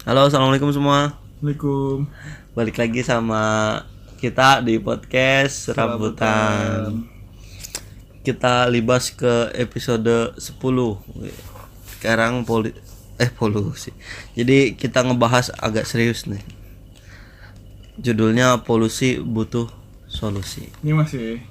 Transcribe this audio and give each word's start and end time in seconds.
Halo, 0.00 0.24
assalamualaikum 0.32 0.72
semua. 0.72 1.12
Assalamualaikum. 1.12 2.08
Balik 2.56 2.80
lagi 2.80 3.04
sama 3.04 3.44
kita 4.16 4.64
di 4.64 4.80
podcast 4.80 5.68
Serabutan. 5.68 7.04
Kita 8.24 8.64
libas 8.72 9.12
ke 9.12 9.52
episode 9.52 10.32
10. 10.40 10.56
Sekarang 11.84 12.48
poli 12.48 12.72
eh 13.20 13.28
polusi. 13.28 13.92
Jadi 14.32 14.72
kita 14.72 15.04
ngebahas 15.04 15.52
agak 15.60 15.84
serius 15.84 16.24
nih. 16.24 16.40
Judulnya 18.00 18.64
polusi 18.64 19.20
butuh 19.20 19.68
solusi. 20.08 20.72
Ini 20.80 20.96
masih 20.96 21.44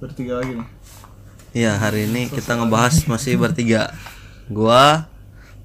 bertiga 0.00 0.40
lagi 0.40 0.56
nih. 0.56 0.68
Iya, 1.52 1.76
hari 1.76 2.08
ini 2.08 2.32
kita 2.32 2.56
ngebahas 2.56 3.04
masih 3.12 3.36
bertiga. 3.36 3.92
Gua, 4.48 5.11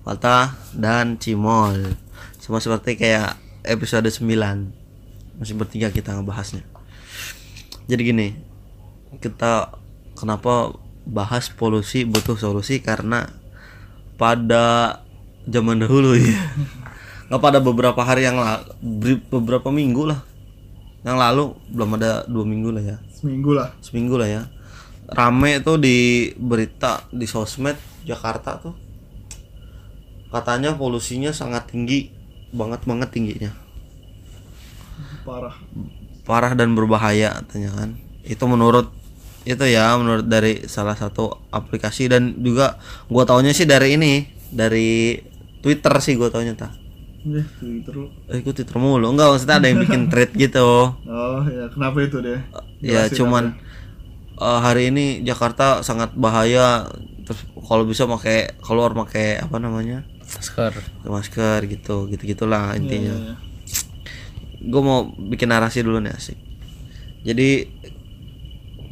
Fatah, 0.07 0.55
dan 0.71 1.19
Cimol. 1.19 1.99
Sama 2.39 2.63
seperti 2.63 2.95
kayak 2.95 3.35
episode 3.67 4.07
9. 4.07 4.23
Masih 5.35 5.51
bertiga 5.59 5.91
kita 5.91 6.15
ngebahasnya. 6.15 6.63
Jadi 7.91 8.01
gini, 8.07 8.27
kita 9.19 9.75
kenapa 10.15 10.71
bahas 11.03 11.51
polusi 11.51 12.07
butuh 12.07 12.39
solusi 12.39 12.79
karena 12.79 13.27
pada 14.15 15.03
zaman 15.43 15.83
dahulu 15.83 16.15
ya. 16.15 16.39
Nggak 17.27 17.43
pada 17.43 17.59
beberapa 17.59 17.99
hari 17.99 18.23
yang 18.23 18.39
lalu, 18.39 19.19
beberapa 19.27 19.75
minggu 19.75 20.07
lah. 20.07 20.23
Yang 21.03 21.17
lalu 21.19 21.43
belum 21.75 21.89
ada 21.99 22.23
dua 22.31 22.47
minggu 22.47 22.71
lah 22.71 22.83
ya 22.83 22.97
Seminggu 23.11 23.55
lah. 23.55 23.71
seminggu 23.79 24.19
lah 24.19 24.27
ya 24.27 24.41
rame 25.07 25.63
tuh 25.63 25.79
di 25.79 26.31
berita 26.35 27.07
di 27.15 27.23
sosmed 27.23 27.79
Jakarta 28.03 28.59
tuh 28.59 28.86
katanya 30.27 30.75
polusinya 30.75 31.31
sangat 31.31 31.71
tinggi 31.71 32.11
banget 32.51 32.83
banget 32.83 33.09
tingginya. 33.11 33.51
Parah. 35.23 35.55
parah 36.23 36.51
dan 36.55 36.75
berbahaya 36.75 37.39
katanya 37.43 37.71
kan. 37.71 37.89
Itu 38.23 38.47
menurut 38.47 38.91
itu 39.47 39.63
ya 39.63 39.95
menurut 39.95 40.27
dari 40.27 40.67
salah 40.67 40.95
satu 40.95 41.31
aplikasi 41.51 42.11
dan 42.11 42.35
juga 42.37 42.75
gua 43.07 43.23
taunya 43.23 43.55
sih 43.55 43.63
dari 43.63 43.95
ini 43.95 44.13
dari 44.51 45.15
Twitter 45.63 45.93
sih 46.03 46.19
gua 46.19 46.27
taunya 46.27 46.51
ta 46.53 46.71
Ya, 47.27 47.43
Twitter 47.59 47.91
lu. 47.91 48.07
eh 48.31 48.39
Twitter 48.39 48.71
mulu. 48.79 49.11
Enggak 49.11 49.35
maksudnya 49.35 49.59
ada 49.59 49.67
yang 49.67 49.83
bikin 49.83 50.07
thread 50.07 50.31
gitu. 50.31 50.95
Oh, 50.95 51.41
ya 51.43 51.67
kenapa 51.67 51.99
itu 51.99 52.23
deh? 52.23 52.39
ya 52.79 53.03
Jelasin 53.03 53.15
cuman 53.19 53.43
eh, 54.37 54.59
hari 54.63 54.95
ini 54.95 55.05
Jakarta 55.23 55.83
sangat 55.83 56.15
bahaya. 56.15 56.87
Terus 57.27 57.43
kalau 57.59 57.83
bisa 57.83 58.07
pakai 58.07 58.55
keluar 58.63 58.95
pakai 58.95 59.43
apa 59.43 59.59
namanya 59.59 60.07
masker 60.37 60.73
masker 61.03 61.59
gitu 61.65 62.05
gitu 62.13 62.23
gitulah 62.23 62.71
apa. 62.73 62.79
intinya 62.79 63.15
Ya, 63.17 63.33
ya. 63.33 63.35
gue 64.61 64.81
mau 64.81 65.09
bikin 65.09 65.49
narasi 65.49 65.81
dulu 65.81 65.97
nih 65.97 66.13
asik 66.13 66.37
jadi 67.25 67.67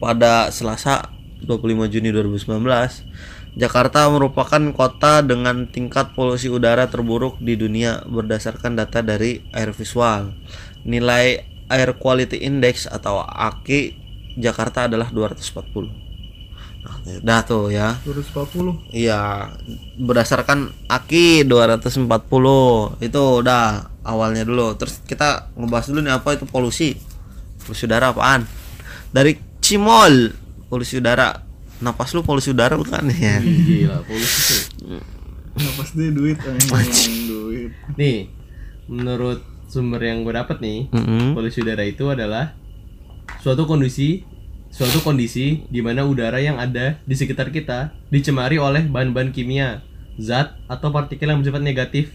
pada 0.01 0.49
Selasa 0.51 1.13
25 1.45 1.93
Juni 1.93 2.09
2019 2.11 3.55
Jakarta 3.55 4.11
merupakan 4.11 4.59
kota 4.75 5.23
dengan 5.23 5.63
tingkat 5.71 6.11
polusi 6.11 6.51
udara 6.51 6.91
terburuk 6.91 7.39
di 7.39 7.55
dunia 7.55 8.03
berdasarkan 8.03 8.75
data 8.75 8.99
dari 8.99 9.47
Air 9.55 9.71
Visual. 9.71 10.35
Nilai 10.83 11.47
Air 11.71 11.95
Quality 11.95 12.43
Index 12.43 12.83
atau 12.83 13.23
AQI 13.23 13.95
Jakarta 14.35 14.91
adalah 14.91 15.07
240. 15.07 16.04
Dah 17.21 17.41
tuh 17.41 17.69
ya. 17.69 18.01
240. 18.01 18.89
Iya, 18.89 19.53
berdasarkan 19.95 20.73
AKI 20.87 21.45
240 21.45 22.09
itu 22.99 23.21
udah 23.39 23.65
awalnya 24.01 24.41
dulu. 24.41 24.73
Terus 24.73 25.01
kita 25.01 25.53
ngebahas 25.53 25.85
dulu 25.87 25.99
nih 26.01 26.13
apa 26.13 26.33
itu 26.33 26.45
polusi. 26.45 26.97
Polusi 27.61 27.85
udara 27.85 28.09
apaan? 28.09 28.49
Dari 29.09 29.37
Cimol, 29.59 30.33
polusi 30.65 30.97
udara. 30.97 31.45
Napas 31.75 32.11
lu 32.11 32.21
polusi 32.21 32.49
udara 32.49 32.73
bukan 32.73 33.05
ya? 33.11 33.37
gila 33.37 33.99
polusi 34.01 34.71
Napas 35.53 35.91
dia 35.91 36.07
duit 36.07 36.39
anjing 36.39 37.27
duit. 37.27 37.71
nih 37.95 38.31
menurut 38.85 39.43
sumber 39.65 39.99
yang 39.99 40.23
gue 40.23 40.31
dapet 40.31 40.59
nih 40.59 40.87
Mm-mm. 40.87 41.35
polusi 41.35 41.59
udara 41.59 41.83
itu 41.83 42.07
adalah 42.07 42.55
suatu 43.39 43.63
kondisi 43.65 44.23
suatu 44.75 44.99
kondisi 44.99 45.63
di 45.65 45.79
mana 45.79 46.03
udara 46.03 46.35
yang 46.37 46.59
ada 46.59 46.99
di 47.01 47.15
sekitar 47.15 47.47
kita 47.47 47.95
dicemari 48.11 48.59
oleh 48.59 48.83
bahan-bahan 48.83 49.31
kimia 49.31 49.79
zat 50.15 50.59
atau 50.67 50.91
partikel 50.91 51.31
yang 51.31 51.39
bersifat 51.39 51.63
negatif 51.63 52.11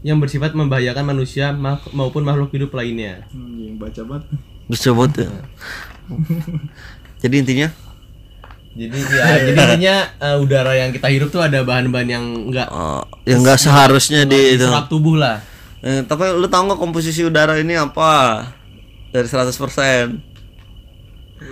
yang 0.00 0.16
bersifat 0.16 0.52
membahayakan 0.52 1.04
manusia 1.06 1.52
ma- 1.52 1.80
maupun 1.92 2.24
makhluk 2.24 2.48
hidup 2.50 2.72
lainnya 2.72 3.24
Anjing 3.28 3.76
baca 3.76 4.00
banget. 4.02 4.24
Disebut 4.64 5.10
ya. 5.20 5.28
Jadi 7.20 7.34
intinya 7.38 7.68
jadi 8.74 8.98
ya 8.98 9.26
jadi 9.44 9.58
intinya 9.60 9.96
eh, 10.18 10.36
udara 10.36 10.74
yang 10.74 10.90
kita 10.90 11.06
hirup 11.06 11.30
tuh 11.30 11.38
ada 11.38 11.62
bahan-bahan 11.62 12.08
yang 12.10 12.24
enggak 12.50 12.66
eh, 12.66 13.02
yang 13.28 13.46
nggak 13.46 13.60
seharusnya 13.60 14.26
di 14.26 14.58
itu. 14.58 14.66
serap 14.66 14.88
tubuh 14.88 15.14
lah 15.14 15.38
Eh, 15.78 16.00
tapi 16.00 16.24
lu 16.32 16.48
tahu 16.48 16.64
nggak 16.64 16.80
komposisi 16.80 17.20
udara 17.20 17.60
ini 17.60 17.76
apa? 17.76 18.40
Dari 19.12 19.28
100% 19.28 20.33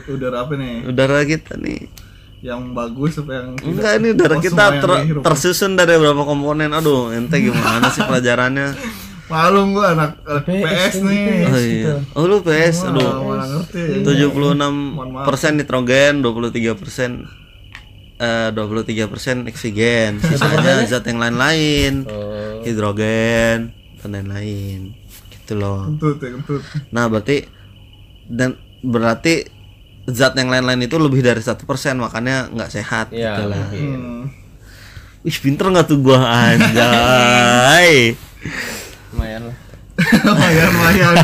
Udara 0.09 0.45
apa 0.45 0.55
nih? 0.57 0.87
udara 0.87 1.23
kita 1.23 1.57
nih. 1.57 1.87
Yang 2.43 2.61
bagus 2.75 3.13
apa 3.23 3.31
yang 3.39 3.49
tidak? 3.55 3.71
Enggak 3.71 3.93
ini 4.03 4.09
udara 4.13 4.35
Oh, 4.35 4.43
kita 4.43 4.65
ter- 4.83 5.05
tersusun 5.23 5.73
dari 5.79 5.95
beberapa 5.95 6.27
komponen. 6.27 6.75
Aduh, 6.75 7.15
ente 7.15 7.39
gimana 7.39 7.87
sih 7.89 8.03
pelajarannya? 8.03 8.75
Malum 9.33 9.73
gua 9.73 9.97
anak, 9.97 10.21
anak 10.29 10.45
PS, 10.45 10.95
nih. 11.07 11.47
Oh 11.49 11.57
iya. 11.63 11.95
Oh 12.13 12.29
lu 12.29 12.45
PS, 12.45 12.85
aduh. 12.85 13.23
mana 13.25 13.47
ngerti. 13.49 14.05
76 14.05 15.25
persen 15.25 15.53
nitrogen, 15.57 16.13
23 16.21 16.77
persen 16.77 17.11
eh 18.21 18.49
23 18.53 19.09
persen 19.09 19.37
oksigen, 19.49 20.21
sisanya 20.21 20.85
zat 20.85 21.09
yang 21.09 21.19
lain-lain, 21.19 22.05
oh 22.07 22.61
hidrogen 22.63 23.75
dan 23.99 24.09
lain-lain, 24.15 24.95
gitu 25.31 25.59
loh. 25.59 25.91
Kentut 25.91 26.19
ya 26.23 26.29
kentut. 26.39 26.63
Nah 26.95 27.11
berarti 27.11 27.47
dan 28.31 28.55
berarti 28.83 29.49
zat 30.05 30.33
yang 30.35 30.49
lain-lain 30.49 30.81
itu 30.81 30.97
lebih 30.97 31.21
dari 31.21 31.39
satu 31.39 31.63
persen, 31.63 31.97
makanya 31.97 32.49
nggak 32.49 32.71
sehat, 32.71 33.07
Iya, 33.09 33.33
gitu 33.33 33.43
lah. 33.47 33.63
Hmm. 33.69 34.21
Ih 35.23 35.37
pinter 35.37 35.69
nggak 35.69 35.85
tuh 35.85 35.99
gua 35.99 36.19
anjay. 36.19 38.15
lumayan 39.13 39.41
lah 39.47 39.57
Lumayan, 40.25 40.69
lumayan. 40.69 41.15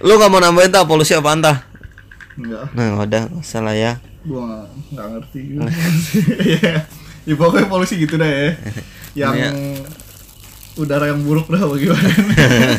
Lu 0.00 0.12
nggak 0.12 0.28
mau 0.28 0.38
nambahin 0.38 0.68
tak 0.68 0.84
polusi 0.84 1.12
apa 1.12 1.30
entah? 1.30 1.56
Enggak. 2.34 2.64
Nah 2.74 2.98
udah 2.98 3.20
nggak 3.24 3.38
usah 3.38 3.60
lah 3.60 3.72
ya. 3.72 3.92
gua 4.24 4.64
nggak- 4.90 5.08
ngerti 5.12 5.38
Iya. 6.42 6.72
ya 7.28 7.32
pokoknya 7.36 7.66
polusi 7.66 7.98
gitu 7.98 8.16
dah 8.16 8.24
ya 8.24 8.56
yang 9.20 9.32
Iya. 9.36 9.50
udara 10.74 11.06
yang 11.06 11.20
buruk 11.20 11.46
dah 11.46 11.60
bagaimana 11.60 12.08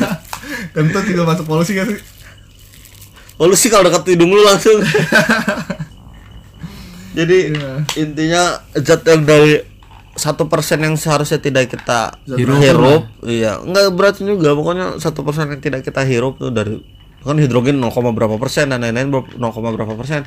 kentut 0.74 1.04
juga 1.06 1.22
masuk 1.24 1.46
polusi 1.46 1.72
kan 1.72 1.86
sih 1.86 1.96
Polusi 3.36 3.68
kalau 3.68 3.86
dekat 3.86 4.16
hidung 4.16 4.32
lu 4.32 4.40
langsung. 4.40 4.80
Jadi 7.16 7.52
Iya. 7.52 7.72
intinya 7.96 8.42
zat 8.76 9.04
yang 9.08 9.24
dari 9.24 9.60
satu 10.16 10.48
persen 10.48 10.80
yang 10.80 10.96
seharusnya 10.96 11.36
tidak 11.36 11.68
kita 11.68 12.16
Zat 12.16 12.38
hirup, 12.40 13.04
iya. 13.24 13.60
Nggak 13.60 13.92
berat 13.92 14.16
juga. 14.16 14.52
Pokoknya 14.52 14.96
satu 14.96 15.24
persen 15.24 15.52
yang 15.52 15.60
tidak 15.60 15.84
kita 15.84 16.04
hirup 16.04 16.40
tuh 16.40 16.48
dari 16.48 16.80
kan 17.20 17.36
hidrogen 17.36 17.76
0, 17.76 18.14
berapa 18.14 18.38
persen 18.38 18.70
dan 18.70 18.80
lain-lain 18.80 19.10
ber- 19.10 19.36
0, 19.36 19.76
berapa 19.76 19.92
persen. 19.92 20.24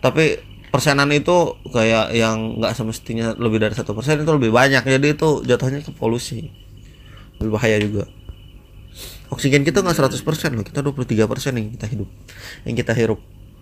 Tapi 0.00 0.36
persenan 0.68 1.08
itu 1.12 1.56
kayak 1.64 2.12
yang 2.12 2.60
nggak 2.60 2.76
semestinya 2.76 3.32
lebih 3.36 3.60
dari 3.60 3.72
satu 3.72 3.96
persen 3.96 4.20
itu 4.20 4.32
lebih 4.32 4.52
banyak. 4.52 4.84
Jadi 4.84 5.16
itu 5.16 5.40
jatuhnya 5.44 5.80
ke 5.80 5.92
polusi. 5.92 6.52
Lebih 7.40 7.52
bahaya 7.56 7.80
juga 7.80 8.04
oksigen 9.30 9.62
kita 9.62 9.80
nggak 9.80 9.96
100 9.96 10.26
persen 10.26 10.50
loh 10.58 10.64
kita 10.66 10.82
23 10.82 11.30
persen 11.30 11.52
yang 11.56 11.70
kita 11.74 11.86
hidup 11.86 12.08
yang 12.66 12.74
kita 12.74 12.92
hirup. 12.92 13.20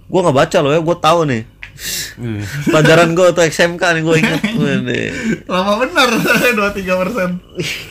Gua 0.08 0.24
nggak 0.24 0.36
baca 0.36 0.58
loh 0.64 0.72
ya 0.72 0.80
gua 0.80 0.96
tahu 0.96 1.20
nih. 1.28 1.42
Pelajaran 2.66 3.12
gua 3.14 3.30
tuh 3.30 3.44
SMK 3.46 3.82
nih 4.00 4.02
gua 4.02 4.16
ingat. 4.18 4.40
Lama 5.52 5.72
benar 5.84 6.08
dua 6.58 6.70
tiga 6.72 6.96
persen. 6.96 7.38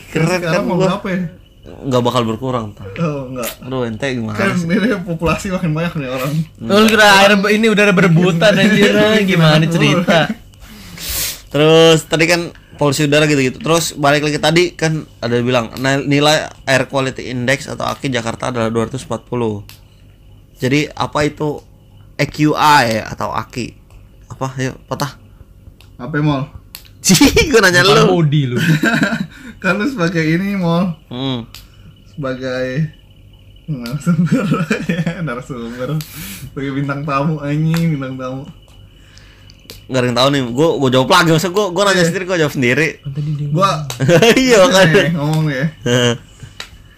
Keren 0.09 0.27
kan 0.27 0.39
sekarang 0.41 0.65
mau 0.65 0.75
gua. 0.75 0.97
berapa 0.97 1.07
ya? 1.13 1.19
Nggak 1.68 2.01
bakal 2.01 2.24
berkurang 2.24 2.71
Tan. 2.71 2.88
oh 3.03 3.27
enggak 3.27 3.51
aduh 3.59 3.83
ente 3.83 4.07
gimana 4.15 4.39
kan 4.39 4.56
sih? 4.56 4.71
ini 4.71 4.88
populasi 5.03 5.51
makin 5.51 5.75
banyak 5.75 5.94
nih 6.00 6.09
orang. 6.09 6.33
Lu 6.63 6.83
kira 6.88 7.07
air 7.21 7.31
ini 7.53 7.68
udah 7.68 7.91
berebutan 7.91 8.56
anjir. 8.56 8.95
Gimana 9.30 9.63
cerita? 9.68 10.31
terus 11.47 12.03
tadi 12.07 12.27
kan 12.27 12.51
polusi 12.77 13.03
udara 13.03 13.25
gitu-gitu. 13.25 13.57
Terus 13.57 13.91
balik 13.94 14.21
lagi 14.21 14.38
tadi 14.38 14.63
kan 14.71 14.94
ada 15.18 15.35
bilang 15.39 15.74
nil- 15.75 16.06
nilai 16.06 16.38
air 16.63 16.85
quality 16.85 17.27
index 17.27 17.65
atau 17.65 17.83
AQI 17.85 18.09
Jakarta 18.12 18.50
adalah 18.50 18.69
240 18.69 19.65
jadi 20.56 20.89
apa 20.89 21.21
itu 21.21 21.62
EQI 22.15 23.03
atau 23.03 23.29
AQI 23.29 23.77
apa? 24.27 24.47
Yuk 24.57 24.75
patah. 24.85 25.13
Apa 25.97 26.18
mal 26.18 26.50
Cih, 26.97 27.15
gue 27.47 27.57
nanya 27.57 27.81
Bukan 27.81 28.03
lu. 28.03 28.13
body 28.15 28.41
lu. 28.47 28.57
kan 29.62 29.77
lu 29.77 29.85
sebagai 29.85 30.19
ini 30.19 30.53
mau 30.53 30.81
Hmm. 31.07 31.45
sebagai 32.07 32.89
narasumber. 33.63 34.44
Ya 34.88 35.19
narasumber. 35.25 35.89
Sebagai 36.44 36.71
bintang 36.73 37.01
tamu 37.03 37.38
anjing 37.39 37.94
bintang 37.94 38.15
tamu 38.15 38.44
Gak 39.88 40.00
ada 40.04 40.07
yang 40.07 40.18
tahu 40.19 40.30
nih. 40.30 40.42
Gue 40.51 40.69
gue 40.78 40.89
jawab 40.92 41.07
lagi. 41.07 41.30
Masa 41.31 41.48
gue 41.48 41.66
gue 41.72 41.84
nanya 41.84 42.04
sendiri, 42.04 42.24
gue 42.28 42.38
jawab 42.38 42.54
sendiri. 42.54 42.88
gua 43.50 43.72
Iya 44.48 44.60
kan. 44.68 44.86
nih, 44.92 45.10
ngomong 45.16 45.42
nih 45.48 45.56
ya 45.57 45.68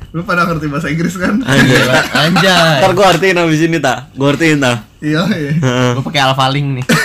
lu 0.10 0.26
pada 0.26 0.42
ngerti 0.42 0.66
bahasa 0.74 0.90
Inggris 0.90 1.14
kan 1.22 1.38
Anjay. 1.38 1.86
Anjay. 2.18 2.82
Ntar 2.82 2.98
gue 2.98 3.06
artiin 3.06 3.38
abis 3.38 3.62
ini 3.62 3.78
ta. 3.78 4.10
Gue 4.18 4.26
artiin 4.26 4.58
ta. 4.58 4.82
iya 5.06 5.22
iya 5.30 5.54
Gue 5.94 6.02
pakai 6.02 6.26
alphaling 6.26 6.82
nih. 6.82 6.86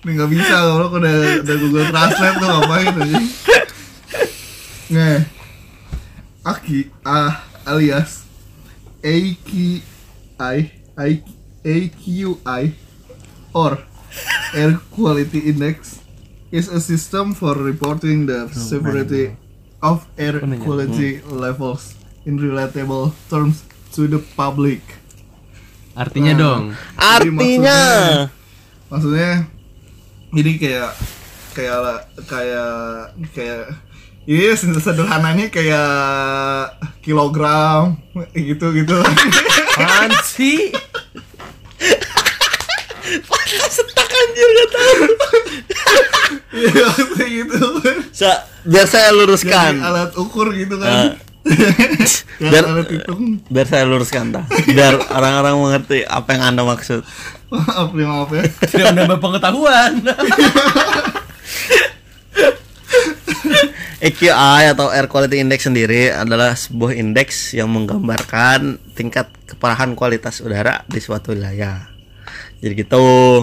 ini 0.00 0.16
nggak 0.16 0.30
bisa 0.32 0.54
kalau 0.64 0.88
udah 0.96 1.44
udah 1.44 1.56
Google 1.60 1.86
Translate 1.92 2.36
tuh 2.40 2.48
ngapain 2.48 2.88
anjing 2.88 3.26
Nih 4.90 5.18
Aki 6.40 6.78
ah, 7.04 7.44
alias 7.68 8.24
AQI 9.04 9.84
I, 10.40 11.12
AQI 11.60 12.64
or 13.54 13.78
Air 14.54 14.78
Quality 14.90 15.50
Index 15.50 16.00
is 16.50 16.66
a 16.66 16.80
system 16.82 17.30
for 17.32 17.54
reporting 17.54 18.26
the 18.26 18.50
severity 18.50 19.38
of 19.80 20.04
air 20.18 20.42
quality 20.60 21.22
levels 21.24 21.94
in 22.26 22.36
relatable 22.38 23.14
terms 23.30 23.62
to 23.94 24.10
the 24.10 24.18
public. 24.34 24.82
Artinya 25.94 26.34
Nah. 26.34 26.40
dong. 26.42 26.62
Artinya. 26.98 27.80
Maksudnya 28.90 29.46
ini 30.34 30.58
kayak 30.58 30.90
kayak 31.54 32.10
kayak 32.26 32.74
kayak 33.34 33.66
Iya, 34.30 34.52
sederhananya 34.54 35.48
kayak 35.48 35.90
kilogram 37.02 37.98
gitu 38.36 38.70
gitu. 38.76 39.00
Apaan 39.00 40.12
sih? 43.10 43.20
Setak 43.70 44.06
anjir 44.08 44.48
gak 44.48 44.68
tahu. 44.70 45.02
Iya, 46.50 46.86
kayak 47.14 47.30
gitu. 47.30 47.58
Sa 48.10 48.30
biar 48.62 48.86
saya 48.86 49.10
Jadi 49.10 49.18
luruskan. 49.18 49.72
alat 49.80 50.12
ukur 50.14 50.50
gitu 50.52 50.78
kan. 50.78 51.18
Kayak 52.40 52.52
Biar- 52.52 52.68
alat 52.68 52.88
hitung. 52.88 53.40
Biar 53.48 53.66
saya 53.66 53.84
luruskan 53.84 54.24
ta. 54.30 54.42
Biar 54.66 54.94
orang-orang 55.08 55.56
mengerti 55.56 56.04
apa 56.04 56.36
yang 56.36 56.42
anda 56.52 56.62
maksud. 56.62 57.00
Maaf 57.48 57.90
ya, 57.92 58.06
maaf 58.06 58.30
ya. 58.30 58.44
Tidak 58.70 58.86
menambah 58.92 59.18
pengetahuan. 59.18 59.92
AQI 64.00 64.72
atau 64.72 64.88
Air 64.88 65.04
Quality 65.06 65.44
Index 65.44 65.68
sendiri 65.68 66.08
adalah 66.08 66.56
sebuah 66.56 66.96
indeks 66.96 67.52
yang 67.52 67.68
menggambarkan 67.68 68.80
tingkat 68.96 69.28
keparahan 69.44 69.92
kualitas 69.92 70.40
udara 70.40 70.88
di 70.88 71.04
suatu 71.04 71.36
wilayah. 71.36 71.84
Jadi 72.60 72.72
gitu. 72.76 73.40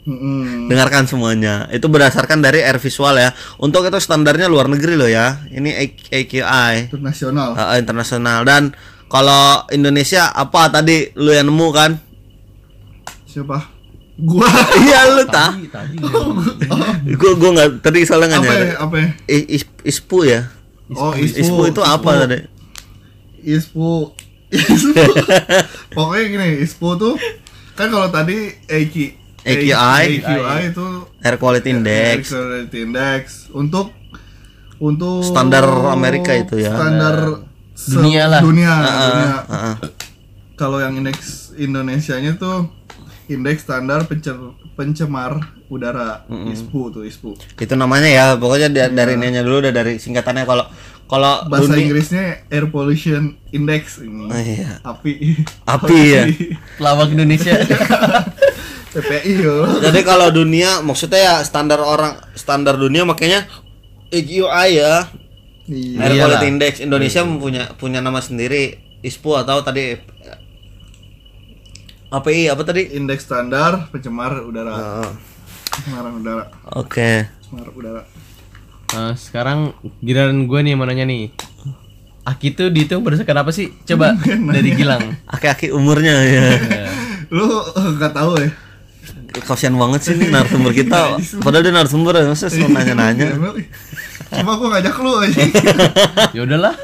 Mm-mm. 0.00 0.68
Dengarkan 0.68 1.04
semuanya. 1.04 1.68
Itu 1.68 1.88
berdasarkan 1.88 2.40
dari 2.40 2.60
air 2.60 2.76
visual 2.76 3.16
ya. 3.16 3.32
Untuk 3.56 3.84
itu 3.84 3.98
standarnya 3.98 4.48
luar 4.48 4.66
negeri 4.66 4.96
loh 4.96 5.08
ya. 5.08 5.44
Ini 5.48 5.76
AQI 6.08 6.88
Internasional. 6.88 7.52
uh, 7.52 7.76
internasional 7.76 8.44
dan 8.44 8.72
kalau 9.06 9.64
Indonesia 9.68 10.28
apa 10.28 10.70
tadi 10.70 11.12
lu 11.14 11.30
yang 11.30 11.48
nemu 11.48 11.68
kan? 11.70 11.90
Siapa? 13.26 13.58
Gua. 14.16 14.48
Iya 14.84 15.00
lu 15.16 15.24
tah. 15.24 15.52
Tadi, 15.52 15.68
tadi. 15.68 15.96
Gua 17.20 17.32
gua 17.36 17.50
nggak 17.56 17.68
tadi 17.80 18.04
soalnya 18.04 18.36
nggak 18.36 18.42
apa 18.42 18.52
nyari. 18.52 18.66
ya? 18.66 18.74
Apa 18.76 18.96
ya? 18.96 19.08
Is- 19.28 19.80
ispu 19.82 20.18
ya. 20.24 20.40
Oh, 20.90 21.14
ISPU. 21.14 21.38
Ispu 21.38 21.62
itu 21.70 21.80
apa 21.80 22.10
tadi? 22.18 22.38
ISPU. 23.42 24.10
ISPU. 24.50 25.12
Pokoknya 25.92 26.24
gini, 26.26 26.46
ISPU 26.60 26.88
tuh 26.96 27.14
kan 27.80 27.88
kalau 27.88 28.08
tadi 28.08 28.36
AQ 28.62 28.94
AQI. 29.40 30.20
AQI 30.20 30.60
itu 30.68 30.86
Air 31.18 31.36
Quality 31.36 31.68
Index. 31.72 32.28
Air 32.28 32.36
Quality 32.36 32.78
Index 32.82 33.22
untuk 33.50 33.96
untuk 34.76 35.20
Standar 35.22 35.64
Amerika 35.88 36.32
itu 36.32 36.56
ya. 36.56 36.72
Standar 36.72 37.16
Dunia 37.80 38.28
lah. 38.28 38.40
Dunia, 38.44 38.72
Heeh, 38.76 39.08
dunia. 39.08 39.32
heeh. 39.48 39.74
Kalau 40.52 40.76
yang 40.76 40.92
indeks 40.94 41.56
Indonesianya 41.56 42.36
tuh 42.36 42.68
indeks 43.26 43.64
standar 43.64 44.04
pencer- 44.04 44.36
pencemar 44.70 45.40
udara 45.66 46.28
ISPU 46.28 46.90
tuh 46.90 47.02
ISPU. 47.02 47.32
Itu 47.54 47.74
namanya 47.74 48.04
ya, 48.04 48.24
pokoknya 48.36 48.68
da- 48.68 48.92
dari 48.94 49.16
ininya 49.16 49.40
dulu 49.40 49.64
udah 49.64 49.72
dari 49.72 49.96
singkatannya 49.96 50.44
kalau 50.44 50.68
kalau 51.10 51.42
Bahasa 51.44 51.74
dunia- 51.74 51.82
Inggrisnya 51.82 52.24
Air 52.46 52.70
Pollution 52.70 53.34
Index 53.50 53.98
ini. 53.98 54.30
Oh, 54.30 54.38
iya. 54.38 54.78
Api. 54.80 55.42
Api 55.66 55.98
ya. 56.14 56.24
Lawak 56.78 57.10
Indonesia. 57.10 57.58
PPI 58.90 59.32
yo. 59.38 59.70
Jadi 59.78 60.02
kalau 60.02 60.30
dunia 60.30 60.82
maksudnya 60.82 61.18
ya 61.18 61.34
standar 61.42 61.78
orang 61.78 62.18
standar 62.34 62.74
dunia 62.74 63.06
makanya 63.06 63.46
AQI 64.10 64.42
ya. 64.70 65.06
Iya. 65.66 65.98
Air 65.98 66.10
Iyalah. 66.10 66.38
Quality 66.38 66.46
Index 66.48 66.72
Indonesia 66.78 67.22
punya 67.22 67.70
punya 67.74 67.98
nama 67.98 68.18
sendiri 68.18 68.78
ISPU 68.98 69.38
atau 69.38 69.62
tadi 69.62 69.94
API 72.10 72.50
apa 72.50 72.66
tadi? 72.66 72.90
Indeks 72.90 73.22
standar 73.22 73.86
pencemar 73.88 74.42
udara. 74.42 74.74
Heeh. 74.74 75.10
Pencemaran 75.70 76.12
udara. 76.18 76.44
Oke. 76.74 77.30
Pencemar 77.46 77.68
udara. 77.70 78.02
Nah, 78.90 79.14
sekarang 79.14 79.70
giliran 80.02 80.50
gue 80.50 80.60
nih 80.66 80.74
mau 80.74 80.82
nanya 80.82 81.06
nih. 81.06 81.30
Aki 82.26 82.58
tuh 82.58 82.68
dihitung 82.74 83.06
berdasarkan 83.06 83.46
apa 83.46 83.50
sih? 83.54 83.70
Coba 83.86 84.18
dari 84.54 84.74
Gilang. 84.74 85.14
Aki-aki 85.30 85.70
umurnya 85.70 86.14
ya. 86.26 86.46
Ya. 86.58 86.90
Lu 87.30 87.46
nggak 87.70 88.12
tahu 88.12 88.34
ya? 88.42 88.50
Kasian 89.46 89.78
banget 89.78 90.10
sih 90.10 90.14
nih 90.18 90.28
narasumber 90.34 90.74
kita. 90.74 91.16
Padahal 91.38 91.62
dia 91.62 91.72
narasumber 91.72 92.18
ya, 92.18 92.34
masa 92.34 92.50
suruh 92.50 92.66
nanya-nanya. 92.66 93.38
Cuma 94.30 94.58
gua 94.58 94.78
ngajak 94.78 94.94
lu 94.98 95.10
aja. 95.22 95.42
Ya 96.36 96.40
udahlah. 96.46 96.74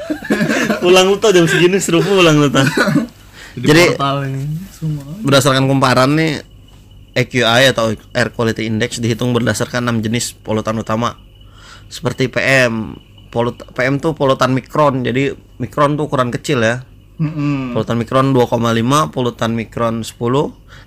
Pulang 0.79 1.11
lu 1.11 1.19
tau 1.19 1.35
jam 1.35 1.43
segini 1.43 1.79
seru 1.83 1.99
pulang 1.99 2.39
lu 2.39 2.47
tau. 2.47 2.63
Jadi 3.59 3.99
portal 3.99 4.31
ini. 4.31 4.43
Semua. 4.71 5.03
berdasarkan 5.25 5.65
kumparan 5.65 6.13
nih 6.13 6.39
AQI 7.17 7.73
atau 7.73 7.97
Air 8.13 8.29
Quality 8.29 8.69
Index 8.69 9.01
dihitung 9.01 9.33
berdasarkan 9.33 9.89
enam 9.89 10.05
jenis 10.05 10.37
polutan 10.37 10.77
utama 10.77 11.17
seperti 11.87 12.31
PM. 12.31 12.95
Polut 13.27 13.59
PM 13.75 13.99
tuh 13.99 14.15
polutan 14.15 14.55
mikron. 14.55 15.03
Jadi 15.03 15.35
mikron 15.59 15.99
tuh 15.99 16.07
ukuran 16.07 16.31
kecil 16.31 16.63
ya. 16.63 16.83
Mm-mm. 17.17 17.73
Polutan 17.73 17.97
mikron 17.97 18.29
2,5, 18.29 19.09
polutan 19.09 19.57
mikron 19.57 20.05
10, 20.05 20.13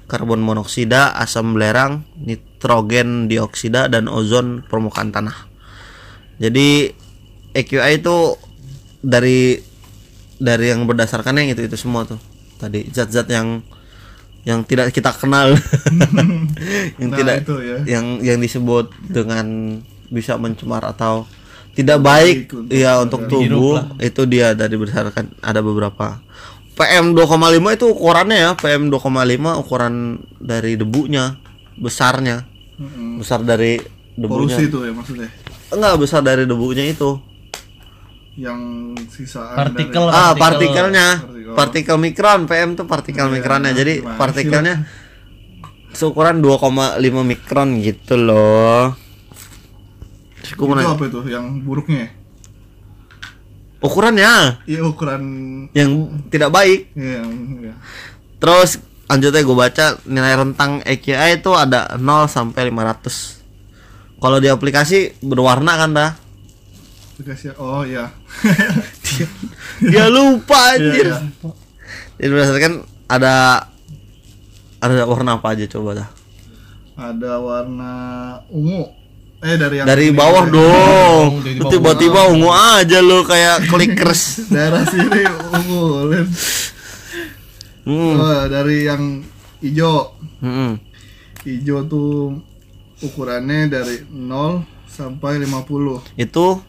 karbon 0.07 0.39
monoksida, 0.39 1.11
asam 1.19 1.59
belerang, 1.59 2.07
nitrogen 2.23 3.27
dioksida 3.27 3.91
dan 3.91 4.07
ozon 4.07 4.63
permukaan 4.63 5.11
tanah. 5.11 5.35
Jadi 6.39 6.95
AQI 7.51 7.99
itu 7.99 8.39
dari 9.03 9.59
dari 10.39 10.71
yang 10.71 10.87
berdasarkan 10.87 11.43
yang 11.43 11.51
itu 11.51 11.67
itu 11.67 11.77
semua 11.77 12.07
tuh. 12.07 12.23
Tadi 12.63 12.87
zat-zat 12.95 13.27
yang 13.27 13.67
yang 14.47 14.65
tidak 14.65 14.95
kita 14.95 15.13
kenal. 15.13 15.53
yang 17.01 17.11
Nah, 17.13 17.19
tidak 17.19 17.45
itu 17.45 17.57
ya. 17.61 17.79
yang 17.85 18.23
yang 18.25 18.39
disebut 18.41 18.89
dengan 19.11 19.81
bisa 20.11 20.35
mencemar 20.35 20.83
atau 20.85 21.25
tidak 21.71 22.03
baik 22.03 22.51
ya 22.69 22.99
untuk 22.99 23.25
tubuh 23.25 23.79
itu 23.99 24.27
dia 24.27 24.53
dari 24.53 24.75
berdasarkan 24.75 25.39
ada 25.39 25.63
beberapa. 25.63 26.19
PM 26.75 27.13
2,5 27.13 27.31
itu 27.71 27.87
ukurannya 27.87 28.37
ya 28.37 28.51
PM 28.55 28.89
2,5 28.89 29.07
ukuran 29.57 29.95
dari 30.37 30.75
debunya 30.75 31.39
besarnya. 31.77 32.45
Besar 33.17 33.41
dari 33.41 33.77
debunya. 34.15 34.57
Polusi 34.57 34.63
itu 34.67 34.79
ya 34.83 34.93
maksudnya. 34.93 35.29
enggak 35.71 35.95
besar 35.97 36.21
dari 36.21 36.45
debunya 36.45 36.85
itu. 36.85 37.21
Yang 38.35 38.61
sisaan 39.13 39.55
Partikel. 39.55 40.03
dari- 40.03 40.17
ah 40.17 40.33
Partikel. 40.33 40.41
partikelnya. 40.41 41.09
Partikel. 41.21 41.55
partikel 41.55 41.97
mikron 41.99 42.41
PM 42.45 42.71
tuh 42.75 42.87
partikel 42.89 43.27
Iya, 43.27 43.35
mikronnya. 43.37 43.73
Jadi 43.73 43.95
partikelnya 44.01 44.75
seukuran 45.93 46.41
2,5 46.41 46.97
mikron 47.21 47.79
gitu 47.79 48.15
loh 48.17 48.95
Itu 50.55 50.91
apa 50.91 51.05
itu 51.07 51.21
yang 51.31 51.63
buruknya? 51.63 52.21
ukurannya 53.81 54.61
Iya 54.69 54.85
ukuran 54.85 55.23
yang 55.73 56.21
tidak 56.29 56.53
baik 56.53 56.93
ya, 56.93 57.25
yang 57.25 57.33
ya. 57.65 57.75
Terus 58.37 58.77
lanjutnya 59.09 59.41
gue 59.41 59.57
baca 59.57 59.87
nilai 60.05 60.35
rentang 60.37 60.85
AQI 60.85 61.41
itu 61.41 61.51
ada 61.57 61.97
0 61.97 62.29
sampai 62.29 62.69
500. 62.69 64.21
Kalau 64.21 64.37
di 64.37 64.53
aplikasi 64.53 65.17
berwarna 65.25 65.81
kan 65.81 65.91
dah. 65.97 66.11
Aplikasi 67.17 67.57
oh 67.57 67.85
ya. 67.89 68.13
Dia 69.81 70.13
lupa 70.13 70.77
anjir. 70.77 71.09
Iya, 71.09 71.19
Jadi 72.21 72.29
berdasarkan 72.29 72.73
ada 73.09 73.65
ada 74.81 75.05
warna 75.09 75.41
apa 75.41 75.57
aja 75.57 75.65
coba 75.69 76.05
dah. 76.05 76.09
ada 77.01 77.41
warna 77.41 77.93
ungu 78.53 78.93
eh 79.41 79.57
dari 79.57 79.75
yang 79.77 79.87
Dari 79.87 80.07
bawah 80.13 80.45
dari- 80.45 80.55
dong. 80.55 81.29
Tiba-tiba 81.67 82.29
ungu 82.29 82.53
aja 82.53 82.99
lu 83.01 83.25
kayak 83.25 83.65
clickers. 83.67 84.23
daerah 84.53 84.85
sini 84.85 85.21
ungu. 85.51 85.85
Hmm. 87.81 88.15
Oh, 88.15 88.45
dari 88.47 88.85
yang 88.85 89.25
hijau 89.59 90.13
Hmm. 90.39 90.77
hijau 91.43 91.85
tuh 91.85 92.37
ukurannya 93.01 93.69
dari 93.69 94.05
0 94.07 94.61
sampai 94.87 95.41
50 95.41 96.05
Itu 96.15 96.61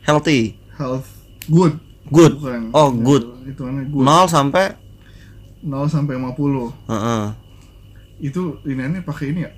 healthy. 0.00 0.54
health 0.74 1.06
good 1.46 1.74
Good. 2.06 2.38
bukan 2.38 2.70
Oh, 2.70 2.90
good. 2.90 3.26
itu 3.44 3.60
mana 3.60 3.82
good 3.84 4.02
0 4.02 4.26
sampai 4.26 4.74
0 5.60 5.86
sampai 5.86 6.14
50 6.16 6.70
Heeh. 6.86 7.24
itu 8.22 8.42
ini 8.64 8.98
pakai 9.00 9.26
ini 9.28 9.40
ya 9.42 9.52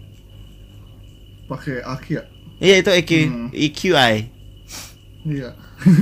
pakai 1.46 1.80
aki 1.80 2.12
ya 2.16 2.24
Iya 2.62 2.74
itu 2.78 2.90
EQ 2.92 3.10
Hmm. 3.20 3.48
EQI. 3.50 4.14
iya 5.24 5.50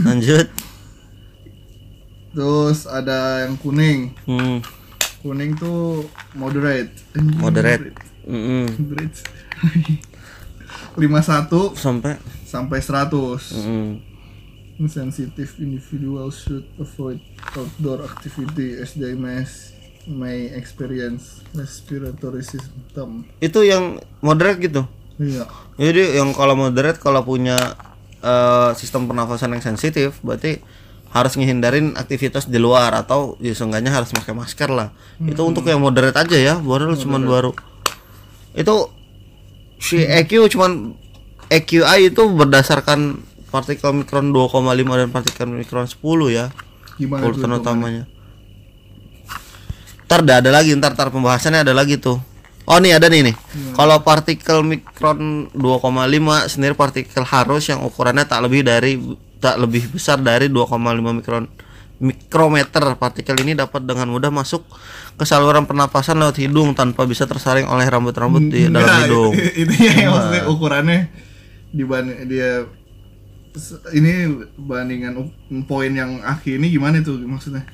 Lanjut. 0.02 0.46
terus 2.30 2.84
ada 2.84 3.42
yang 3.42 3.56
kuning 3.56 4.12
Hmm. 4.22 4.60
kuning 5.20 5.56
tuh 5.56 6.04
moderate 6.32 6.92
Moderate. 7.16 7.96
Moderate 8.22 9.18
51 10.96 11.74
Sampai 11.74 12.16
sampai 12.44 12.78
100 12.78 13.56
mm. 13.56 13.92
sensitive 14.86 15.52
individual 15.58 16.28
should 16.30 16.64
avoid 16.76 17.20
outdoor 17.50 18.02
activity 18.02 18.74
as 18.74 18.94
they 18.94 19.12
may, 19.12 19.44
may 20.06 20.48
experience 20.50 21.44
respiratory 21.52 22.40
symptom 22.40 23.24
Itu 23.38 23.60
yang 23.60 23.84
moderate 24.20 24.60
gitu. 24.62 24.84
Iya 25.20 25.44
Jadi 25.80 26.16
yang 26.16 26.32
kalau 26.32 26.56
moderate 26.56 27.00
kalau 27.00 27.24
punya 27.24 27.56
eh, 28.20 28.70
sistem 28.76 29.08
pernafasan 29.08 29.56
yang 29.56 29.64
sensitif 29.64 30.20
berarti 30.20 30.60
harus 31.10 31.34
ngehindarin 31.34 31.98
aktivitas 31.98 32.46
di 32.46 32.58
luar 32.62 32.94
atau 32.94 33.34
ya 33.42 33.50
seenggaknya 33.50 33.90
harus 33.90 34.14
pakai 34.14 34.30
masker 34.30 34.70
lah. 34.70 34.94
Itu 35.18 35.42
untuk 35.42 35.66
yang 35.66 35.82
moderate 35.82 36.14
aja 36.14 36.38
ya, 36.38 36.54
baru 36.62 36.94
cuman 36.94 37.26
baru. 37.26 37.50
Itu 38.54 38.94
si 39.82 40.06
EQ 40.06 40.46
cuman 40.54 40.94
EQI 41.50 42.14
itu 42.14 42.22
berdasarkan 42.30 43.26
partikel 43.50 43.90
mikron 43.90 44.30
2,5 44.30 44.62
dan 44.86 45.08
partikel 45.10 45.50
mikron 45.50 45.90
10 45.90 45.98
ya. 46.30 46.54
gimana 46.94 47.26
Urutan 47.26 47.50
itu, 47.50 47.58
utamanya. 47.58 48.04
Ntar 50.06 50.22
ada 50.22 50.50
lagi, 50.54 50.70
ntar 50.78 50.94
ntar 50.94 51.10
pembahasannya 51.10 51.66
ada 51.66 51.74
lagi 51.74 51.98
tuh. 51.98 52.22
Oh 52.68 52.78
nih 52.78 53.00
ada 53.00 53.08
nih 53.08 53.32
nih. 53.32 53.36
Kalau 53.74 54.02
partikel 54.04 54.60
mikron 54.62 55.50
2,5 55.52 56.50
sendiri 56.50 56.74
partikel 56.76 57.24
harus 57.24 57.66
yang 57.66 57.82
ukurannya 57.82 58.28
tak 58.28 58.44
lebih 58.44 58.62
dari 58.62 59.00
tak 59.40 59.56
lebih 59.56 59.88
besar 59.90 60.20
dari 60.20 60.46
2,5 60.52 60.76
mikron 61.00 61.44
mikrometer. 61.98 62.82
Partikel 62.94 63.36
ini 63.42 63.58
dapat 63.58 63.84
dengan 63.84 64.08
mudah 64.12 64.30
masuk 64.30 64.62
ke 65.18 65.24
saluran 65.28 65.68
pernapasan 65.68 66.16
lewat 66.16 66.40
hidung 66.40 66.72
tanpa 66.72 67.04
bisa 67.04 67.28
tersaring 67.28 67.68
oleh 67.68 67.84
rambut-rambut 67.84 68.48
di 68.48 68.72
dalam 68.72 68.80
Enggak, 68.80 68.98
hidung. 69.04 69.32
itu 69.36 69.74
yang 69.84 70.10
maksudnya 70.16 70.42
ukurannya 70.48 71.00
dibanding 71.70 72.18
dia 72.26 72.64
ini 73.92 74.46
bandingan 74.56 75.28
poin 75.66 75.90
yang 75.90 76.22
aki 76.22 76.56
ini 76.56 76.70
gimana 76.70 77.02
tuh 77.02 77.18
maksudnya 77.20 77.66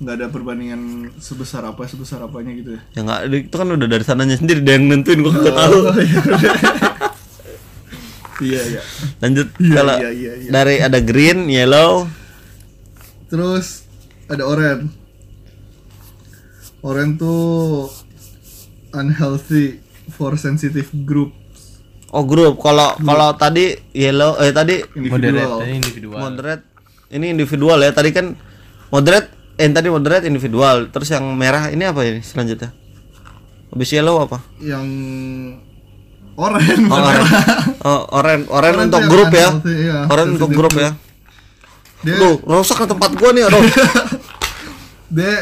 nggak 0.00 0.14
ada 0.16 0.26
perbandingan 0.26 0.80
sebesar 1.16 1.60
apa 1.62 1.84
sebesar 1.84 2.20
apanya 2.20 2.52
gitu 2.52 2.70
ya 2.72 2.80
Ya 2.90 3.00
enggak 3.04 3.20
itu 3.28 3.52
kan 3.52 3.68
udah 3.68 3.84
dari 3.86 4.00
sananya 4.00 4.34
sendiri 4.34 4.60
dia 4.60 4.74
yang 4.74 4.88
nentuin 4.88 5.20
gua 5.20 5.32
nggak 5.34 5.52
tahu. 5.54 5.78
iya 8.40 8.60
iya 8.66 8.82
Lanjut 9.20 9.48
Iya, 9.54 9.74
kalau 9.74 9.96
iya, 9.98 10.10
iya, 10.10 10.32
iya. 10.38 10.50
dari 10.50 10.76
ada 10.80 10.98
green, 10.98 11.46
yellow, 11.46 12.08
terus 13.26 13.84
ada 14.26 14.42
orange 14.42 14.88
orange 16.80 17.14
tuh 17.16 17.92
unhealthy 18.90 19.78
for 20.10 20.34
sensitive 20.34 20.88
group 21.04 21.36
Oh 22.10 22.26
grup. 22.26 22.58
Kalau 22.58 22.98
kalau 22.98 23.30
tadi 23.34 23.70
yellow 23.92 24.34
eh 24.36 24.50
tadi 24.50 24.82
Moderate 24.82 24.98
individual 24.98 25.52
tadi 25.54 25.72
individual. 25.76 26.18
moderate 26.18 26.64
ini 27.08 27.26
individual 27.28 27.78
ya. 27.78 27.90
Tadi 27.92 28.10
kan 28.10 28.26
moderate 28.90 29.30
eh 29.60 29.68
tadi 29.68 29.92
moderate 29.92 30.24
individual. 30.24 30.88
Terus 30.88 31.12
yang 31.12 31.24
merah 31.36 31.68
ini 31.68 31.84
apa 31.84 32.00
ini 32.08 32.24
selanjutnya? 32.24 32.72
Habis 33.70 33.88
yellow 33.92 34.24
apa? 34.24 34.40
yang 34.58 34.82
orange 36.34 36.80
Oh, 36.88 36.96
orange. 36.96 37.30
Oh, 37.84 38.00
orange 38.16 38.44
Orange 38.48 38.78
untuk 38.88 39.02
yang 39.04 39.12
grup 39.12 39.28
ya. 39.30 39.48
unhealthy, 39.52 39.74
iya, 39.76 40.24
untuk 40.32 40.50
grup 40.50 40.74
ya. 40.74 40.90
dia 42.00 42.16
rusak 42.48 42.76
ke 42.80 42.86
tempat 42.88 43.10
gua 43.12 43.30
nih, 43.36 43.44
aduh. 43.44 43.60
dia 45.16 45.36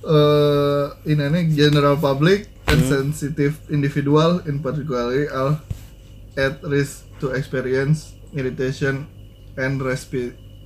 eh 0.00 0.84
ini 1.10 1.24
nih 1.28 1.44
general 1.52 1.98
public 1.98 2.48
and 2.70 2.80
sensitive 2.86 3.58
individual 3.68 4.40
in 4.46 4.62
particularly 4.62 5.26
are 5.28 5.58
at 6.38 6.62
risk 6.62 7.04
to 7.18 7.34
experience 7.34 8.14
irritation 8.32 9.04
and 9.58 9.82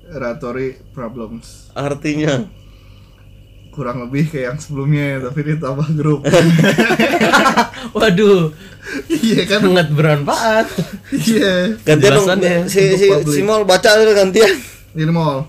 respiratory 0.06 0.68
problems 0.92 1.68
Artinya 1.72 2.44
kurang 3.70 4.06
lebih 4.06 4.30
kayak 4.30 4.54
yang 4.54 4.58
sebelumnya 4.60 5.18
tapi 5.20 5.40
ditambah 5.44 5.88
grup 5.94 6.20
Waduh, 7.96 8.54
iya 9.10 9.42
kan 9.44 9.60
sangat 9.62 9.88
bermanfaat. 9.90 10.66
iya 11.10 11.74
gantian 11.82 12.12
dong 12.14 12.28
si 12.66 12.94
si 12.94 13.06
publik. 13.06 13.34
Simol 13.34 13.62
baca 13.62 13.90
dulu 13.94 14.14
gantian. 14.14 14.54
ini 14.94 15.10
mall 15.10 15.46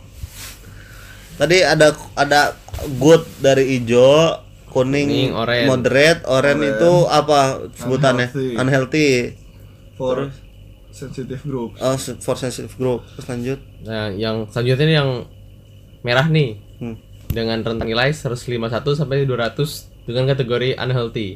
Tadi 1.35 1.62
ada 1.62 1.93
ada 2.15 2.55
good 2.95 3.21
dari 3.38 3.77
hijau, 3.77 4.39
kuning, 4.67 5.05
Kuning, 5.05 5.29
orange. 5.31 5.67
moderate, 5.67 6.19
orange 6.25 6.63
Orange. 6.63 6.79
itu 6.79 6.91
apa 7.05 7.39
sebutannya? 7.75 8.27
Unhealthy. 8.31 8.55
Unhealthy. 8.55 9.09
for 9.95 10.27
sensitive 10.95 11.43
group 11.43 11.75
Oh, 11.83 11.99
for 11.99 12.39
sensitive 12.39 12.71
group. 12.79 13.03
Terus 13.19 13.27
lanjut. 13.27 13.59
Nah, 13.83 14.07
yang 14.15 14.47
selanjutnya 14.47 14.85
ini 14.87 14.95
yang 14.95 15.09
merah 16.07 16.27
nih. 16.31 16.63
Hmm. 16.79 16.95
Dengan 17.27 17.59
rentang 17.59 17.83
nilai 17.83 18.15
151 18.15 18.95
sampai 18.95 19.27
200 19.27 20.07
dengan 20.07 20.23
kategori 20.31 20.79
unhealthy. 20.79 21.35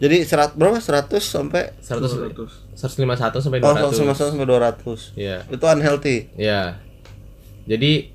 Jadi 0.00 0.26
serat 0.26 0.56
berapa? 0.56 0.80
100 0.80 1.20
sampai 1.20 1.76
100 1.78 2.32
200. 2.32 2.74
151 2.74 3.44
sampai 3.44 3.58
oh 3.60 3.74
200. 3.76 4.08
100 4.08 4.32
sampai 4.32 4.46
200. 4.48 5.20
Iya. 5.20 5.38
Itu 5.52 5.64
unhealthy. 5.68 6.16
Ya. 6.34 6.80
Jadi 7.68 8.10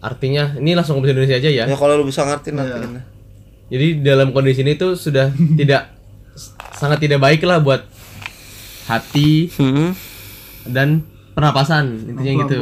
artinya 0.00 0.54
ini 0.60 0.78
langsung 0.78 1.02
ke 1.02 1.10
Indonesia 1.10 1.36
aja 1.36 1.50
ya. 1.50 1.64
Ya 1.66 1.76
kalau 1.76 1.98
lu 1.98 2.06
bisa 2.06 2.22
ngerti 2.22 2.54
nanti. 2.54 3.02
Jadi 3.66 4.06
dalam 4.06 4.30
kondisi 4.30 4.62
ini 4.62 4.78
tuh 4.78 4.94
sudah 4.94 5.34
tidak 5.60 5.90
sangat 6.76 7.02
tidak 7.02 7.18
baik 7.18 7.42
lah 7.42 7.58
buat 7.58 7.82
hati 8.86 9.50
Hmm. 9.52 9.92
dan 10.64 11.02
pernapasan 11.32 11.84
intinya 12.06 12.32
Apa, 12.32 12.40
gitu. 12.42 12.58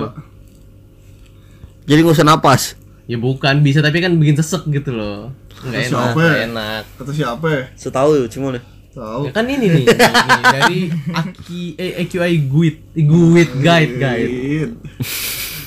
Jadi 1.85 1.99
nggak 2.01 2.17
usah 2.17 2.27
napas. 2.27 2.63
Ya 3.05 3.17
bukan 3.17 3.61
bisa 3.61 3.79
tapi 3.79 4.01
kan 4.01 4.17
bikin 4.17 4.35
sesek 4.35 4.65
gitu 4.67 4.91
loh. 4.91 5.29
Enggak 5.61 5.85
Terus 5.85 5.93
enak, 5.93 6.01
apa 6.03 6.19
ya? 6.19 6.25
nggak 6.27 6.45
enak. 6.47 6.83
kata 6.97 7.13
siapa 7.13 7.47
ya? 7.47 7.63
Setahu 7.75 8.11
ya 8.17 8.27
cuma 8.27 8.49
deh. 8.51 8.65
tahu 8.91 9.23
Ya 9.27 9.33
kan 9.33 9.45
ini 9.45 9.67
nih, 9.67 9.85
ini 10.29 10.43
dari 10.47 10.81
Aki 11.11 11.61
eh, 11.77 11.93
AQI 12.01 12.35
Guide, 12.47 12.79
Guide 12.95 13.53
Guide 13.59 13.95
Guide. 13.95 14.31
Guide. 14.31 14.73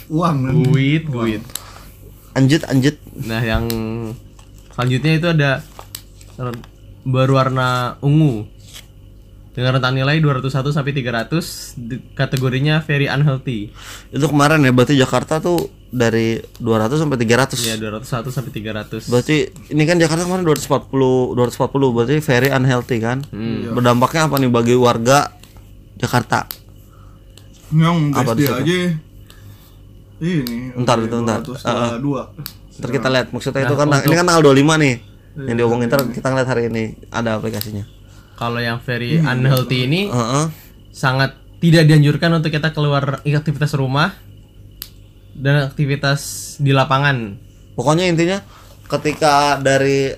uang 0.07 0.37
nanti. 0.41 0.63
Guide 0.65 1.07
Guide. 1.07 1.45
Lanjut 2.33 2.61
lanjut. 2.63 2.95
Nah, 3.27 3.41
yang 3.41 3.65
selanjutnya 4.71 5.11
itu 5.13 5.27
ada 5.27 5.51
berwarna 7.03 7.69
ungu 7.99 8.45
dengan 9.57 9.73
rentang 9.73 9.97
nilai 9.97 10.21
201 10.21 10.69
sampai 10.69 10.93
300 10.93 11.73
di- 11.73 11.97
kategorinya 12.13 12.77
very 12.79 13.09
unhealthy. 13.09 13.73
Itu 14.13 14.29
kemarin 14.29 14.61
ya 14.61 14.69
berarti 14.69 14.93
Jakarta 14.93 15.41
tuh 15.41 15.57
dari 15.89 16.37
200 16.61 16.93
sampai 16.93 17.17
300. 17.17 17.65
Ya 17.65 17.73
201 17.73 18.29
sampai 18.29 18.53
300. 18.53 19.09
Berarti 19.09 19.37
ini 19.73 19.83
kan 19.83 19.97
Jakarta 19.97 20.29
kemarin 20.29 20.45
240 20.45 21.33
240 21.33 21.89
berarti 21.89 22.15
very 22.21 22.53
unhealthy 22.53 23.01
kan? 23.01 23.25
Hmm. 23.27 23.73
Berdampaknya 23.73 24.29
apa 24.29 24.37
nih 24.37 24.51
bagi 24.53 24.75
warga 24.77 25.33
Jakarta? 25.97 26.45
Yang 27.67 27.97
Apa 28.13 28.31
SD 28.31 28.41
tuh, 28.45 28.55
aja 28.55 28.77
ini 30.17 30.57
Ntar 30.77 30.97
itu, 31.01 31.17
ntar. 31.17 31.41
Ah, 31.65 31.97
202 31.97 32.77
Ntar 32.77 32.89
kita 32.93 33.07
lihat 33.09 33.27
maksudnya 33.33 33.65
itu 33.65 33.73
Nah, 33.73 33.79
kan 33.81 34.05
ini 34.05 34.13
kan 34.13 34.25
tanggal 34.27 34.43
25 34.45 34.77
nih. 34.77 34.95
Yang 35.33 35.45
Iya, 35.47 35.53
diomongin 35.57 35.87
ntar 35.89 36.01
kita 36.07 36.27
ngeliat 36.29 36.45
hari 36.47 36.63
ini 36.69 36.83
ada 37.09 37.37
aplikasinya. 37.37 37.96
Kalau 38.37 38.61
yang 38.61 38.77
very 38.79 39.17
unhealthy 39.17 39.83
ini 39.83 40.07
Heeh. 40.07 40.45
sangat 40.93 41.33
tidak 41.57 41.89
dianjurkan 41.89 42.29
untuk 42.31 42.53
kita 42.53 42.69
keluar 42.69 43.19
aktivitas 43.19 43.73
rumah 43.73 44.13
dan 45.33 45.65
aktivitas 45.65 46.21
di 46.57 46.69
lapangan. 46.69 47.37
Pokoknya 47.73 48.05
intinya 48.05 48.41
ketika 48.85 49.57
dari 49.57 50.13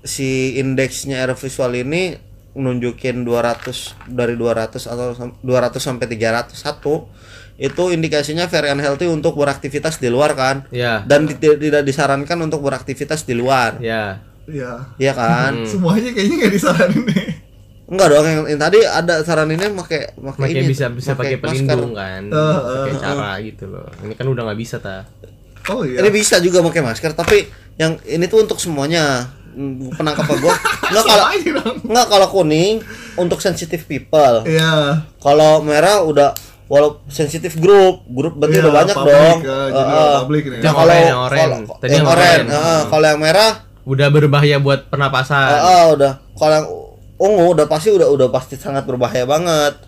si 0.00 0.54
indeksnya 0.54 1.18
air 1.18 1.34
visual 1.34 1.74
ini 1.74 2.14
nunjukin 2.54 3.26
200 3.26 3.98
dari 4.06 4.38
200 4.38 4.86
atau 4.86 5.10
sam- 5.12 5.34
200 5.42 5.82
sampai 5.82 6.06
300 6.06 6.54
satu 6.54 7.10
itu 7.56 7.90
indikasinya 7.90 8.46
very 8.46 8.70
unhealthy 8.70 9.06
untuk 9.06 9.34
beraktivitas 9.34 9.98
di 9.98 10.06
luar 10.06 10.34
kan 10.34 10.66
Ya. 10.70 11.02
dan 11.02 11.26
ti- 11.26 11.38
tidak 11.38 11.82
disarankan 11.82 12.38
untuk 12.40 12.62
beraktivitas 12.62 13.26
di 13.26 13.34
luar 13.34 13.78
Ya. 13.78 14.22
Iya. 14.46 14.86
Iya 14.94 15.12
kan 15.12 15.66
Semuanya 15.66 16.14
kayaknya 16.14 16.36
nggak 16.36 16.52
disaranin 16.52 17.02
nih. 17.08 17.26
Enggak 17.86 18.06
dong 18.08 18.24
yang, 18.24 18.42
yang 18.46 18.60
tadi 18.60 18.78
ada 18.80 19.20
saran 19.20 19.48
ini 19.48 19.68
pakai 19.70 20.12
pakai 20.14 20.48
ini 20.50 20.64
bisa 20.66 20.88
bisa 20.88 21.12
pakai 21.12 21.36
masker. 21.36 21.68
pelindung 21.68 21.92
kan. 21.92 22.22
Eh, 22.24 22.58
Pakai 22.80 22.94
cara 22.96 23.30
gitu 23.38 23.64
loh. 23.66 23.84
Ini 24.00 24.12
kan 24.12 24.26
udah 24.26 24.42
nggak 24.44 24.58
bisa 24.58 24.76
ta. 24.78 25.04
Oh 25.66 25.80
iya. 25.80 25.98
ini 25.98 26.10
bisa 26.10 26.36
juga 26.38 26.60
pakai 26.60 26.80
masker 26.82 27.12
tapi 27.12 27.48
yang 27.74 27.96
ini 28.04 28.24
tuh 28.24 28.40
untuk 28.40 28.56
semuanya 28.56 29.28
Hmm, 29.54 29.86
penangkap 29.88 30.26
gua 30.34 30.50
enggak 30.84 31.04
kalau 31.06 31.24
enggak 31.80 32.06
kalau 32.10 32.26
kuning 32.28 32.82
untuk 33.14 33.38
sensitive 33.38 33.80
people 33.84 34.42
Iya. 34.42 34.98
Kalau 35.16 35.62
merah 35.62 36.02
udah 36.02 36.34
walau 36.64 36.98
sensitif 37.06 37.54
grup, 37.54 38.02
grup 38.04 38.34
berarti 38.34 38.56
Iya, 38.56 38.62
udah 38.62 38.74
banyak 38.74 38.96
public, 38.96 39.14
dong. 39.14 39.38
Heeh. 39.40 39.68
general 39.70 40.08
public 40.18 40.42
nih. 40.42 40.50
Nah, 40.50 40.58
Yang 40.60 40.74
kalau 40.74 40.84
oranye, 40.90 41.06
yang 41.06 41.20
oranye. 41.22 41.38
kalau- 41.38 41.78
Tadi 41.78 41.86
yang 41.86 41.94
yang 41.94 42.08
oranye, 42.08 42.34
oranye. 42.34 42.50
heeh. 42.50 42.80
kalau 42.84 43.06
yang 43.06 43.20
merah, 43.20 43.50
Udah 43.84 44.08
berbahaya 44.10 44.56
buat 44.58 44.80
pernapasan. 44.84 45.48
heeh, 45.54 45.82
udah. 45.94 46.12
Kalau 46.34 46.52
yang 46.52 46.66
ungu 47.24 47.44
udah 47.50 47.64
pasti 47.64 47.88
udah 47.88 48.04
udah 48.06 48.28
pasti 48.28 48.54
sangat 48.54 48.84
berbahaya 48.84 49.24
banget. 49.24 49.80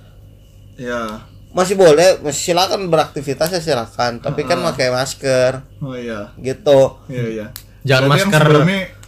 Iya. 0.75 1.21
Masih 1.53 1.73
boleh, 1.75 2.21
masih 2.21 2.53
silakan 2.53 2.89
beraktivitas 2.89 3.49
ya 3.51 3.61
silakan, 3.63 4.19
tapi 4.19 4.45
kan 4.45 4.61
pakai 4.63 4.89
masker 4.91 5.61
Oh 5.79 5.93
iya. 5.93 6.33
gitu. 6.37 7.01
Iya 7.07 7.25
iya. 7.27 7.47
Jangan 7.83 8.09
Berarti 8.09 8.19
yang 8.19 8.31
masker 8.31 8.45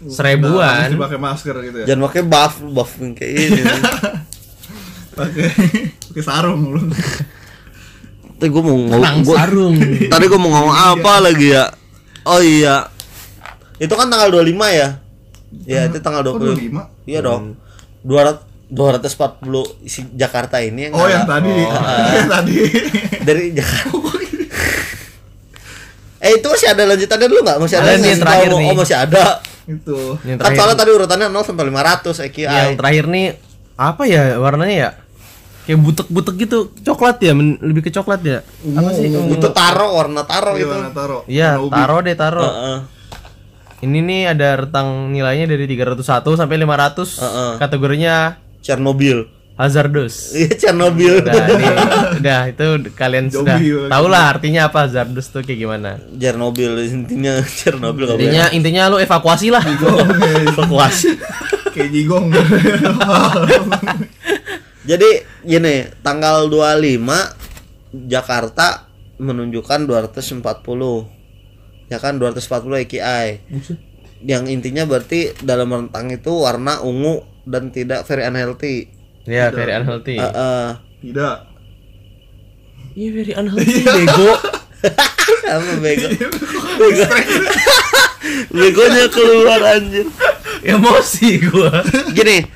seribuan. 0.08 0.54
udah 0.54 0.80
mesti 0.86 1.02
pakai 1.02 1.18
masker 1.18 1.54
gitu 1.62 1.76
ya. 1.78 1.86
Jangan 1.86 2.02
pakai 2.04 2.22
buff, 2.24 2.54
buff 2.62 2.90
yang 2.96 3.12
kayak 3.12 3.32
ini. 3.34 3.60
Pakai 5.10 5.50
pakai 6.06 6.22
sarung 6.22 6.62
lu. 6.70 6.82
Tadi 8.38 8.48
gue 8.48 8.62
mau 8.62 8.78
ngomong, 8.78 9.26
gua- 9.26 9.34
sarung. 9.36 9.74
tadi 10.14 10.24
gue 10.24 10.38
mau 10.38 10.46
ngomong 10.48 10.70
apa 10.94 11.12
lagi 11.18 11.50
ya? 11.50 11.66
Oh 12.22 12.38
iya, 12.38 12.86
itu 13.76 13.90
kan 13.90 14.06
tanggal 14.06 14.30
25 14.30 14.46
ya? 14.70 14.88
Ya 15.66 15.80
itu 15.84 15.98
tanggal 15.98 16.22
Kok 16.22 16.38
25 16.54 16.70
25? 16.70 17.10
Iya 17.10 17.20
dong. 17.20 17.58
200 18.00 18.46
240 18.68 19.40
si 19.84 20.04
Jakarta 20.12 20.60
ini 20.60 20.86
yang 20.86 20.92
Oh 20.92 21.04
yang 21.04 21.24
ngalah- 21.24 21.40
tadi. 21.40 21.52
Oh, 21.56 21.72
Yang 22.14 22.28
tadi. 22.28 22.56
dari 23.22 23.44
Jakarta. 23.50 23.96
eh 26.18 26.32
itu 26.34 26.46
masih 26.46 26.68
ada 26.68 26.82
lanjutannya 26.84 27.26
dulu 27.26 27.40
nggak? 27.42 27.58
Masih 27.58 27.76
ada 27.76 27.86
Ada 27.86 27.96
nih, 27.96 28.08
yang 28.08 28.20
terakhir 28.20 28.48
tahu? 28.48 28.58
nih. 28.58 28.66
Oh 28.66 28.74
masih 28.76 28.96
ada. 28.98 29.24
Itu. 29.64 29.98
Yang 30.20 30.36
Kan 30.36 30.42
terakhir, 30.42 30.58
soalnya 30.58 30.76
tadi 30.76 30.90
urutannya 30.90 31.26
0 31.28 31.44
sampai 31.44 31.64
500 31.64 32.24
EQI. 32.26 32.44
yang 32.44 32.74
terakhir 32.74 33.04
nih 33.06 33.26
apa 33.74 34.02
ya 34.04 34.22
warnanya 34.36 34.76
ya? 34.76 34.90
Kayak 35.64 35.80
butek-butek 35.80 36.34
gitu, 36.38 36.58
coklat 36.82 37.20
ya, 37.20 37.32
men- 37.32 37.60
lebih 37.60 37.82
ke 37.82 37.90
coklat 37.90 38.20
ya. 38.20 38.40
Apa 38.70 38.88
sih? 38.90 39.04
itu 39.06 39.48
taro 39.50 39.92
warna 39.94 40.24
taro 40.24 40.52
Iya, 40.52 40.60
itu. 40.60 40.68
warna 40.70 40.90
taro. 40.90 41.18
Iya, 41.24 41.50
ubi. 41.58 41.72
taro 41.72 41.96
deh 42.00 42.16
taro. 42.16 42.40
Heeh. 42.42 42.78
Ini 43.78 43.98
nih 44.02 44.22
ada 44.34 44.66
rentang 44.66 45.14
nilainya 45.14 45.46
dari 45.46 45.70
301 45.70 46.34
sampai 46.34 46.56
500. 46.58 47.22
Heeh. 47.22 47.52
Kategorinya 47.62 48.14
Chernobyl. 48.58 49.30
hazardous. 49.58 50.34
Iya 50.38 50.54
Chernobyl. 50.54 51.18
Udah, 51.18 51.34
ini, 51.34 51.66
udah 52.22 52.40
itu 52.46 52.64
kalian 52.94 53.26
sudah 53.26 53.58
Zombie, 53.58 53.90
tahu 53.90 54.06
lah 54.06 54.30
artinya 54.30 54.70
apa 54.70 54.86
hazardous 54.86 55.34
tuh 55.34 55.42
kayak 55.42 55.58
gimana. 55.58 55.98
Chernobyl 56.14 56.78
intinya 56.78 57.42
Chernobyl. 57.42 58.14
Intinya 58.18 58.44
intinya 58.54 58.82
lu 58.86 59.02
evakuasi 59.02 59.50
lah. 59.50 59.62
evakuasi. 60.54 61.18
Kayak 61.74 61.90
jigong. 61.90 62.30
Jadi 64.88 65.10
gini, 65.44 65.84
tanggal 66.00 66.46
25 66.48 67.02
Jakarta 68.08 68.86
menunjukkan 69.18 69.86
240. 69.90 71.17
Ya 71.88 71.98
kan 72.00 72.20
240 72.20 72.84
EKI. 72.84 73.26
Yang 74.24 74.44
intinya 74.52 74.84
berarti 74.84 75.32
dalam 75.40 75.72
rentang 75.72 76.12
itu 76.12 76.32
warna 76.44 76.84
ungu 76.84 77.24
dan 77.48 77.72
tidak 77.72 78.04
very 78.04 78.28
unhealthy. 78.28 78.92
Ya, 79.24 79.48
very 79.52 79.72
unhealthy. 79.72 80.16
Heeh. 80.20 80.66
Tidak. 81.04 81.36
Iya, 82.98 83.08
very 83.14 83.32
unhealthy 83.32 83.82
bego. 83.96 84.32
Apa 85.48 85.72
bego? 85.80 86.08
Bego. 86.78 87.04
Begonya 88.54 89.06
keluar 89.10 89.60
anjir. 89.76 90.06
Emosi 90.62 91.42
gua. 91.42 91.82
Gini, 92.14 92.46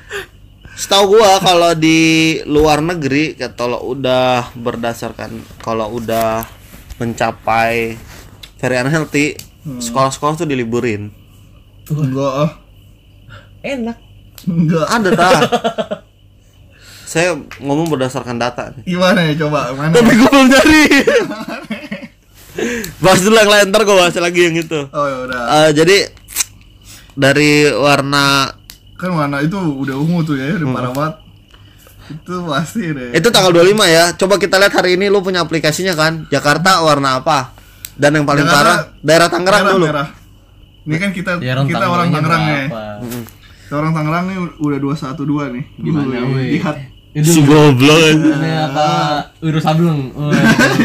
setahu 0.75 1.19
gua 1.19 1.39
kalau 1.43 1.75
di 1.75 2.39
luar 2.47 2.79
negeri 2.79 3.35
kalau 3.55 3.91
udah 3.91 4.51
berdasarkan 4.55 5.43
kalau 5.59 5.99
udah 5.99 6.47
mencapai 6.99 7.99
very 8.63 8.79
unhealthy, 8.79 9.35
sekolah-sekolah 9.67 10.39
tuh 10.39 10.47
diliburin. 10.47 11.11
Enggak 11.91 12.33
ah. 12.47 12.51
Enak. 13.59 13.99
Enggak. 14.47 14.87
Ada 14.87 15.09
tak? 15.11 15.39
Saya 17.11 17.35
ngomong 17.59 17.91
berdasarkan 17.91 18.39
data 18.39 18.71
nih. 18.71 18.95
Gimana 18.95 19.27
ya 19.27 19.35
coba? 19.43 19.75
Mana? 19.75 19.91
Tapi 19.91 20.15
gua 20.15 20.29
belum 20.31 20.47
cari. 20.47 20.83
bahas 23.03 23.19
dulu 23.19 23.35
yang 23.35 23.51
lain 23.51 23.65
ntar 23.67 23.83
gua 23.83 24.07
bahas 24.07 24.15
lagi 24.15 24.47
yang 24.47 24.55
itu. 24.55 24.79
Oh 24.95 25.05
ya 25.11 25.17
udah. 25.27 25.41
Eh, 25.67 25.69
jadi 25.75 25.97
dari 27.19 27.67
warna 27.67 28.47
Kan 28.95 29.11
warna 29.11 29.43
itu 29.43 29.59
udah 29.59 29.99
ungu 29.99 30.23
tuh 30.23 30.39
ya, 30.39 30.55
udah 30.55 30.67
parah 30.71 30.91
banget. 30.95 31.15
Itu 32.15 32.47
pasti 32.47 32.87
deh. 32.95 33.11
itu 33.11 33.27
tanggal 33.27 33.51
25 33.51 33.75
ya. 33.91 34.15
Coba 34.15 34.39
kita 34.39 34.55
lihat 34.55 34.71
hari 34.71 34.95
ini 34.95 35.11
lu 35.11 35.19
punya 35.19 35.43
aplikasinya 35.43 35.91
kan. 35.99 36.23
Jakarta 36.31 36.79
warna 36.79 37.19
apa? 37.19 37.62
Dan 37.93 38.11
yang 38.13 38.25
paling 38.25 38.41
Jakarta, 38.41 38.59
parah 38.59 38.77
daerah 38.99 39.27
Tangerang 39.27 39.63
dulu. 39.69 39.85
merah. 39.85 40.07
Ini 40.83 40.95
kan 40.97 41.09
kita 41.09 41.31
Ya, 41.39 41.53
kita 41.59 41.85
orang 41.85 42.09
Tangerang 42.09 42.43
ya. 42.43 42.63
Kita 43.63 43.73
orang 43.73 43.91
Tangerang 43.91 44.23
nih 44.27 44.37
udah 44.57 44.79
212 44.79 45.53
nih. 45.53 45.65
Gimana, 45.77 46.15
weh? 46.29 46.57
Lihat. 46.57 46.77
Itu 47.13 47.29
Si 47.29 47.41
goblok. 47.41 48.01
ini 48.09 48.49
apa? 48.59 48.89
Wiro 49.39 49.61
Sableng. 49.61 50.09
Oh, 50.13 50.33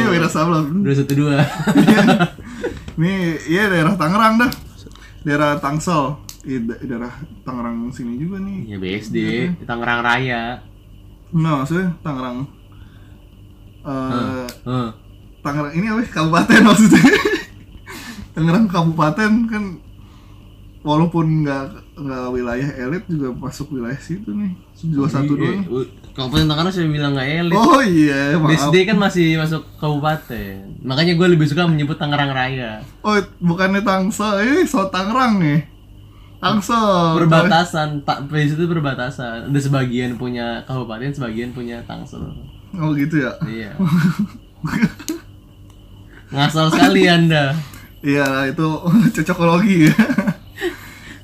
Wira 0.06 0.28
Sablon. 0.28 0.84
212. 0.84 1.40
Nih, 2.98 3.18
iya 3.46 3.64
daerah 3.66 3.94
Tangerang 3.94 4.36
dah. 4.36 4.50
Daerah 5.22 5.56
Tangsel. 5.56 6.20
Iya, 6.44 6.58
da- 6.62 6.80
daerah 6.80 7.12
Tangerang 7.42 7.88
sini 7.90 8.16
juga 8.16 8.38
nih. 8.38 8.58
Ya 8.66 8.76
BSD 8.76 9.16
di 9.50 9.64
Tangerang 9.64 10.00
Raya. 10.00 10.60
Enggak, 11.28 11.54
maksudnya 11.58 11.88
Tangerang 11.98 12.38
eh 13.80 14.44
Heeh. 14.64 14.88
Tangerang 15.42 15.74
ini 15.74 15.86
apa? 15.88 16.02
Kabupaten 16.06 16.60
maksudnya. 16.66 17.02
Tangerang 18.34 18.66
Kabupaten 18.66 19.32
kan 19.50 19.64
walaupun 20.86 21.42
nggak 21.42 21.64
nggak 21.98 22.24
wilayah 22.30 22.70
elit 22.78 23.04
juga 23.10 23.34
masuk 23.34 23.74
wilayah 23.74 23.98
situ 23.98 24.30
nih. 24.30 24.52
212. 24.78 26.14
Kabupaten 26.14 26.46
Tangerang 26.50 26.72
sudah 26.74 26.90
bilang 26.90 27.12
nggak 27.14 27.28
elit. 27.42 27.58
Oh 27.58 27.82
iya, 27.82 28.34
maaf. 28.38 28.50
BSD 28.50 28.76
kan 28.86 28.96
masih 28.98 29.38
masuk 29.38 29.62
kabupaten. 29.78 30.82
Makanya 30.82 31.14
gue 31.14 31.26
lebih 31.30 31.46
suka 31.46 31.66
menyebut 31.66 31.98
Tangerang 31.98 32.34
Raya. 32.34 32.82
Oh, 33.02 33.18
bukannya 33.42 33.82
Tangsel. 33.82 34.42
Eh, 34.42 34.66
so 34.66 34.86
Tangerang 34.90 35.38
nih. 35.38 35.66
Tangsel. 36.38 37.18
Perbatasan, 37.26 38.06
Pak 38.06 38.30
BSD 38.30 38.62
itu 38.62 38.66
perbatasan. 38.70 39.50
Ada 39.50 39.60
sebagian 39.62 40.14
punya 40.14 40.62
kabupaten, 40.66 41.10
sebagian 41.10 41.50
punya 41.50 41.82
Tangsel. 41.86 42.22
Oh 42.78 42.94
gitu 42.94 43.22
ya. 43.22 43.34
Iya. 43.46 43.74
Ngasal 46.28 46.66
sekali 46.68 47.08
Anda. 47.08 47.56
Iya, 48.04 48.52
itu 48.52 48.66
cocokologi 49.20 49.90
ya. 49.90 49.96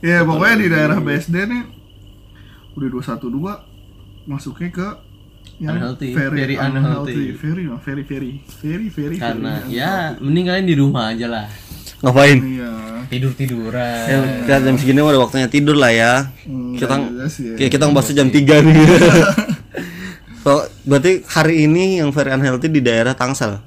Iya, 0.05 0.19
pokoknya 0.25 0.57
di 0.61 0.69
daerah 0.69 0.99
BSD 1.01 1.37
nih 1.49 1.62
udah 2.75 2.88
212 2.90 4.29
masuknya 4.29 4.71
ke 4.75 4.88
yang 5.62 5.79
Unhealthy, 5.79 6.11
very 6.11 6.59
unhealthy. 6.59 7.38
very 7.38 7.62
very 7.71 8.03
very 8.03 8.43
very 8.59 8.87
very 8.90 9.17
Karena 9.23 9.62
very 9.62 9.79
ya 9.79 10.19
mending 10.19 10.51
kalian 10.51 10.67
di 10.67 10.75
rumah 10.75 11.14
aja 11.14 11.27
lah. 11.31 11.47
Ngapain? 12.03 12.38
iya 12.43 12.73
Tidur-tiduran. 13.07 14.05
Ya, 14.11 14.19
kita 14.45 14.59
jam 14.67 14.77
segini 14.81 15.01
udah 15.01 15.21
waktunya 15.23 15.47
tidur 15.47 15.77
lah 15.79 15.93
ya. 15.95 16.12
Enggak 16.49 16.90
Kita 16.90 16.95
ya. 17.55 17.69
kita 17.71 17.83
ngebahas 17.87 18.11
jam 18.17 18.29
3 18.29 18.64
nih. 18.67 18.77
so, 20.43 20.51
berarti 20.83 21.23
hari 21.31 21.69
ini 21.71 22.03
yang 22.03 22.11
very 22.11 22.35
unhealthy 22.35 22.69
di 22.69 22.81
daerah 22.83 23.14
Tangsel. 23.14 23.61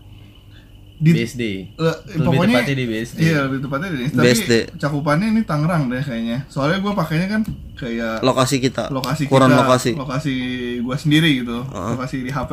Di 0.97 1.13
BSD. 1.13 1.43
eh, 1.77 1.95
Lebih 2.09 2.25
pokoknya 2.25 2.57
tepatnya 2.57 2.73
di 2.73 2.85
BSD. 2.85 3.17
iya 3.19 3.37
lebih 3.45 3.59
tepatnya 3.61 3.89
di 3.91 3.97
tapi 4.07 4.25
BSD. 4.25 4.51
cakupannya 4.75 5.27
ini 5.29 5.41
Tangerang 5.43 5.83
deh 5.87 6.01
kayaknya 6.01 6.37
soalnya 6.47 6.77
gue 6.79 6.89
pakainya 6.91 7.27
kan 7.29 7.41
kayak 7.73 8.15
Lokasi 8.19 8.57
kita. 8.57 8.89
lokasi 8.89 9.23
Kurang 9.25 9.51
kita, 9.51 9.61
lokasi. 9.61 9.91
lokasi 9.93 10.33
gue 10.79 10.97
sendiri 10.97 11.29
gitu 11.37 11.61
lokasi 11.69 12.21
di 12.21 12.31
HP 12.31 12.51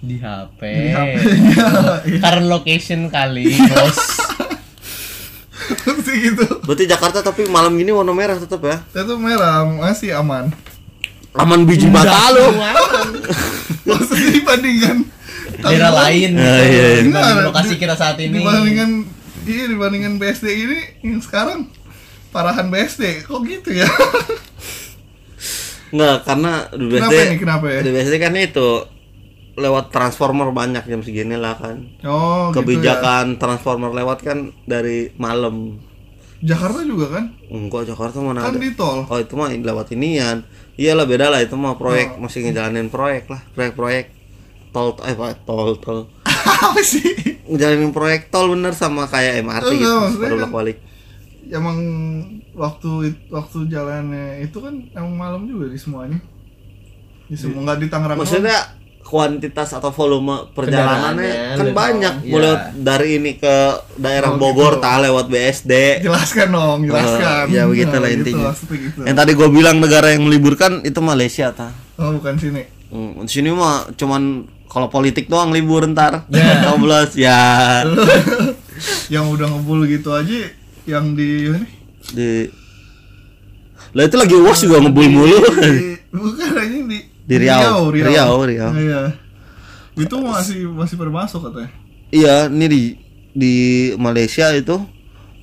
Di 0.00 0.16
HP. 0.18 0.60
Di 0.60 0.90
HP. 0.90 1.16
Current 2.22 2.48
location 2.50 3.08
kali, 3.08 3.48
bos. 3.56 3.98
sih 6.02 6.16
gitu 6.22 6.44
Berarti 6.60 6.84
Jakarta 6.84 7.20
tapi 7.20 7.44
malam 7.46 7.72
gini 7.72 7.88
warna 7.88 8.12
merah 8.12 8.36
tetap 8.36 8.60
ya. 8.60 8.84
itu 8.94 9.14
merah 9.16 9.64
masih 9.64 10.12
aman 10.12 10.52
Laman 11.32 11.66
biji 11.66 11.90
bata 11.90 12.30
lu. 12.30 12.46
Maksudnya 13.84 14.28
dibandingkan 14.30 14.96
daerah 15.56 15.92
lain 15.94 16.30
gitu. 16.32 16.42
Ah, 16.42 16.58
iya, 16.58 16.64
iya. 16.64 16.84
Dibanding 17.00 17.14
Enggak, 17.32 17.46
lokasi 17.46 17.72
di- 17.72 17.80
kita 17.80 17.94
saat 17.94 18.16
ini 18.18 18.36
Dibandingkan 18.36 18.90
iya 19.44 19.64
dibandingkan 19.66 20.12
BSD 20.16 20.46
ini 20.48 20.78
yang 21.02 21.20
sekarang 21.20 21.68
parahan 22.28 22.66
BSD. 22.66 23.22
Kok 23.22 23.40
gitu 23.42 23.70
ya? 23.72 23.88
Enggak, 25.90 26.16
karena 26.24 26.52
di 26.68 26.84
BSD 26.88 26.98
Kenapa 26.98 27.22
nih, 27.24 27.38
kenapa 27.38 27.66
ya? 27.68 27.80
Di 27.80 27.90
BSD 27.90 28.14
kan 28.16 28.34
itu 28.34 28.68
lewat 29.54 29.84
transformer 29.88 30.50
banyak 30.50 30.82
jam 30.82 31.00
segini 31.00 31.36
lah 31.36 31.54
kan. 31.54 31.78
Oh, 32.02 32.50
gitu 32.50 32.58
ya. 32.74 32.82
Kebijakan 32.82 33.38
transformer 33.38 33.94
lewat 33.94 34.18
kan 34.20 34.38
dari 34.64 35.14
malam. 35.14 35.78
Jakarta 36.40 36.82
juga 36.82 37.06
kan? 37.14 37.24
Enggak, 37.46 37.86
Jakarta 37.86 38.18
mana 38.18 38.42
Kan 38.42 38.52
ada. 38.52 38.60
di 38.60 38.74
tol. 38.74 39.06
Oh, 39.06 39.16
itu 39.16 39.32
mah 39.32 39.48
lewat 39.48 39.94
inian. 39.94 40.42
Iyalah 40.74 41.06
beda 41.06 41.30
lah 41.30 41.38
itu 41.38 41.54
mah 41.54 41.72
Oh. 41.72 41.78
proyek 41.78 42.18
masih 42.18 42.42
ngejalanin 42.42 42.90
proyek 42.90 43.30
lah, 43.30 43.46
proyek-proyek 43.54 44.23
tol 44.74 44.98
eh 45.00 45.14
apa 45.14 45.38
tol 45.40 45.78
tol. 45.78 46.10
Apa 46.44 46.82
sih? 46.82 47.00
Ngejalanin 47.46 47.88
proyek 47.90 48.28
tol 48.28 48.50
bener 48.50 48.74
sama 48.74 49.06
kayak 49.06 49.40
MRT 49.40 49.70
Enggak, 49.70 49.80
gitu, 49.80 49.94
baru 49.94 50.18
kan- 50.18 50.32
bolak 50.34 50.52
balik. 50.52 50.78
Emang 51.46 51.76
waktu 52.52 52.90
waktu 53.28 53.58
jalannya 53.68 54.42
itu 54.42 54.58
kan 54.58 54.74
emang 54.92 55.14
malam 55.14 55.42
juga 55.44 55.68
di 55.68 55.76
semuanya. 55.76 56.18
Di 57.24 57.34
semua 57.34 57.64
nggak 57.64 57.78
di 57.78 57.86
Tangerang. 57.86 58.16
Maksudnya 58.18 58.58
kuantitas 59.02 59.70
atau 59.70 59.88
volume 59.90 60.48
perjalanannya 60.50 61.32
kan 61.54 61.58
lebih- 61.62 61.76
banyak 61.76 62.14
iya. 62.18 62.30
mulai 62.30 62.52
dari 62.74 63.08
ini 63.14 63.32
ke 63.34 63.56
daerah 63.94 64.32
Oh, 64.32 64.40
Bogor 64.40 64.74
gitu. 64.74 64.82
tah 64.82 64.96
lewat 64.98 65.26
BSD 65.28 65.72
jelaskan 66.00 66.48
dong, 66.50 66.78
jelaskan. 66.82 67.44
Oh, 67.44 67.52
ya 67.52 67.62
begitulah 67.64 68.00
Nah, 68.00 68.08
gitu, 68.10 68.20
intinya. 68.22 68.44
maksudnya 68.50 68.78
gitu. 68.80 68.98
yang 69.04 69.16
tadi 69.18 69.32
gue 69.34 69.48
bilang 69.50 69.76
negara 69.76 70.08
yang 70.08 70.24
meliburkan 70.24 70.80
itu 70.82 71.00
Malaysia 71.00 71.52
tah 71.52 71.72
Oh, 71.94 72.16
bukan 72.16 72.34
sini. 72.34 72.64
hmm, 72.88 73.22
di 73.22 73.30
sini 73.30 73.52
mah 73.52 73.92
cuman 73.92 74.48
kalau 74.74 74.90
politik 74.90 75.30
doang 75.30 75.54
libur 75.54 75.86
ntar 75.94 76.26
Ya. 76.26 76.58
Coblos 76.66 77.14
ya 77.14 77.86
yang 79.14 79.30
udah 79.30 79.46
ngebul 79.46 79.86
gitu 79.86 80.10
aja 80.10 80.50
yang 80.84 81.14
di 81.14 81.46
ini 81.46 81.62
di 82.10 82.30
lah 83.94 84.10
itu 84.10 84.16
lagi 84.18 84.34
uas 84.34 84.58
juga 84.58 84.82
ngebul 84.82 85.06
mulu 85.06 85.38
di, 85.62 85.94
bukan 86.18 86.50
aja 86.58 86.78
di 86.90 86.98
Di 87.24 87.40
Riau. 87.40 87.88
Riau, 87.88 88.44
Riau. 88.44 88.70
Iya. 88.76 89.16
Itu 89.96 90.20
masih 90.20 90.68
masih 90.68 91.00
bermasuk 91.00 91.40
katanya. 91.40 91.72
iya 92.12 92.52
ini 92.52 92.66
di 92.68 92.82
di 93.32 93.54
Malaysia 93.96 94.52
itu 94.52 94.76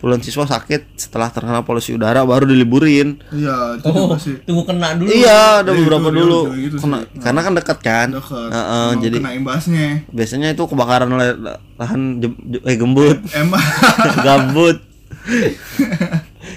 puluhan 0.01 0.17
siswa 0.19 0.43
sakit 0.43 0.97
setelah 0.97 1.29
terkena 1.29 1.61
polusi 1.61 1.93
udara 1.93 2.21
baru 2.21 2.43
diliburin 2.43 3.21
Iya, 3.29 3.77
itu 3.77 3.85
oh 3.85 4.09
juga 4.09 4.17
sih. 4.17 4.35
tunggu 4.41 4.65
kena 4.65 4.93
dulu 4.93 5.05
Iya, 5.07 5.61
ada 5.61 5.69
Iya, 5.69 5.77
beberapa 5.77 6.07
itu 6.07 6.17
dulu. 6.17 6.39
juga 6.43 6.55
gitu 6.59 6.75
Kena- 6.79 7.01
sih. 7.03 7.19
karena 7.19 7.39
kan 7.39 7.53
dekat 7.53 7.77
kan. 7.79 8.07
Dekat. 8.11 8.49
Heeh, 8.49 8.87
Emang 8.89 8.99
jadi 8.99 9.17
kena 9.19 9.31
imbasnya. 9.35 9.87
biasanya 10.07 10.47
itu 10.49 10.63
kebakaran 10.63 11.05
oleh 11.07 11.29
lahan 11.75 12.01
jem- 12.17 12.41
jem- 12.43 12.65
eh 12.65 12.75
gembut, 12.75 13.17
Emang 13.31 13.61
gambut. 14.25 14.77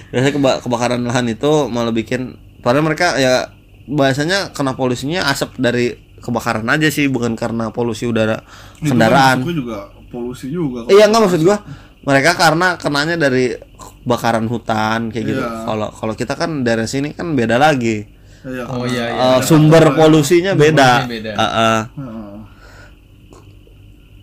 biasanya 0.07 0.33
keba- 0.33 0.59
kebakaran 0.59 1.01
lahan 1.01 1.25
itu 1.27 1.51
malah 1.67 1.91
bikin 1.91 2.33
padahal 2.59 2.81
mereka 2.83 3.13
ya 3.15 3.53
biasanya 3.85 4.49
kena 4.51 4.73
polusinya 4.73 5.29
asap 5.29 5.53
dari 5.57 5.93
kebakaran 6.17 6.65
aja 6.65 6.89
sih 6.89 7.05
bukan 7.05 7.37
karena 7.37 7.69
polusi 7.69 8.03
udara 8.03 8.41
Itu 8.75 8.89
kan 8.89 8.97
kendaraan. 8.97 9.37
juga 9.45 9.79
polusi 10.07 10.49
juga. 10.49 10.87
Iya 10.87 11.05
enggak 11.05 11.21
maksud 11.23 11.41
gua 11.43 11.61
mereka 12.05 12.37
karena 12.37 12.77
kenanya 12.77 13.17
dari 13.17 13.57
kebakaran 13.75 14.45
hutan 14.45 15.09
kayak 15.09 15.25
gitu. 15.25 15.41
Iya. 15.41 15.65
Kalau 15.65 15.87
kalau 15.89 16.13
kita 16.13 16.33
kan 16.37 16.61
dari 16.61 16.85
sini 16.85 17.11
kan 17.11 17.33
beda 17.33 17.57
lagi. 17.57 18.05
Iya, 18.45 18.63
oh 18.69 18.85
iya 18.85 19.05
iya 19.09 19.21
Eh, 19.35 19.39
sumber 19.41 19.97
polusinya 19.97 20.53
beda. 20.53 21.09
beda. 21.09 21.31
Heeh. 21.33 21.79
Heeh. 21.97 22.33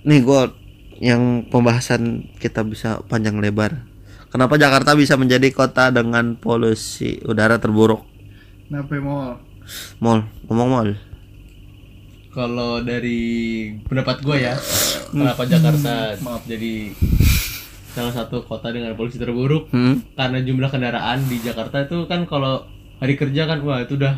nih 0.03 0.19
gue 0.19 0.43
yang 0.99 1.47
pembahasan 1.47 2.31
kita 2.39 2.63
bisa 2.63 3.03
panjang 3.07 3.39
lebar. 3.39 3.87
Kenapa 4.31 4.57
Jakarta 4.57 4.95
bisa 4.95 5.15
menjadi 5.15 5.51
kota 5.51 5.91
dengan 5.91 6.35
polusi 6.35 7.21
udara 7.23 7.59
terburuk? 7.59 8.03
Kenapa 8.67 8.95
mau? 8.99 9.37
Mall, 10.03 10.27
ngomong 10.47 10.69
mall. 10.71 10.91
kalau 12.33 12.81
dari 12.81 13.21
pendapat 13.85 14.25
gue 14.25 14.41
ya 14.41 14.57
kenapa 15.13 15.45
Jakarta 15.45 16.17
jadi 16.49 16.89
salah 17.93 18.11
satu 18.11 18.41
kota 18.43 18.69
dengan 18.69 18.93
polusi 18.93 19.17
terburuk 19.17 19.69
Hmm? 19.69 20.01
karena 20.13 20.41
jumlah 20.41 20.67
kendaraan 20.67 21.21
di 21.23 21.37
Jakarta 21.39 21.83
itu 21.83 22.05
kan 22.05 22.25
kalau 22.25 22.65
hari 22.99 23.15
kerja 23.15 23.45
kan 23.45 23.61
wah 23.61 23.79
itu 23.79 23.95
udah 23.95 24.17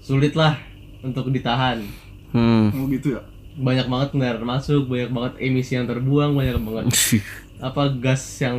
sulit 0.00 0.34
lah 0.34 0.58
untuk 1.00 1.28
ditahan 1.28 1.82
Hmm. 2.28 2.68
Oh 2.74 2.84
gitu 2.86 3.14
ya. 3.14 3.22
banyak 3.56 3.86
banget 3.86 4.08
kendaraan 4.10 4.44
masuk 4.44 4.86
banyak 4.86 5.08
banget 5.08 5.32
emisi 5.40 5.72
yang 5.72 5.84
terbuang 5.84 6.30
banyak 6.32 6.58
banget 6.58 6.84
apa 7.58 7.82
gas 7.96 8.20
yang 8.38 8.58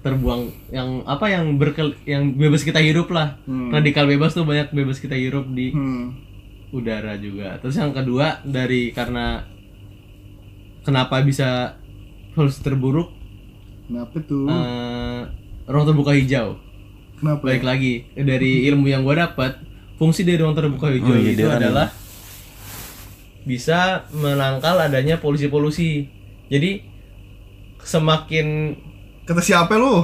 terbuang 0.00 0.48
yang 0.70 1.04
apa 1.04 1.28
yang 1.28 1.44
berkel 1.54 1.92
yang 2.04 2.32
bebas 2.32 2.62
kita 2.62 2.78
hirup 2.78 3.08
lah 3.08 3.36
Hmm. 3.42 3.68
radikal 3.68 4.04
bebas 4.04 4.32
tuh 4.32 4.44
banyak 4.44 4.70
bebas 4.70 4.96
kita 4.96 5.12
hirup 5.12 5.48
di 5.48 5.68
Hmm. 5.70 6.16
udara 6.70 7.16
juga 7.16 7.58
terus 7.58 7.74
yang 7.74 7.90
kedua 7.90 8.40
dari 8.42 8.88
karena 8.90 9.42
kenapa 10.80 11.20
bisa 11.20 11.76
polusi 12.40 12.60
terburuk 12.60 13.12
Kenapa 13.84 14.16
tuh? 14.20 14.46
eh, 14.46 15.20
ruang 15.66 15.84
terbuka 15.84 16.12
hijau 16.12 16.56
Kenapa? 17.14 17.44
balik 17.44 17.62
lagi 17.62 18.08
dari 18.10 18.64
ilmu 18.66 18.86
yang 18.86 19.02
gue 19.02 19.12
dapat 19.12 19.60
fungsi 19.94 20.22
dari 20.22 20.36
ruang 20.36 20.54
terbuka 20.54 20.88
hijau 20.88 21.10
Oh, 21.10 21.18
iya, 21.18 21.30
itu 21.30 21.44
adalah 21.44 21.92
bisa 23.42 24.04
menangkal 24.10 24.76
adanya 24.78 25.16
polusi-polusi 25.16 26.08
jadi 26.48 26.80
semakin 27.80 28.76
Kata 29.22 29.40
siapa 29.40 29.76
lu? 29.76 30.02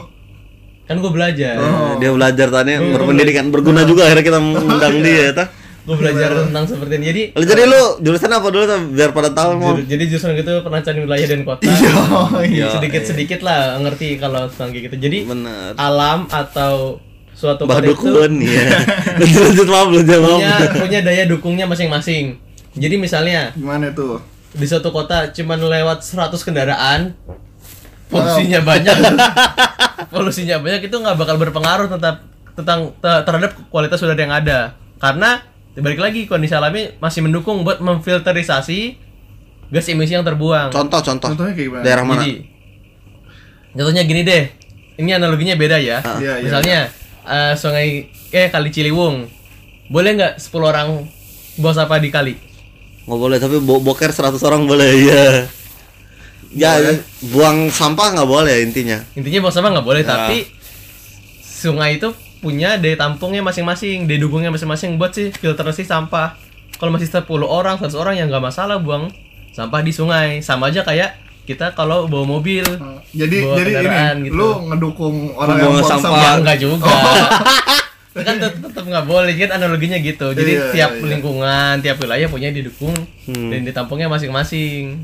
kan 0.87 0.97
gue 0.97 1.11
belajar 1.11 1.59
Oh. 1.59 1.99
Dia 1.99 2.11
belajar 2.11 2.47
tadi 2.49 2.79
berpendidikan 2.79 3.51
berguna 3.51 3.83
juga 3.83 4.07
akhirnya 4.07 4.23
kita 4.25 4.39
mengundang 4.39 5.03
dia 5.03 5.33
ta. 5.33 5.51
Gue 5.87 5.95
belajar 5.97 6.31
tentang 6.43 6.65
seperti 6.67 6.93
ini 6.93 7.05
jadi 7.07 7.23
Lalu 7.33 7.47
jadi 7.47 7.63
lu 7.65 7.83
jurusan 8.01 8.27
apa 8.29 8.47
dulu 8.49 8.65
biar 8.91 9.11
pada 9.11 9.31
tahu 9.31 9.51
mau. 9.55 9.71
jur- 9.73 9.87
jadi 9.87 10.03
jurusan 10.05 10.35
gitu 10.35 10.53
perancangan 10.61 10.99
wilayah 11.01 11.27
dan 11.29 11.41
kota 11.43 11.63
Oh, 12.03 12.43
iya. 12.43 12.67
sedikit 12.73 13.03
sedikit 13.05 13.41
lah 13.41 13.79
ngerti 13.79 14.19
kalau 14.19 14.47
tentang 14.47 14.75
gitu 14.75 14.91
jadi 14.93 15.19
Benar. 15.25 15.73
alam 15.77 16.27
atau 16.27 16.99
suatu 17.31 17.65
kota 17.65 17.85
itu 17.85 18.03
ya. 18.43 18.67
Lanjut 19.15 19.41
lanjut 19.47 19.69
maaf 19.69 19.89
lanjut 19.89 20.19
maaf. 20.19 20.39
punya 20.41 20.53
punya 20.77 20.99
daya 21.01 21.23
dukungnya 21.25 21.65
masing-masing 21.65 22.35
jadi 22.73 22.95
misalnya 22.97 23.53
Gimana 23.53 23.89
tuh? 23.91 24.19
di 24.51 24.65
suatu 24.65 24.89
kota 24.89 25.31
cuman 25.31 25.61
lewat 25.61 26.03
100 26.03 26.33
kendaraan 26.41 27.13
polusinya 28.07 28.61
banyak 28.61 28.97
polusinya 30.13 30.57
banyak 30.59 30.83
itu 30.83 30.97
nggak 30.97 31.15
bakal 31.15 31.37
berpengaruh 31.37 31.87
tetap 31.89 32.25
tentang 32.55 32.91
te- 32.97 33.23
terhadap 33.23 33.53
kualitas 33.69 34.01
udara 34.01 34.17
yang 34.17 34.33
ada 34.33 34.59
karena 34.97 35.45
balik 35.77 35.99
lagi 35.99 36.25
kondisi 36.25 36.53
alami 36.53 36.89
masih 36.97 37.21
mendukung 37.21 37.61
buat 37.61 37.79
memfilterisasi 37.79 38.97
gas 39.69 39.87
emisi 39.87 40.13
yang 40.13 40.23
terbuang 40.23 40.71
Contoh 40.71 41.01
contoh. 41.01 41.29
Contohnya 41.29 41.53
kayak 41.53 41.67
gimana? 41.67 41.83
Daerah 41.83 42.03
mana? 42.03 42.21
jadi 42.21 42.33
contohnya 43.73 44.03
gini 44.03 44.23
deh 44.23 44.45
ini 44.97 45.11
analoginya 45.11 45.53
beda 45.53 45.77
ya 45.77 46.01
Iya, 46.17 46.33
iya. 46.33 46.35
misalnya 46.41 46.79
eh, 47.23 47.53
sungai 47.53 47.89
eh 48.31 48.49
kali 48.49 48.71
Ciliwung 48.71 49.29
boleh 49.87 50.11
nggak 50.15 50.33
10 50.41 50.51
orang 50.63 50.89
buang 51.57 51.73
sampah 51.73 51.99
di 51.99 52.09
kali 52.09 52.35
Nggak 53.05 53.21
boleh 53.21 53.39
tapi 53.39 53.57
bo 53.59 53.79
boker 53.79 54.11
100 54.11 54.35
orang 54.43 54.65
boleh 54.65 54.91
ya. 54.99 55.25
Ya, 56.51 56.73
buang 57.23 57.69
sampah 57.69 58.11
nggak 58.13 58.27
boleh 58.27 58.65
intinya. 58.65 58.99
intinya 59.13 59.45
buang 59.45 59.53
sampah 59.53 59.71
nggak 59.73 59.85
boleh 59.85 60.03
Ya. 60.03 60.09
tapi 60.09 60.49
sungai 61.39 61.99
itu 61.99 62.09
punya 62.47 62.71
daya 62.77 62.95
tampungnya 62.95 63.43
masing-masing 63.43 64.05
daya 64.05 64.19
dukungnya 64.19 64.49
masing-masing 64.49 64.95
buat 64.95 65.11
sih 65.11 65.29
filtrasi 65.33 65.83
sampah 65.83 66.39
kalau 66.73 66.91
masih 66.91 67.07
10 67.07 67.27
orang 67.43 67.75
100 67.75 67.91
orang 67.93 68.15
yang 68.15 68.27
nggak 68.27 68.45
masalah 68.45 68.79
buang 68.79 69.11
sampah 69.51 69.81
di 69.81 69.91
sungai 69.91 70.39
sama 70.39 70.69
aja 70.69 70.81
kayak 70.81 71.19
kita 71.43 71.73
kalau 71.73 72.07
bawa 72.07 72.23
mobil 72.29 72.63
Oh, 72.63 72.99
Jadi 73.09 73.39
Bawa 73.41 73.55
jadi 73.57 73.71
ini 73.81 73.99
gitu. 74.25 74.35
lu 74.35 74.49
ngedukung 74.65 75.17
orang 75.33 75.57
Membuang 75.57 75.73
yang 75.73 75.81
buang 75.81 75.91
sampah. 75.93 76.07
sampah. 76.07 76.23
ya 76.23 76.31
enggak 76.37 76.59
juga 76.61 76.95
kan 78.27 78.35
tet- 78.35 78.59
tetap 78.59 78.83
nggak 78.83 79.05
boleh 79.05 79.33
kan 79.37 79.51
analoginya 79.55 79.99
gitu 79.99 80.27
jadi 80.33 80.53
Iya, 80.53 80.65
tiap 80.73 80.91
iya, 80.91 80.99
iya. 80.99 81.09
lingkungan 81.11 81.75
tiap 81.81 81.97
wilayah 81.99 82.27
punya 82.27 82.49
didukung 82.49 82.95
Hmm. 83.25 83.49
dan 83.49 83.61
ditampungnya 83.63 84.07
masing-masing 84.07 85.03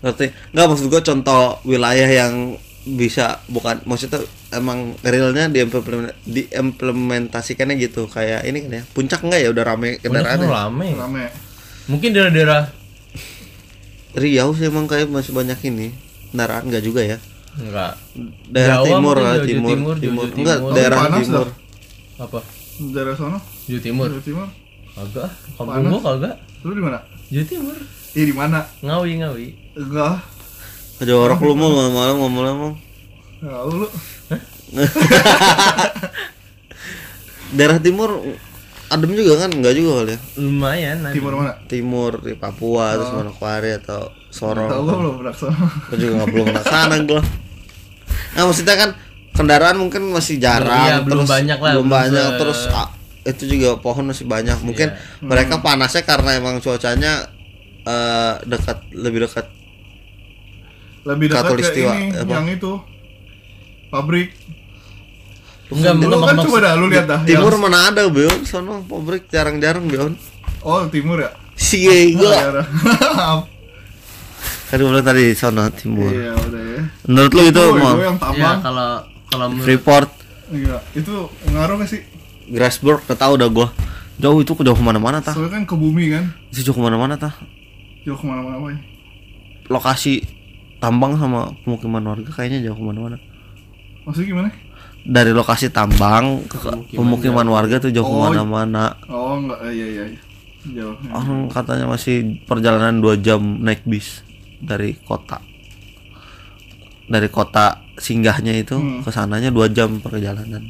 Ngerti? 0.00 0.32
Nggak 0.50 0.66
maksud 0.66 0.86
gua 0.86 1.02
contoh 1.02 1.42
wilayah 1.62 2.08
yang 2.08 2.56
bisa 2.90 3.38
bukan 3.46 3.78
maksudnya 3.84 4.18
emang 4.50 4.98
realnya 5.00 5.46
diimplement- 5.46 6.16
diimplementasikannya 6.24 7.76
gitu 7.76 8.06
kayak 8.06 8.42
ini 8.44 8.66
kan 8.66 8.72
ya 8.72 8.82
puncak 8.90 9.20
enggak 9.22 9.40
ya 9.44 9.48
udah 9.50 9.64
rame 9.64 9.98
kendaraan 9.98 10.38
ya? 10.40 10.48
rame 10.48 10.86
Rame. 10.92 11.24
mungkin 11.86 12.10
daerah-daerah 12.10 12.62
Riau 14.10 14.50
sih 14.52 14.66
emang 14.66 14.90
kayak 14.90 15.06
masih 15.06 15.30
banyak 15.30 15.58
ini 15.64 15.94
kendaraan 16.30 16.66
enggak 16.66 16.82
juga 16.82 17.02
ya 17.02 17.18
enggak 17.54 17.94
daerah 18.48 18.76
Jawa 18.80 18.86
timur 18.86 19.16
lah 19.16 19.34
timur 19.40 19.70
Timur, 19.70 19.96
timur 19.98 20.26
enggak 20.34 20.58
daerah 20.74 20.98
Panas 21.04 21.26
timur 21.26 21.48
apa 22.18 22.38
daerah 22.90 23.14
sono 23.14 23.38
Jawa 23.66 23.80
Timur. 23.80 24.08
Jawa 24.08 24.24
Timur 24.24 24.48
Kagak. 24.90 25.30
Kampung 25.54 25.70
Panas. 25.70 25.90
gua 25.90 26.00
kagak. 26.02 26.34
lu 26.60 26.72
di 26.74 26.82
mana 26.82 26.98
Jawa 27.30 27.46
Timur. 27.46 27.78
Iya 28.10 28.24
di 28.26 28.34
mana 28.34 28.58
Ngawi 28.82 29.10
ngawi. 29.22 29.46
enggak 29.78 30.18
Ada 31.00 31.12
orang 31.12 31.38
lu 31.38 31.54
mau 31.54 31.70
malam-malam 31.70 32.16
ngomong-ngomong. 32.18 32.74
Nah, 33.40 33.60
lu 33.66 33.88
Daerah 37.50 37.78
timur 37.78 38.10
adem 38.86 39.10
juga 39.12 39.32
kan? 39.38 39.50
Enggak 39.50 39.74
juga 39.74 39.90
kali 39.98 40.12
ya. 40.12 40.18
Lumayan. 40.36 40.96
ada. 41.00 41.10
timur 41.10 41.32
mana 41.34 41.52
Timur 41.66 42.12
di 42.20 42.34
Papua 42.34 42.94
terus 42.94 43.10
Manokwari 43.10 43.74
atau 43.74 44.10
Sorong. 44.28 44.70
tahu 44.70 44.82
gua 44.84 44.96
belum 44.96 45.14
pernah 45.18 45.34
sono 45.34 45.66
Gua 45.82 45.96
juga 45.96 46.12
nggak 46.16 46.30
belum 46.30 46.44
pernah 46.46 46.64
sana 46.64 46.94
gua. 47.00 47.22
Nah, 48.30 48.42
maksudnya 48.44 48.76
kan 48.76 48.90
kendaraan 49.32 49.76
mungkin 49.76 50.02
masih 50.06 50.36
jarang 50.36 50.70
Iya, 50.86 50.96
belum 51.00 51.24
terus 51.24 51.30
banyak 51.30 51.58
lah, 51.58 51.72
belum 51.72 51.82
belum 51.82 51.96
banyak 51.96 52.26
se- 52.26 52.38
terus 52.38 52.60
ah, 52.68 52.88
itu 53.22 53.42
juga 53.48 53.68
pohon 53.76 54.04
masih 54.06 54.24
banyak. 54.24 54.58
Mungkin 54.60 54.88
Iya. 54.88 54.98
mereka 55.20 55.58
panasnya 55.58 56.04
karena 56.04 56.36
emang 56.36 56.60
cuacanya 56.60 57.26
eh, 57.82 58.34
dekat 58.44 58.84
lebih 58.92 59.24
dekat 59.24 59.48
lebih 61.00 61.26
dekat 61.32 61.52
ke 61.56 61.72
ini 61.72 62.12
apa? 62.12 62.30
yang 62.30 62.46
itu. 62.48 62.72
Pabrik. 63.88 64.36
Enggak, 65.70 65.94
lu 66.02 66.18
kan 66.18 66.36
coba 66.36 66.58
dah 66.58 66.72
lu 66.74 66.86
lihat 66.90 67.06
dah 67.06 67.20
timur 67.22 67.54
yang- 67.54 67.62
mana 67.62 67.94
ada 67.94 68.02
Bion 68.10 68.42
sono 68.42 68.82
pabrik 68.82 69.30
jarang-jarang 69.30 69.86
Bion 69.86 70.18
oh 70.66 70.82
timur 70.90 71.22
ya? 71.22 71.30
Si 71.54 71.86
Oh, 71.86 71.94
ya 71.94 72.10
gua 72.10 72.26
udah. 72.26 72.66
kan 74.66 74.76
gua 74.82 74.88
bilang 74.90 75.06
tadi 75.06 75.24
sono 75.32 75.62
timur. 75.70 76.10
Iya 76.10 76.34
udah 76.34 76.62
ya. 76.74 76.82
Menurut 77.06 77.30
lu 77.30 77.42
itu 77.42 77.50
itu, 77.50 77.62
mau 77.72 77.94
itu 77.94 78.02
yang 78.02 78.18
Iya, 78.18 78.24
tambang 78.24 78.58
kalau 78.60 78.90
kalau 79.26 79.46
menurut 79.46 79.64
Freeport. 79.64 80.08
Iya 80.50 80.76
itu 80.92 81.14
ngaruh 81.46 81.74
gak 81.78 81.88
sih? 81.88 82.00
Grassberg 82.50 83.06
gak 83.06 83.16
tahu 83.16 83.38
dah 83.38 83.46
gua. 83.46 83.70
Jauh 84.18 84.42
itu 84.42 84.50
jauh 84.52 84.74
ke 84.74 84.82
mana-mana 84.82 85.22
tah. 85.22 85.32
Soalnya 85.32 85.54
kan 85.54 85.62
ke 85.64 85.74
bumi 85.74 86.10
kan? 86.10 86.34
Itu 86.50 86.66
jauh 86.66 86.74
ke 86.74 86.82
mana-mana 86.82 87.14
tah. 87.14 87.38
Jauh 88.02 88.18
ke 88.18 88.26
mana-mana 88.26 88.58
apa 88.58 88.68
ya 88.74 88.78
lokasi 89.70 90.26
tambang 90.80 91.14
sama 91.14 91.52
pemukiman 91.62 92.02
warga 92.02 92.30
kayaknya 92.32 92.66
jauh 92.66 92.76
ke 92.76 92.82
mana-mana 92.82 93.16
maksudnya 94.02 94.28
gimana 94.32 94.50
dari 95.00 95.32
lokasi 95.32 95.72
tambang 95.72 96.44
ke 96.44 96.56
pemukiman, 96.92 97.48
warga 97.48 97.80
tuh 97.80 97.88
jauh 97.88 98.04
Oh. 98.04 98.16
ke 98.28 98.32
mana-mana 98.32 98.96
oh 99.06 99.36
enggak 99.36 99.60
eh, 99.68 99.72
iya 99.72 99.86
iya 99.86 100.04
iya. 100.12 100.20
jauh 100.76 100.96
ya. 100.98 101.10
orang 101.14 101.48
katanya 101.48 101.86
masih 101.88 102.16
perjalanan 102.44 103.00
dua 103.00 103.16
jam 103.16 103.40
naik 103.60 103.84
bis 103.84 104.20
dari 104.60 104.96
kota 104.98 105.40
dari 107.06 107.28
kota 107.28 107.80
singgahnya 107.96 108.56
itu 108.56 108.76
Hmm. 108.76 109.00
ke 109.00 109.10
sananya 109.10 109.48
dua 109.48 109.68
jam 109.68 110.00
perjalanan 110.00 110.64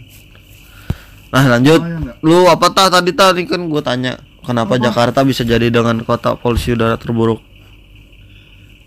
nah 1.31 1.47
lanjut 1.47 1.79
Lumayan 1.79 2.03
nggak? 2.03 2.17
lu 2.27 2.39
apa 2.47 2.67
tah 2.71 2.91
tadi 2.91 3.15
tadi 3.15 3.47
kan 3.47 3.63
gue 3.63 3.83
tanya 3.83 4.19
kenapa 4.43 4.75
Jakarta 4.79 5.23
bisa 5.23 5.47
jadi 5.47 5.71
dengan 5.71 6.03
kota 6.03 6.35
polusi 6.35 6.75
udara 6.75 6.99
terburuk 6.99 7.39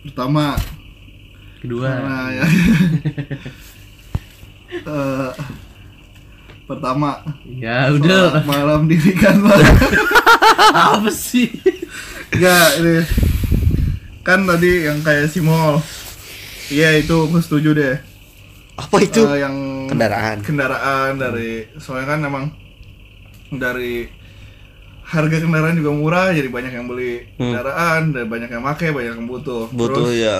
pertama 0.03 0.59
kedua. 1.63 1.89
Nah, 2.03 2.27
ya. 2.35 2.45
Eh, 4.73 5.31
pertama 6.65 7.21
ya 7.45 7.93
udah. 7.93 8.41
malam 8.41 8.89
dirikanlah 8.89 9.53
apa 10.97 11.13
sih? 11.13 11.45
Enggak 12.33 12.81
ini 12.81 12.97
kan 14.25 14.49
tadi 14.49 14.89
yang 14.89 14.97
kayak 15.05 15.29
si 15.29 15.45
mall. 15.45 15.77
Iya 16.73 16.97
itu 16.97 17.13
aku 17.13 17.37
setuju 17.37 17.77
deh. 17.77 18.01
Apa 18.81 18.97
itu? 19.05 19.21
Eh, 19.29 19.45
yang 19.45 19.85
kendaraan. 19.93 20.41
kendaraan 20.41 21.21
dari 21.21 21.69
soalnya 21.77 22.17
kan 22.17 22.25
emang 22.25 22.45
dari 23.53 24.09
harga 25.05 25.37
kendaraan 25.37 25.77
juga 25.77 25.93
murah 25.93 26.33
jadi 26.33 26.49
banyak 26.49 26.73
yang 26.73 26.89
beli 26.89 27.29
kendaraan 27.37 28.09
dan 28.09 28.25
banyak 28.25 28.49
yang 28.49 28.65
pakai 28.65 28.89
banyak 28.89 29.21
yang 29.21 29.29
butuh. 29.29 29.69
Butuh 29.69 30.09
Terus, 30.09 30.17
ya 30.17 30.37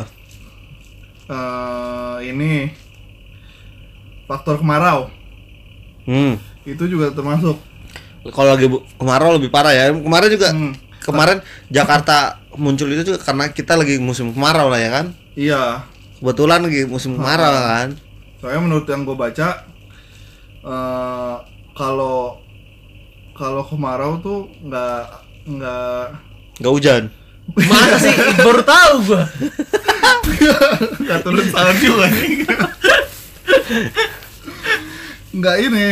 eh, 1.25 2.17
ini 2.25 2.71
faktor 4.23 4.57
kemarau. 4.57 5.07
Hmm. 6.03 6.35
Itu 6.63 6.85
juga 6.85 7.11
termasuk. 7.11 7.59
Kalau 8.25 8.55
lagi 8.55 8.67
bu- 8.67 8.83
kemarau 8.95 9.35
lebih 9.35 9.47
parah 9.47 9.71
ya. 9.71 9.91
Kemarin 9.91 10.29
juga 10.29 10.47
Hmm. 10.49 10.71
kemarin 10.99 11.37
Jakarta 11.67 12.39
muncul 12.55 12.87
itu 12.87 13.03
juga 13.05 13.19
karena 13.19 13.49
kita 13.49 13.75
lagi 13.75 13.99
musim 13.99 14.31
kemarau 14.31 14.67
lah 14.67 14.79
ya 14.79 14.89
kan? 14.89 15.05
Iya. 15.35 15.83
Kebetulan 16.17 16.63
lagi 16.63 16.87
musim 16.87 17.15
kemarau 17.15 17.51
kan? 17.51 17.89
Soalnya 18.39 18.61
menurut 18.61 18.87
yang 18.87 19.03
gue 19.03 19.13
baca 19.13 19.47
eh, 20.63 21.35
kalau 21.73 22.39
kalau 23.33 23.63
kemarau 23.63 24.19
tuh 24.19 24.47
nggak 24.61 25.03
nggak 25.43 26.03
nggak 26.59 26.71
hujan. 26.71 27.03
Mana 27.59 27.99
sih? 27.99 28.15
Baru 28.39 28.63
tahu 28.63 28.93
gua 29.03 29.27
nggak 31.03 31.19
turun 31.23 31.45
salju 31.49 31.91
anjing. 32.01 32.39
nggak 35.33 35.55
ini 35.65 35.87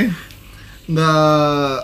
nggak 0.91 1.75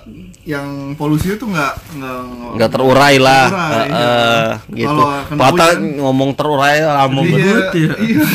yang 0.47 0.95
polusi 0.99 1.36
itu 1.36 1.45
nggak 1.47 1.73
nggak 1.99 2.17
nggak 2.60 2.69
terurai 2.71 3.15
lah 3.19 3.45
Terurai, 3.47 3.88
iya. 3.88 3.97
eh, 3.97 4.47
gitu 4.75 4.88
Kalau 4.88 5.06
kena 5.27 5.39
Pata 5.39 5.65
hujan- 5.75 5.95
ngomong 6.01 6.30
terurai 6.36 6.77
lama 6.84 7.21
iya, 7.23 7.32
banget 7.32 7.67
ya 7.75 7.91
iya, 8.03 8.23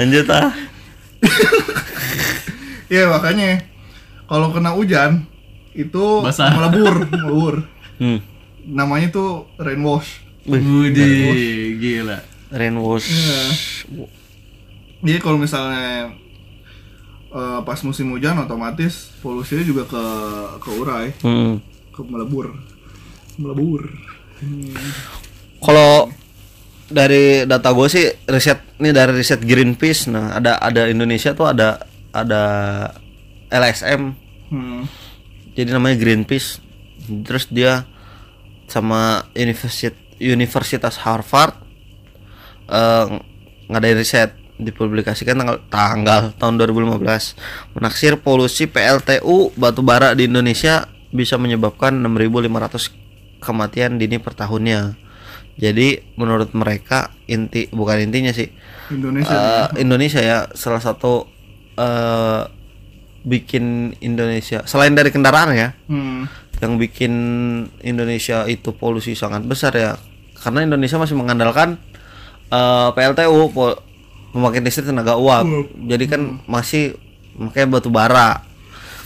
lanjut 0.00 0.26
ah 0.32 0.50
iya 2.90 3.04
makanya 3.06 3.50
kalau 4.26 4.50
kena 4.54 4.70
hujan 4.74 5.26
itu 5.74 6.06
Basah. 6.22 6.50
melebur 6.54 6.94
melebur 7.06 7.54
hmm. 8.02 8.18
namanya 8.66 9.08
tuh 9.14 9.46
rain 9.58 9.82
wash 9.82 10.22
Budi 10.46 11.76
gila 11.76 12.18
rainwash 12.50 13.08
Iya. 13.08 13.40
Jadi 15.00 15.18
kalau 15.24 15.40
misalnya 15.40 16.12
eh, 17.32 17.60
pas 17.64 17.80
musim 17.80 18.12
hujan 18.12 18.36
otomatis 18.36 19.16
polusinya 19.24 19.64
juga 19.64 19.88
ke 19.88 20.04
ke 20.60 20.70
urai, 20.76 21.06
hmm. 21.24 21.52
ke 21.88 22.00
melebur. 22.04 22.52
Melebur. 23.40 23.88
kalau 25.60 26.08
dari 26.88 27.44
data 27.44 27.70
gue 27.70 27.88
sih 27.92 28.08
riset 28.26 28.60
ini 28.80 28.90
dari 28.90 29.12
riset 29.14 29.40
Greenpeace 29.44 30.08
nah 30.08 30.34
ada 30.36 30.56
ada 30.58 30.88
Indonesia 30.88 31.36
tuh 31.36 31.48
ada 31.52 31.84
ada 32.10 32.42
LSM 33.52 34.16
Hmm. 34.50 34.82
jadi 35.54 35.78
namanya 35.78 35.94
Greenpeace 35.94 36.58
terus 37.22 37.46
dia 37.46 37.86
sama 38.66 39.30
Universitas 39.38 39.94
Universitas 40.22 41.00
Harvard 41.00 41.56
eh, 42.66 43.06
ngadain 43.66 43.96
riset 43.96 44.30
dipublikasikan 44.56 45.40
tanggal 45.40 45.56
tanggal 45.66 46.20
tahun 46.36 46.54
2015 46.60 47.00
menaksir 47.72 48.20
polusi 48.20 48.68
PLTU 48.68 49.56
batu 49.56 49.80
bara 49.80 50.12
di 50.12 50.28
Indonesia 50.28 50.84
bisa 51.10 51.40
menyebabkan 51.40 51.96
6.500 51.96 52.92
kematian 53.40 53.96
dini 53.96 54.20
per 54.20 54.36
tahunnya 54.36 55.00
jadi 55.56 56.04
menurut 56.14 56.52
mereka 56.52 57.08
inti 57.24 57.68
bukan 57.68 58.00
intinya 58.02 58.30
sih 58.30 58.52
Indonesia. 58.90 59.32
eh, 59.32 59.80
Indonesia 59.80 60.20
ya 60.20 60.38
salah 60.52 60.78
satu 60.78 61.24
eh, 61.74 62.42
bikin 63.20 63.96
Indonesia 64.00 64.64
selain 64.64 64.92
dari 64.92 65.08
kendaraan 65.08 65.52
ya 65.52 65.68
Hmm. 65.88 66.28
yang 66.60 66.76
bikin 66.76 67.12
Indonesia 67.80 68.44
itu 68.44 68.72
polusi 68.72 69.16
sangat 69.16 69.44
besar 69.44 69.72
ya 69.72 69.96
karena 70.40 70.64
Indonesia 70.64 70.96
masih 70.96 71.16
mengandalkan 71.16 71.76
eh, 72.50 72.88
PLTU 72.96 73.52
pembangkit 74.32 74.62
listrik 74.64 74.88
tenaga 74.88 75.16
uap. 75.20 75.46
Jadi 75.86 76.04
kan 76.08 76.40
masih 76.48 76.96
makanya 77.36 77.78
batu 77.78 77.88
bara. 77.92 78.42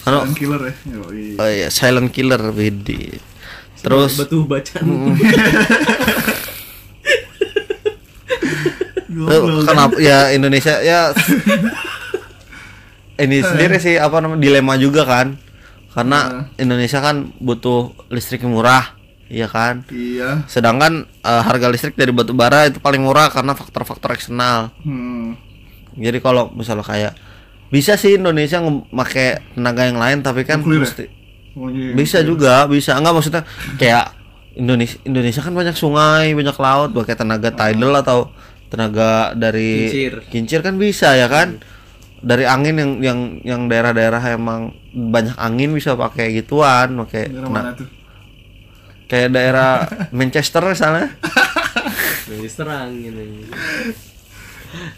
Karena 0.05 0.25
Dan 0.29 0.37
killer 0.37 0.63
ya. 0.69 0.75
Oh 1.41 1.49
iya, 1.49 1.69
silent 1.73 2.13
killer 2.13 2.41
Widi 2.53 3.35
terus 3.85 4.17
batu 4.17 4.49
bacaan. 4.49 4.87
Kenapa? 9.69 9.95
Ya 10.01 10.33
Indonesia 10.33 10.81
ya. 10.81 11.13
Ini 13.15 13.47
sendiri 13.47 13.79
sih 13.79 13.95
apa 14.01 14.19
namanya 14.25 14.41
dilema 14.41 14.75
juga 14.81 15.05
kan. 15.05 15.37
Karena 15.95 16.51
Indonesia 16.59 16.99
kan 16.99 17.31
butuh 17.39 17.95
listrik 18.11 18.43
murah 18.43 18.97
iya 19.27 19.47
kan 19.47 19.83
Iya. 19.87 20.45
sedangkan 20.45 20.93
eh, 21.07 21.43
harga 21.43 21.67
listrik 21.67 21.95
dari 21.95 22.11
batu 22.11 22.33
bara 22.33 22.67
itu 22.67 22.79
paling 22.79 23.01
murah 23.01 23.29
karena 23.29 23.53
faktor-faktor 23.53 24.13
eksternal 24.13 24.71
Hmm. 24.81 25.37
jadi 25.93 26.19
kalau 26.19 26.51
misalnya 26.51 26.83
kayak 26.83 27.13
bisa 27.67 27.95
sih 27.95 28.15
Indonesia 28.15 28.59
memakai 28.59 29.27
tenaga 29.51 29.83
yang 29.83 29.97
lain 29.97 30.19
tapi 30.21 30.43
kan 30.43 30.61
Nuklir 30.61 30.79
ya? 30.79 30.85
mesti 30.85 31.05
Oh, 31.53 31.69
iya. 31.69 31.93
bisa 31.93 32.19
juga 32.21 32.67
bisa 32.67 32.93
enggak 32.93 33.15
maksudnya 33.15 33.43
kayak 33.75 34.11
Indonesia 34.55 34.99
Indonesia 35.01 35.39
kan 35.39 35.53
banyak 35.53 35.75
sungai 35.75 36.31
banyak 36.31 36.57
laut 36.57 36.91
pakai 36.93 37.15
tenaga 37.15 37.51
tidal 37.51 37.95
atau 37.97 38.19
tenaga 38.67 39.31
dari 39.33 39.87
Kincir. 39.87 40.13
kincir 40.29 40.61
kan 40.61 40.75
bisa 40.75 41.15
ya 41.15 41.27
kan 41.27 41.63
dari 42.21 42.43
angin 42.43 42.75
yang 42.75 42.91
yang 42.99 43.19
yang 43.41 43.61
daerah-daerah 43.65 44.19
emang 44.31 44.75
banyak 44.91 45.35
angin 45.37 45.71
bisa 45.71 45.95
pakai 45.95 46.33
gituan 46.33 46.91
pakai 46.99 47.29
Daerah 47.29 47.43
kena- 47.45 47.55
mana 47.61 47.71
tuh? 47.73 47.89
Kayak 49.07 49.31
daerah 49.33 49.85
Manchester 50.19 50.63
misalnya 50.65 51.15
Jadi 52.25 52.49
serang 52.49 52.89
gitu. 52.97 53.21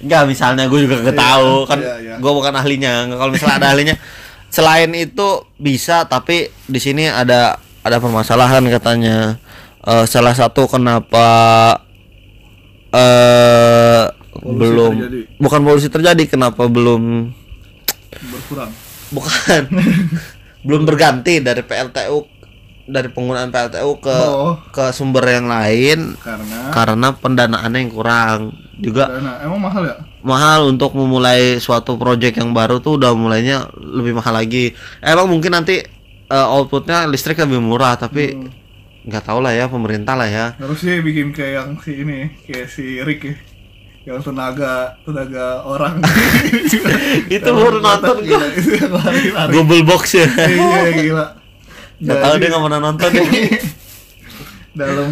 Enggak 0.00 0.22
misalnya 0.24 0.64
gue 0.66 0.80
juga 0.86 1.02
gak 1.04 1.18
tahu 1.18 1.66
kan 1.66 1.78
iya, 1.82 1.94
iya. 2.00 2.14
gue 2.16 2.32
bukan 2.32 2.54
ahlinya 2.54 3.12
kalau 3.12 3.28
misalnya 3.28 3.56
ada 3.60 3.68
ahlinya 3.76 3.96
selain 4.48 4.88
itu 4.94 5.44
bisa 5.58 6.06
tapi 6.06 6.48
di 6.64 6.80
sini 6.80 7.10
ada 7.10 7.60
ada 7.82 7.96
permasalahan 7.98 8.64
katanya 8.72 9.36
Eh, 9.86 10.02
salah 10.10 10.34
satu 10.34 10.66
kenapa 10.66 11.22
eh 12.90 14.02
belum 14.42 14.98
terjadi. 14.98 15.20
bukan 15.38 15.60
polusi 15.62 15.86
terjadi 15.86 16.26
kenapa 16.26 16.66
belum 16.66 17.30
Berkurang. 18.26 18.74
bukan 19.14 19.62
belum 20.66 20.82
berganti 20.82 21.38
dari 21.38 21.62
PLTU 21.62 22.18
dari 22.87 23.11
penggunaan 23.11 23.51
PLTU 23.51 23.99
ke 23.99 24.16
Oh. 24.25 24.55
ke 24.70 24.90
sumber 24.90 25.27
yang 25.27 25.46
lain 25.46 26.14
Karena 26.16 26.70
karena 26.70 27.09
pendanaannya 27.12 27.79
yang 27.79 27.90
kurang 27.90 28.40
juga 28.77 29.11
dana 29.11 29.42
emang 29.42 29.59
mahal 29.59 29.83
ya? 29.83 29.96
mahal 30.20 30.68
untuk 30.68 30.92
memulai 30.92 31.59
suatu 31.59 31.94
project 31.94 32.37
yang 32.37 32.51
baru 32.51 32.79
tuh 32.79 32.94
udah 32.96 33.11
mulainya 33.12 33.66
lebih 33.75 34.14
mahal 34.14 34.35
lagi 34.35 34.70
emang 34.99 35.27
mungkin 35.27 35.51
nanti 35.53 35.83
eh, 36.27 36.46
outputnya 36.46 37.07
listrik 37.07 37.38
lebih 37.38 37.59
murah 37.59 37.94
tapi 37.94 38.35
nggak 39.03 39.22
tahu 39.25 39.38
lah 39.38 39.51
ya 39.51 39.66
pemerintah 39.66 40.14
lah 40.14 40.27
ya 40.27 40.46
Harusnya 40.57 40.99
bikin 40.99 41.31
kayak 41.31 41.53
yang 41.57 41.70
si 41.79 41.92
ini, 41.96 42.27
kayak 42.42 42.66
si 42.66 42.99
Rick 42.99 43.22
ya. 43.22 43.35
Yang 44.03 44.31
tenaga 44.31 44.99
tenaga 45.03 45.62
orang. 45.62 45.99
itu 47.31 47.46
baru 47.46 47.79
nonton 47.79 48.22
yang 48.22 48.42
lari-lari. 48.90 49.51
Google 49.51 49.83
Box 49.83 50.14
ya 50.14 50.27
Iya 50.27 50.90
gila. 50.92 51.27
Nggak 51.98 52.18
tahu 52.18 52.35
dia 52.37 52.48
nggak 52.48 52.62
pernah 52.62 52.80
nonton 52.82 53.11
ya 53.11 53.24
dalam 54.76 55.11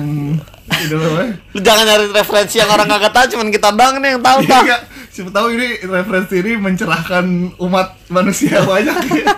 apa? 0.64 1.22
Lu 1.52 1.58
jangan 1.58 1.84
nyari 1.84 2.04
referensi 2.10 2.56
yang 2.56 2.68
orang 2.68 2.86
kagak 2.86 3.10
tahu 3.10 3.24
cuman 3.32 3.48
kita 3.48 3.68
doang 3.70 3.94
nih 3.96 4.10
yang 4.10 4.22
tahu 4.22 4.38
tak 4.44 4.62
Iya, 4.62 4.76
siapa 5.08 5.30
tahu 5.30 5.46
ini 5.50 5.66
referensi 5.82 6.34
ini 6.36 6.52
mencerahkan 6.54 7.24
umat 7.58 7.88
manusia 8.08 8.60
banyak. 8.64 8.96
ya. 9.14 9.34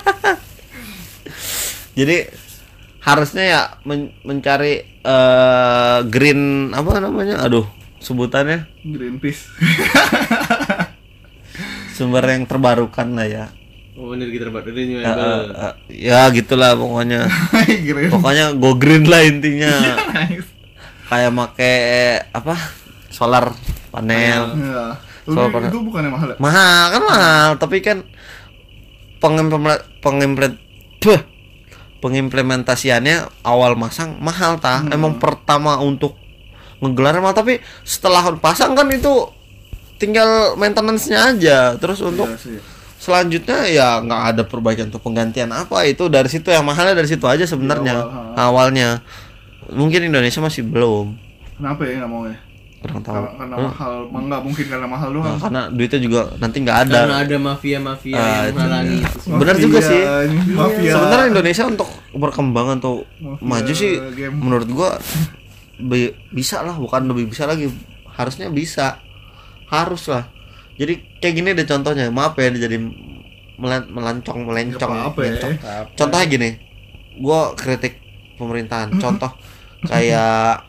jadi 1.95 2.17
harusnya 3.01 3.45
ya 3.45 3.61
men- 3.83 4.13
mencari 4.21 4.83
eh, 4.99 5.99
green 6.05 6.71
apa 6.71 6.99
namanya 6.99 7.41
aduh 7.41 7.65
sebutannya 7.99 8.67
Greenpeace. 8.83 9.47
sumber 11.95 12.23
yang 12.27 12.45
terbarukan 12.45 13.15
lah 13.15 13.25
ya 13.25 13.45
Oh, 13.97 14.13
energi 14.13 14.37
terbaru 14.37 14.69
Eh, 14.69 14.75
renewable. 14.77 15.17
eh, 15.17 15.43
eh, 15.59 15.75
ya 15.89 16.29
gitulah 16.29 16.77
pokoknya. 16.77 17.25
Pokoknya 18.13 18.53
go 18.53 18.77
green 18.77 19.09
lah 19.09 19.25
intinya. 19.25 19.73
Nice. 20.15 20.49
kayak 21.07 21.31
make 21.31 21.73
apa 22.29 22.55
solar 23.09 23.55
panel. 23.89 24.43
Ya. 24.53 24.99
Soal 25.23 25.49
Tapi 25.49 25.55
pada- 25.55 25.71
itu 25.71 25.79
bukannya 25.81 26.11
mahal 26.11 26.29
ya? 26.29 26.37
mahal 26.37 26.85
kan 26.91 27.03
mahal. 27.03 27.49
tapi 27.57 27.77
kan 27.79 27.99
pengimplement 29.17 29.81
pengimplement 29.99 30.55
pengimplementasiannya 31.97 33.17
awal 33.43 33.75
masang 33.75 34.19
mahal 34.19 34.59
ta. 34.59 34.85
Emang 34.87 35.17
pertama 35.17 35.79
untuk 35.79 36.19
ngegelar 36.79 37.17
mahal 37.17 37.33
tapi 37.35 37.59
setelah 37.81 38.21
pasang 38.37 38.75
kan 38.75 38.87
itu 38.89 39.31
tinggal 39.97 40.53
maintenance-nya 40.55 41.33
aja. 41.33 41.59
Terus 41.75 42.03
untuk 42.03 42.29
Iya. 42.29 42.61
Selanjutnya 43.07 43.59
ya 43.65 44.03
nggak 44.03 44.23
ada 44.29 44.43
perbaikan 44.43 44.91
untuk 44.91 45.01
penggantian 45.01 45.49
apa. 45.49 45.87
Itu 45.87 46.11
dari 46.11 46.27
situ 46.27 46.51
yang 46.51 46.67
mahalnya 46.67 46.93
dari 46.95 47.07
situ 47.07 47.23
aja 47.25 47.47
sebenarnya 47.47 48.03
awal, 48.35 48.35
awalnya. 48.67 48.99
Mungkin 49.67 50.03
Indonesia 50.05 50.39
masih 50.39 50.63
belum. 50.63 51.15
Kenapa 51.57 51.87
ya 51.87 52.03
nggak 52.03 52.11
mau 52.11 52.27
ya? 52.27 52.37
kurang 52.77 53.01
tahu. 53.01 53.15
Karena, 53.19 53.31
karena 53.35 53.57
mahal, 53.67 53.93
enggak 54.07 54.41
mungkin 54.45 54.65
karena 54.69 54.87
mahal 54.87 55.09
Nah, 55.09 55.17
doang. 55.19 55.39
karena 55.41 55.63
duitnya 55.69 55.99
juga 55.99 56.21
nanti 56.37 56.57
nggak 56.61 56.79
ada. 56.87 56.99
Karena 57.01 57.19
ada 57.19 57.37
mafia-mafia 57.41 58.15
Ah, 58.15 58.21
yang 58.21 58.45
itu 58.45 58.55
menghalangi. 58.55 58.99
Bener 59.33 59.57
juga 59.57 59.79
sih. 59.81 60.01
Mafia, 60.05 60.55
Mafia. 60.55 60.93
sebenarnya 60.93 61.27
Indonesia 61.29 61.65
untuk 61.67 61.89
berkembang 62.13 62.69
atau 62.77 62.93
Mafia 63.17 63.43
maju 63.43 63.73
sih 63.73 63.93
game. 64.13 64.37
menurut 64.39 64.69
gua 64.69 64.91
bi- 65.79 66.15
bisa 66.31 66.61
lah. 66.61 66.77
Bukan 66.77 67.07
lebih 67.07 67.27
bisa 67.27 67.43
lagi. 67.45 67.73
Harusnya 68.13 68.51
bisa. 68.51 69.01
Harus 69.67 70.07
lah 70.07 70.31
jadi 70.77 70.93
kayak 71.19 71.35
gini 71.35 71.49
deh 71.53 71.65
contohnya. 71.65 72.09
Maaf 72.09 72.35
ya 72.35 72.49
jadi 72.51 72.77
melan- 73.57 73.89
melancong 73.89 74.41
melencong. 74.43 74.91
Ya, 74.91 75.01
apa-apa 75.03 75.21
ya. 75.21 75.33
melencong. 75.33 75.53
contohnya 75.95 76.27
gini. 76.27 76.51
Gua 77.17 77.53
kritik 77.53 77.97
pemerintahan. 78.35 78.93
Contoh 79.03 79.33
kayak 79.83 80.61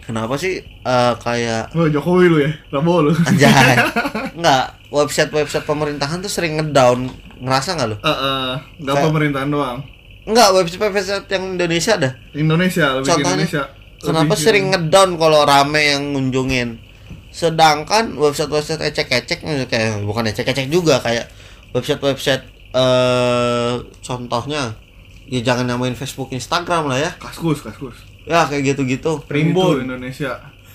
kenapa 0.00 0.34
sih 0.34 0.58
eh, 0.62 1.12
kayak 1.16 1.70
Oh, 1.72 1.86
Jokowi 1.86 2.26
lu 2.26 2.38
ya, 2.40 2.50
Prabowo 2.68 3.10
lu. 3.10 3.12
anjay. 3.28 3.78
Nggak 4.38 4.64
website 4.88 5.30
website 5.30 5.62
pemerintahan 5.62 6.18
tuh 6.18 6.28
sering 6.28 6.56
ngedown. 6.56 7.06
Ngerasa 7.36 7.74
nggak 7.74 7.88
lo 7.88 7.96
eh, 7.96 8.54
nggak 8.80 8.90
Kayak- 8.92 9.06
pemerintahan 9.06 9.48
doang. 9.48 9.78
nggak 10.24 10.48
website 10.52 10.82
website 10.82 11.28
yang 11.28 11.54
Indonesia 11.54 11.94
dah. 11.96 12.12
Indonesia 12.32 12.86
lebih 12.92 13.06
Contohnya, 13.06 13.34
Indonesia. 13.36 13.62
kenapa 13.96 14.26
Lebih 14.28 14.42
sering 14.42 14.64
ngedown 14.68 15.10
kalau 15.14 15.40
rame 15.42 15.82
yang 15.86 16.02
ngunjungin 16.12 16.68
sedangkan 17.36 18.16
website-website 18.16 18.80
ecek-ecek 18.80 19.44
kayak 19.68 20.00
bukan 20.08 20.24
ecek-ecek 20.32 20.72
juga 20.72 20.96
kayak 21.04 21.28
website-website 21.76 22.48
eh 22.72 23.72
contohnya 24.00 24.72
ya 25.28 25.40
jangan 25.44 25.68
namain 25.68 25.92
Facebook 25.92 26.32
Instagram 26.32 26.88
lah 26.88 26.96
ya 26.96 27.10
Kaskus, 27.20 27.60
kaskus. 27.60 27.96
ya 28.24 28.48
kayak 28.48 28.72
gitu-gitu 28.72 29.20
Primbon 29.28 29.84
Indonesia. 29.84 30.32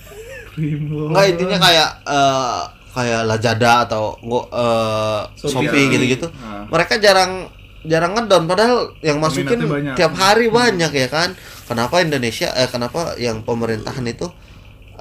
Primbon. 0.53 1.09
Enggak 1.09 1.25
intinya 1.33 1.57
kayak 1.57 1.89
eh 2.05 2.61
kayak 2.91 3.21
Lazada 3.25 3.87
atau 3.89 4.13
nggak 4.21 4.45
eh 4.53 5.21
Shopee. 5.41 5.65
Shopee 5.65 5.85
gitu-gitu. 5.97 6.27
Nah. 6.29 6.69
Mereka 6.69 7.01
jarang 7.01 7.49
jarang 7.81 8.13
ngedown 8.13 8.45
padahal 8.45 8.93
yang 9.01 9.17
masukin 9.17 9.65
banyak. 9.65 9.97
tiap 9.97 10.13
hari 10.13 10.53
banyak 10.53 10.93
ya 10.93 11.07
kan. 11.09 11.33
Kenapa 11.65 12.05
Indonesia 12.05 12.53
eh 12.53 12.69
kenapa 12.69 13.17
yang 13.17 13.41
pemerintahan 13.41 14.05
itu 14.05 14.29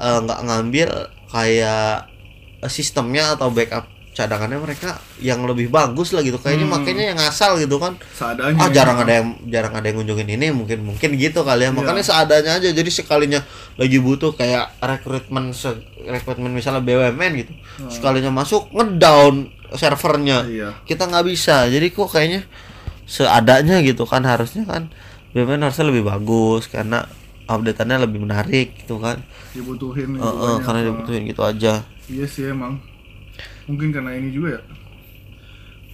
nggak 0.01 0.41
ngambil 0.49 0.89
kayak 1.31 2.11
eh, 2.59 2.69
sistemnya 2.69 3.35
atau 3.35 3.49
backup 3.49 3.87
cadangannya 4.11 4.59
mereka 4.59 4.99
yang 5.17 5.47
lebih 5.47 5.71
bagus 5.71 6.11
lah 6.11 6.21
gitu. 6.21 6.37
Kayaknya 6.37 6.67
Hmm. 6.67 6.75
makanya 6.77 7.05
yang 7.09 7.21
asal 7.21 7.57
gitu 7.57 7.79
kan. 7.79 7.95
Seadanya. 8.11 8.59
Ah 8.59 8.69
jarang 8.69 8.99
ada 8.99 9.13
yang 9.15 9.29
jarang 9.47 9.73
ada 9.73 9.87
yang 9.87 9.97
ngunjungin 9.97 10.29
ini 10.29 10.47
mungkin 10.51 10.83
mungkin 10.85 11.15
gitu 11.15 11.41
kali 11.41 11.65
ya. 11.65 11.71
Makanya 11.71 12.03
seadanya 12.03 12.59
aja 12.59 12.69
jadi 12.69 12.91
sekalinya 12.91 13.41
lagi 13.75 13.97
butuh 13.97 14.35
kayak 14.35 14.77
rekrutmen 14.79 15.55
se- 15.55 15.79
rekrutmen 16.03 16.51
misalnya 16.51 16.83
BUMN 16.83 17.33
gitu. 17.39 17.53
Sekalinya 17.87 18.29
masuk 18.29 18.69
ngedown 18.71 19.47
servernya. 19.73 20.43
Iya. 20.45 20.69
Kita 20.83 21.07
nggak 21.07 21.25
bisa. 21.25 21.65
Jadi 21.65 21.87
kok 21.89 22.11
kayaknya 22.11 22.43
seadanya 23.07 23.79
gitu 23.81 24.05
kan 24.05 24.23
harusnya 24.23 24.63
kan 24.65 24.91
BUMN 25.31 25.63
harusnya 25.63 25.87
lebih 25.87 26.03
bagus 26.05 26.67
karena 26.67 27.07
update-annya 27.51 28.07
lebih 28.07 28.23
menarik 28.23 28.79
gitu 28.79 28.97
kan. 28.97 29.19
Dibutuhin. 29.51 30.15
Eh, 30.15 30.23
banyak. 30.23 30.63
karena 30.63 30.81
dibutuhin 30.87 31.23
gitu 31.27 31.43
aja. 31.43 31.83
Iya 32.07 32.25
sih 32.25 32.47
emang. 32.47 32.79
Mungkin 33.67 33.91
karena 33.91 34.15
ini 34.15 34.31
juga 34.31 34.57
ya. 34.57 34.63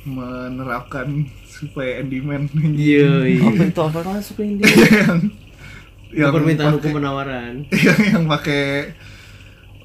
Menerapkan 0.06 1.08
supaya 1.44 1.98
endiman 1.98 2.46
Iya, 2.54 3.24
iya. 3.32 3.42
Apa 3.42 3.62
itu 3.64 3.80
apa? 3.82 3.98
Masuk 4.04 4.36
yang 4.44 4.60
yang 4.60 5.18
yang 6.14 6.30
permintaan 6.30 6.76
hukum 6.78 6.90
penawaran. 6.94 7.64
yang 7.88 7.98
yang 8.06 8.24
pakai 8.26 8.94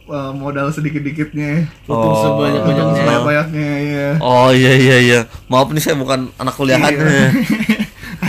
uh, 0.05 0.29
modal 0.31 0.69
sedikit-dikitnya 0.69 1.65
Oh. 1.87 2.13
sebanyak-banyaknya. 2.21 2.95
sebanyak-banyaknya 3.01 3.69
ya 3.81 4.09
Oh 4.19 4.51
iya 4.51 4.73
iya 4.75 4.97
iya. 5.01 5.19
Maaf 5.47 5.71
nih 5.71 5.81
saya 5.81 5.95
bukan 5.95 6.29
anak 6.35 6.53
kuliahan. 6.53 6.91
Iya. 6.93 7.27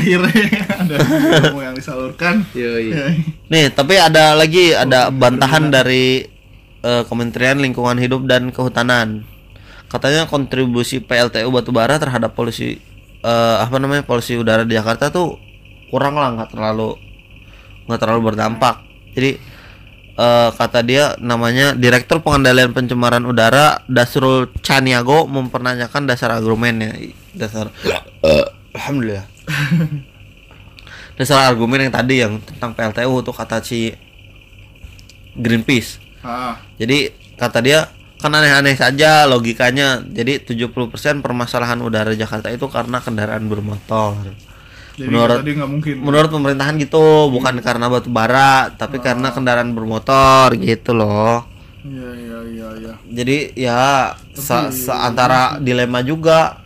Akhirnya 0.03 0.62
ada 0.82 0.96
ilmu 1.46 1.61
yang 1.62 1.76
disalurkan 1.78 2.42
Iya, 2.53 2.70
iya. 2.82 2.94
Ya, 2.94 3.07
Nih, 3.46 3.66
tapi 3.70 3.94
ada 3.94 4.34
lagi 4.34 4.74
ada 4.74 5.14
bantahan 5.14 5.70
dari 5.70 6.26
eh, 6.82 7.03
Kementerian 7.07 7.62
Lingkungan 7.62 7.96
Hidup 8.03 8.26
dan 8.26 8.50
Kehutanan. 8.50 9.22
Katanya 9.86 10.26
kontribusi 10.26 10.98
PLTU 10.98 11.48
batubara 11.53 12.00
terhadap 12.03 12.34
polusi 12.34 12.82
eh, 13.22 13.57
apa 13.62 13.78
namanya 13.78 14.03
polusi 14.03 14.34
udara 14.34 14.66
di 14.66 14.74
Jakarta 14.74 15.14
tuh 15.14 15.38
kurang 15.92 16.18
lah 16.18 16.34
nggak 16.34 16.50
terlalu 16.57 16.98
nggak 17.86 18.00
terlalu 18.00 18.20
berdampak. 18.32 18.82
Jadi 19.12 19.38
eh, 20.16 20.48
kata 20.53 20.80
dia 20.82 21.14
namanya 21.20 21.76
Direktur 21.76 22.24
Pengendalian 22.24 22.72
Pencemaran 22.72 23.22
Udara 23.28 23.84
Dasrul 23.86 24.50
Caniago 24.64 25.28
mempertanyakan 25.28 26.09
dasar 26.09 26.34
argumennya. 26.34 26.96
Dasar 27.36 27.68
eh, 28.24 28.46
alhamdulillah. 28.76 29.32
Dasar 31.14 31.47
argumen 31.47 31.82
yang 31.82 31.93
tadi 31.93 32.14
yang 32.18 32.40
tentang 32.40 32.72
PLTU 32.72 33.20
tuh 33.20 33.32
kata 33.32 33.61
si 33.61 33.93
Greenpeace. 35.32 36.01
ah 36.20 36.57
Jadi 36.76 37.09
kata 37.34 37.59
dia 37.59 37.88
kan 38.16 38.30
aneh-aneh 38.30 38.72
saja 38.72 39.26
logikanya 39.26 39.99
jadi 40.01 40.38
70% 40.38 40.70
permasalahan 41.18 41.78
udara 41.78 42.12
Jakarta 42.12 42.49
itu 42.49 42.62
karena 42.66 42.99
kendaraan 42.99 43.45
bermotor 43.45 44.14
Jadi 44.93 45.09
Menurut- 45.09 45.40
tadi 45.43 45.51
nggak 45.53 45.70
mungkin. 45.72 45.95
menurut 45.99 46.30
pemerintahan 46.30 46.78
gitu 46.78 47.03
bukan 47.28 47.59
karena 47.59 47.88
batu 47.88 48.07
bara 48.09 48.70
tapi 48.70 49.01
karena 49.01 49.32
kendaraan 49.32 49.72
bermotor 49.72 50.55
gitu 50.55 50.93
loh 50.93 51.49
Iya 51.82 52.09
iya 52.14 52.38
iya 52.47 52.68
iya. 52.78 52.93
jadi 53.05 53.36
ya 53.57 53.82
se- 54.30 54.70
seantara 54.86 55.59
dilema 55.59 55.99
juga 56.01 56.61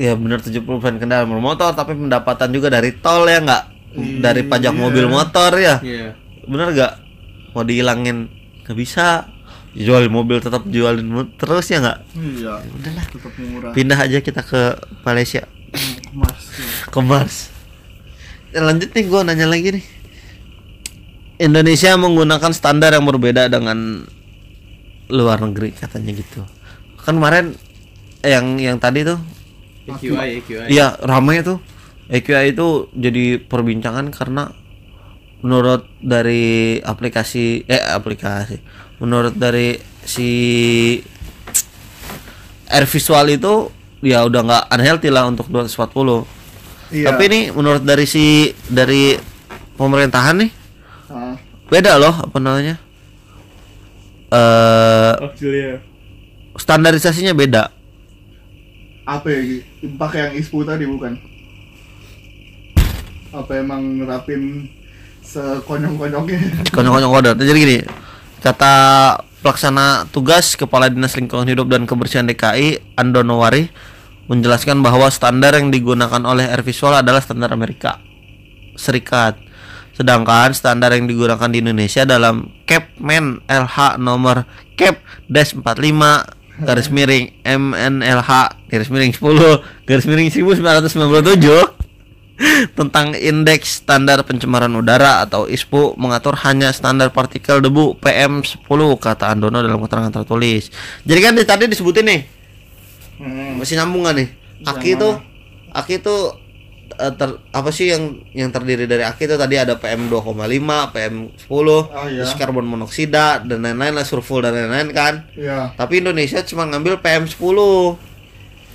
ya 0.00 0.16
bener 0.16 0.40
70% 0.40 0.64
kendaraan 0.96 1.28
bermotor 1.28 1.70
tapi 1.70 1.92
pendapatan 1.92 2.48
juga 2.48 2.72
dari 2.72 2.90
tol 2.94 3.24
ya 3.24 3.36
nggak 3.38 3.62
dari 4.18 4.42
pajak 4.42 4.72
mobil 4.72 5.04
motor 5.06 5.52
ya 5.54 5.76
Iya. 5.78 6.16
bener 6.42 6.72
nggak 6.72 6.92
mau 7.50 7.60
dihilangin 7.60 8.32
nggak 8.62 8.74
bisa 8.74 9.28
jual 9.70 10.08
mobil 10.08 10.38
tetap 10.38 10.64
jualin 10.64 11.04
terus 11.36 11.68
ya 11.68 11.78
nggak 11.78 11.98
Iya. 12.16 12.54
Udahlah. 12.64 13.04
Tetap 13.06 13.32
murah. 13.38 13.70
pindah 13.70 13.98
aja 13.98 14.18
kita 14.18 14.40
ke 14.40 14.62
Malaysia 15.02 15.44
Mas. 16.10 16.42
ke 16.86 17.00
Mars 17.00 17.36
Ya, 18.50 18.58
lanjut 18.60 18.90
nih 18.90 19.06
gua 19.06 19.22
nanya 19.22 19.46
lagi 19.46 19.70
nih 19.72 19.84
Indonesia 21.38 21.94
menggunakan 21.94 22.50
standar 22.50 22.90
yang 22.90 23.04
berbeda 23.04 23.46
dengan 23.46 24.04
luar 25.06 25.40
negeri 25.40 25.70
katanya 25.72 26.12
gitu 26.12 26.42
kan 26.96 27.14
kemarin 27.14 27.54
yang 28.22 28.58
yang 28.58 28.76
tadi 28.76 29.02
tuh 29.02 29.18
EQI, 29.92 30.28
EQI. 30.40 30.66
Iya 30.68 30.94
ramai 31.00 31.40
tuh 31.40 31.58
EQI 32.06 32.50
itu 32.50 32.68
jadi 32.90 33.38
perbincangan 33.38 34.10
karena 34.10 34.50
menurut 35.40 35.88
dari 35.98 36.76
aplikasi 36.78 37.64
eh 37.64 37.80
aplikasi 37.80 38.60
menurut 38.98 39.32
dari 39.32 39.74
si 40.02 40.28
air 42.66 42.84
visual 42.84 43.26
itu 43.26 43.54
ya 44.00 44.22
udah 44.22 44.40
nggak 44.42 44.64
unhealthy 44.70 45.08
lah 45.08 45.26
untuk 45.26 45.48
240 45.48 46.38
Iya. 46.90 47.06
tapi 47.06 47.22
ini 47.24 47.40
menurut 47.50 47.80
dari 47.80 48.02
si 48.02 48.50
dari 48.66 49.14
pemerintahan 49.76 50.36
nih 50.36 50.50
Ah, 51.06 51.34
beda 51.66 51.94
loh 51.96 52.10
apa 52.12 52.36
namanya 52.36 52.78
eh 54.28 55.14
Australia. 55.16 55.78
standarisasinya 56.54 57.30
beda 57.32 57.70
apa 59.04 59.26
ya? 59.30 59.40
Gi? 59.40 59.58
Pakai 59.96 60.18
yang 60.28 60.32
ISPU 60.36 60.64
tadi 60.64 60.84
bukan? 60.84 61.16
Apa 63.30 63.62
emang 63.62 64.00
nerapin 64.00 64.66
sekonyong-konyongnya? 65.22 66.40
konyol-konyol 66.74 67.10
kodar. 67.10 67.34
Jadi 67.38 67.58
gini, 67.58 67.78
kata 68.42 68.74
pelaksana 69.40 70.10
tugas 70.12 70.58
Kepala 70.58 70.92
Dinas 70.92 71.16
Lingkungan 71.16 71.48
Hidup 71.48 71.70
dan 71.70 71.88
Kebersihan 71.88 72.28
DKI 72.28 72.98
Andono 72.98 73.40
Wari 73.40 73.70
menjelaskan 74.30 74.78
bahwa 74.84 75.10
standar 75.10 75.58
yang 75.58 75.74
digunakan 75.74 76.22
oleh 76.22 76.46
Air 76.46 76.62
Visual 76.62 77.02
adalah 77.02 77.18
standar 77.18 77.50
Amerika 77.50 77.98
Serikat. 78.78 79.36
Sedangkan 79.90 80.54
standar 80.54 80.94
yang 80.94 81.10
digunakan 81.10 81.50
di 81.50 81.60
Indonesia 81.60 82.06
dalam 82.06 82.48
Capman 82.64 83.42
LH 83.44 84.00
nomor 84.00 84.46
Cap 84.78 85.02
dash 85.28 85.52
45 85.52 86.39
garis 86.62 86.88
miring 86.88 87.32
MNLH 87.40 88.30
garis 88.66 88.88
miring 88.88 89.12
10 89.12 89.20
garis 89.84 90.04
miring 90.04 90.28
1997 90.28 91.80
tentang 92.72 93.12
indeks 93.12 93.84
standar 93.84 94.24
pencemaran 94.24 94.72
udara 94.72 95.20
atau 95.20 95.44
ISPU 95.44 95.92
mengatur 95.94 96.32
hanya 96.40 96.72
standar 96.72 97.10
partikel 97.10 97.60
debu 97.60 98.00
PM10 98.00 98.64
kata 98.96 99.28
Andono 99.28 99.60
dalam 99.60 99.76
keterangan 99.78 100.08
tertulis. 100.10 100.72
Jadi 101.02 101.20
kan 101.20 101.32
di- 101.36 101.44
tadi 101.44 101.68
disebutin 101.68 102.06
nih 102.06 102.20
Hmm. 103.20 103.60
masih 103.60 103.76
nyambung 103.76 104.08
gak 104.08 104.16
nih? 104.16 104.28
Aki 104.64 104.96
itu 104.96 105.10
Aki 105.70 106.00
itu 106.00 106.16
ter, 106.90 107.30
apa 107.50 107.70
sih 107.70 107.88
yang 107.88 108.02
yang 108.30 108.50
terdiri 108.50 108.84
dari 108.84 109.00
aki 109.00 109.24
itu 109.24 109.34
tadi 109.34 109.54
ada 109.54 109.74
PM 109.74 110.06
2,5, 110.06 110.34
PM10, 110.90 111.48
Oh, 111.48 111.86
iya. 112.04 112.22
terus 112.22 112.34
karbon 112.34 112.66
monoksida 112.66 113.40
dan 113.40 113.62
lain-lain 113.62 113.94
lah 113.94 114.02
sulfur 114.02 114.40
dan 114.40 114.52
lain-lain 114.54 114.90
kan. 114.90 115.14
Iya. 115.32 115.72
Tapi 115.74 115.98
Indonesia 115.98 116.42
cuma 116.42 116.66
ngambil 116.66 116.98
PM10. 116.98 117.56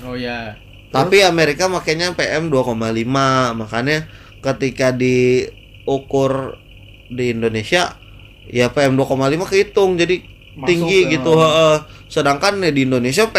Oh 0.02 0.16
ya. 0.16 0.56
Tapi 0.90 1.22
Amerika 1.22 1.68
makanya 1.68 2.12
PM 2.12 2.48
2,5 2.48 2.72
makanya 3.54 4.08
ketika 4.40 4.96
diukur 4.96 6.56
di 7.08 7.32
Indonesia 7.32 8.00
ya 8.46 8.70
PM 8.70 8.96
2,5 8.96 9.12
kehitung 9.46 9.98
jadi 9.98 10.22
Masuk 10.56 10.66
tinggi 10.66 11.00
ya. 11.04 11.12
gitu 11.14 11.32
heeh. 11.36 11.76
sedangkan 12.08 12.62
ya 12.62 12.72
di 12.72 12.86
Indonesia 12.86 13.28
P 13.28 13.36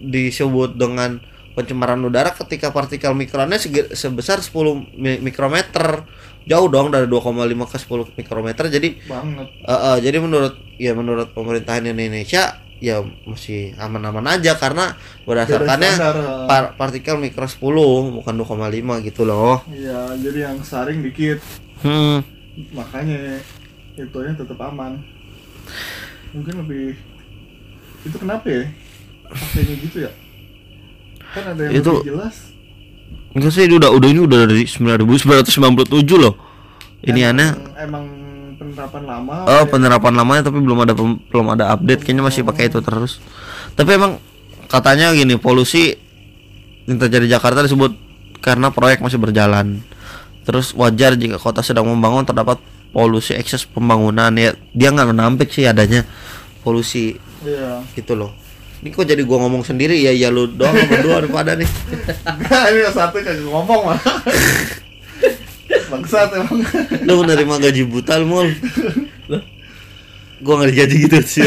disebut 0.00 0.74
dengan 0.74 1.20
pencemaran 1.50 1.98
udara 2.00 2.30
ketika 2.30 2.70
partikel 2.70 3.12
mikronnya 3.12 3.58
sebesar 3.90 4.38
10 4.38 4.50
mi- 4.94 5.18
mikrometer 5.20 6.06
jauh 6.42 6.66
dong 6.66 6.88
dari 6.88 7.04
2,5 7.04 7.26
ke 7.66 7.76
10 7.76 8.16
mikrometer 8.16 8.64
jadi 8.66 8.88
Banget. 9.02 9.46
Eh, 9.60 9.72
eh, 9.72 9.96
jadi 10.00 10.16
menurut 10.18 10.54
ya 10.76 10.92
menurut 10.92 11.30
pemerintahan 11.30 11.84
Indonesia 11.84 12.42
ya 12.80 12.96
masih 13.22 13.76
aman-aman 13.76 14.24
aja 14.30 14.56
karena 14.56 14.96
berdasarkannya 15.26 15.92
par- 16.46 16.72
partikel 16.74 17.20
mikro 17.20 17.44
10 17.44 17.60
bukan 18.14 18.34
2,5 18.34 18.64
gitu 19.02 19.28
loh. 19.28 19.60
Iya, 19.68 20.16
jadi 20.16 20.48
yang 20.48 20.64
saring 20.64 21.04
dikit. 21.04 21.44
Hmm. 21.82 22.24
Makanya 22.72 23.36
itunya 23.94 24.32
tetap 24.32 24.56
aman. 24.60 24.96
Mungkin 26.32 26.62
lebih 26.64 26.96
itu 28.00 28.16
kenapa 28.16 28.48
ya? 28.48 28.64
Pakainya 29.28 29.74
gitu 29.76 29.98
ya? 30.00 30.12
Kan 31.30 31.44
ada 31.54 31.62
yang 31.66 31.72
Itu- 31.78 32.02
jelas. 32.02 32.36
Enggak 33.30 33.52
sih 33.54 33.70
udah 33.70 33.90
udah 33.94 34.08
ini 34.10 34.20
udah 34.20 34.38
dari 34.42 34.66
9997 34.66 36.18
loh. 36.18 36.34
Ini 37.00 37.20
Emang- 37.22 37.30
aneh. 37.32 37.50
Emang 37.78 38.04
penerapan 38.58 39.02
lama. 39.06 39.34
Oh, 39.46 39.62
ya? 39.62 39.70
penerapan 39.70 40.12
lamanya 40.14 40.42
tapi 40.44 40.58
belum 40.58 40.78
ada 40.82 40.92
belum 40.98 41.46
ada 41.48 41.64
update 41.72 42.02
kayaknya 42.02 42.26
masih 42.26 42.42
pakai 42.42 42.68
itu 42.68 42.82
terus. 42.82 43.22
Tapi 43.72 43.90
emang 43.94 44.18
katanya 44.66 45.14
gini, 45.14 45.38
polusi 45.38 45.94
yang 46.84 46.98
terjadi 46.98 47.24
di 47.24 47.32
Jakarta 47.32 47.62
disebut 47.62 47.94
karena 48.42 48.68
proyek 48.68 48.98
masih 49.00 49.16
berjalan. 49.16 49.80
Terus 50.42 50.74
wajar 50.74 51.14
jika 51.14 51.38
kota 51.38 51.62
sedang 51.62 51.86
membangun 51.86 52.26
terdapat 52.26 52.58
polusi 52.90 53.32
ekses 53.32 53.62
pembangunan 53.64 54.34
ya. 54.34 54.52
Dia 54.74 54.90
nggak 54.90 55.14
menampik 55.14 55.54
sih 55.54 55.64
adanya 55.64 56.02
polusi 56.60 57.14
Iya. 57.46 57.86
gitu 57.94 58.18
loh. 58.18 58.34
Ini 58.80 58.88
kok 58.90 59.04
jadi 59.04 59.20
gua 59.22 59.44
ngomong 59.44 59.60
sendiri 59.60 59.92
ya 59.94 60.08
ya 60.08 60.32
lu 60.32 60.48
doang 60.48 60.72
apa 60.72 60.88
berdua 60.88 61.20
daripada 61.20 61.52
nih. 61.52 61.68
Enggak, 62.24 62.64
ini 62.72 62.78
yang 62.80 62.94
satu 62.94 63.20
kagak 63.20 63.44
ngomong 63.44 63.80
mah. 63.86 64.00
Bangsat 65.92 66.32
emang. 66.32 66.64
Lu 67.04 67.20
menerima 67.20 67.54
gaji 67.60 67.82
buta 67.84 68.16
lu 68.16 68.26
mul. 68.26 68.48
Gua 70.40 70.54
nggak 70.56 70.70
digaji 70.72 70.96
gitu 71.04 71.18
sih. 71.20 71.44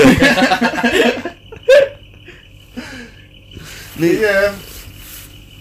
Nih, 3.96 4.12
Iya. 4.20 4.54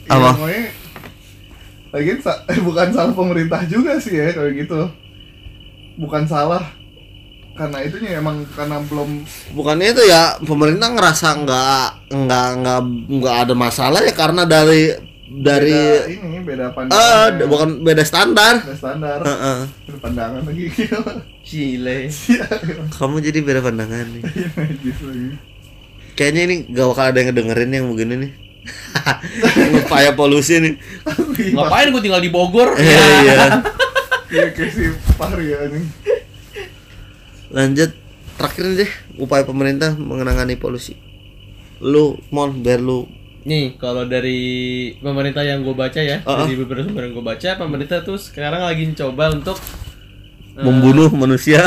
Apa? 0.08 0.28
Iya, 0.28 0.36
pokoknya 0.36 0.64
Lagian 1.92 2.18
sa- 2.20 2.40
eh, 2.48 2.56
bukan 2.58 2.88
salah 2.88 3.12
pemerintah 3.12 3.60
juga 3.64 3.96
sih 3.96 4.12
ya 4.12 4.32
kalau 4.32 4.48
gitu. 4.48 4.80
Bukan 5.94 6.24
salah 6.24 6.64
karena 7.52 7.78
itunya 7.84 8.10
emang 8.16 8.48
karena 8.56 8.80
belum 8.88 9.28
bukannya 9.52 9.92
itu 9.92 10.02
ya 10.08 10.40
pemerintah 10.40 10.88
ngerasa 10.88 11.28
nggak 11.44 11.86
nggak 12.08 12.48
nggak 12.64 12.80
nggak 13.20 13.36
ada 13.44 13.54
masalah 13.54 14.00
ya 14.00 14.14
karena 14.16 14.48
dari 14.48 14.88
dari 15.32 15.72
beda 15.72 16.12
ini 16.12 16.38
beda 16.44 16.66
eh 16.68 16.72
pandangan. 16.76 17.32
bukan 17.48 17.68
beda 17.80 18.02
standar. 18.04 18.54
beda 18.60 18.76
standar. 18.76 19.18
Heeh. 19.24 19.58
Beda 19.88 19.98
pandangan 20.04 20.42
lagi. 20.44 20.64
Chile. 21.48 22.12
Iya. 22.12 22.46
Kamu 22.92 23.16
jadi 23.24 23.38
beda 23.40 23.64
pandangan 23.64 24.04
nih. 24.12 24.22
Iya, 24.28 24.48
lagi. 24.60 25.28
Kayaknya 26.12 26.42
ini 26.44 26.54
gak 26.76 26.86
bakal 26.92 27.04
ada 27.08 27.18
yang 27.24 27.28
ngedengerin 27.32 27.72
yang 27.72 27.86
begini 27.88 28.14
nih. 28.28 28.32
Upaya 29.88 30.12
polusi 30.12 30.60
nih. 30.60 30.74
Ngapain 31.56 31.88
gue 31.88 32.02
tinggal 32.04 32.20
di 32.20 32.28
Bogor? 32.28 32.76
Eh, 32.76 32.84
iya. 32.84 33.64
Iya 34.32 34.48
kayak 34.52 34.70
si 34.72 34.84
Fahri 35.16 35.52
ya 35.52 35.64
nih. 35.72 35.84
Lanjut 37.52 37.92
terakhir 38.34 38.64
nih 38.64 38.76
deh 38.82 38.92
upaya 39.20 39.44
pemerintah 39.44 39.92
mengenangani 39.92 40.56
polusi. 40.56 40.96
Lu 41.78 42.16
mon 42.28 42.50
biar 42.58 42.80
lu 42.80 43.04
Nih, 43.42 43.74
kalau 43.74 44.06
dari 44.06 44.38
pemerintah 45.02 45.42
yang 45.42 45.66
gue 45.66 45.74
baca 45.74 45.98
ya, 45.98 46.22
Uh-uh. 46.22 46.46
dari 46.46 46.54
beberapa 46.54 46.86
sumber 46.86 47.10
yang 47.10 47.14
gue 47.18 47.26
baca, 47.26 47.50
pemerintah 47.58 47.98
tuh 48.00 48.14
sekarang 48.14 48.62
lagi 48.62 48.86
mencoba 48.86 49.34
untuk 49.34 49.58
eh, 50.54 50.62
membunuh 50.62 51.10
manusia. 51.10 51.66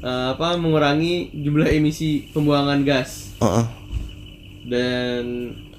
eh, 0.00 0.26
apa 0.32 0.56
mengurangi 0.56 1.28
jumlah 1.36 1.68
emisi 1.68 2.32
pembuangan 2.32 2.80
gas 2.80 3.36
Heeh. 3.38 3.66
dan 4.66 5.24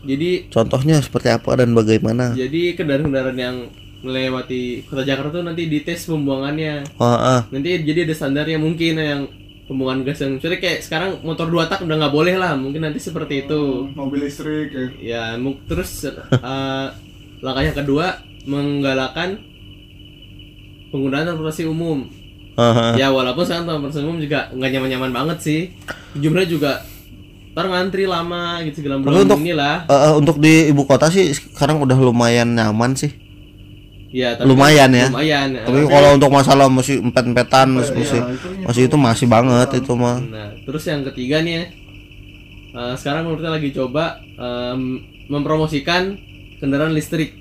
jadi 0.06 0.54
Contohnya 0.54 1.02
seperti 1.02 1.34
apa 1.34 1.58
dan 1.58 1.74
bagaimana? 1.74 2.38
jadi 2.38 2.78
kendaraan-kendaraan 2.78 3.40
yang 3.42 3.58
melewati 4.04 4.84
kota 4.84 5.02
Jakarta 5.02 5.32
tuh 5.34 5.44
nanti 5.44 5.66
dites 5.66 6.06
pembuangannya 6.06 6.84
Heeh. 6.86 7.40
nanti 7.50 7.70
jadi 7.82 8.04
ada 8.04 8.14
standarnya 8.14 8.60
mungkin 8.60 8.94
yang 8.96 9.22
pembuangan 9.64 10.04
gas 10.04 10.20
yang 10.20 10.36
misalnya 10.36 10.60
kayak 10.60 10.84
sekarang 10.84 11.24
motor 11.24 11.48
dua 11.48 11.66
tak 11.66 11.82
udah 11.82 11.96
nggak 11.96 12.12
boleh 12.12 12.36
lah 12.36 12.52
mungkin 12.54 12.84
nanti 12.84 13.00
seperti 13.00 13.48
itu 13.48 13.88
mobil 13.96 14.28
listrik 14.28 14.70
ya 14.70 14.86
ya 15.00 15.24
terus 15.66 16.04
eh, 16.52 16.88
langkah 17.40 17.64
yang 17.64 17.74
kedua 17.74 18.20
menggalakkan 18.44 19.40
penggunaan 20.92 21.26
transportasi 21.26 21.64
umum 21.64 22.06
Aha. 22.54 22.94
ya 22.94 23.08
walaupun 23.10 23.48
sekarang 23.48 23.66
transportasi 23.66 24.04
umum 24.04 24.20
juga 24.20 24.52
nggak 24.52 24.70
nyaman-nyaman 24.70 25.12
banget 25.16 25.38
sih 25.40 25.62
jumlahnya 26.14 26.50
juga 26.52 26.72
ntar 27.54 27.70
ngantri 27.70 28.04
lama 28.04 28.60
gitu 28.66 28.82
segala 28.82 29.00
macam 29.00 29.14
untuk- 29.16 29.40
inilah 29.40 29.86
Eh, 29.86 29.94
eh, 29.96 30.14
untuk 30.14 30.38
di 30.38 30.70
ibu 30.70 30.84
kota 30.84 31.08
sih 31.08 31.32
sekarang 31.32 31.80
udah 31.80 31.96
lumayan 31.96 32.52
nyaman 32.52 32.98
sih. 32.98 33.14
Ya 34.14 34.38
tapi 34.38 34.46
Lumayan 34.46 34.94
ya. 34.94 35.10
lumayan 35.10 35.50
Tapi 35.58 35.80
kalau 35.90 36.10
untuk 36.14 36.30
masalah 36.30 36.70
masih 36.70 37.02
empet-empetan 37.02 37.68
masih 37.74 37.94
masih, 37.98 38.20
itu 38.30 38.48
masih 38.62 38.82
itu 38.86 38.98
masih 38.98 39.28
banget 39.28 39.68
itu 39.74 39.94
mah. 39.98 40.22
Nah, 40.22 40.54
terus 40.62 40.84
yang 40.86 41.02
ketiga 41.04 41.42
nih 41.42 41.54
ya. 41.54 41.64
eh, 42.74 42.94
sekarang 42.96 43.26
menurutnya 43.26 43.52
lagi 43.52 43.70
coba 43.70 44.04
em, 44.22 45.02
mempromosikan 45.26 46.14
kendaraan 46.58 46.94
listrik 46.94 47.34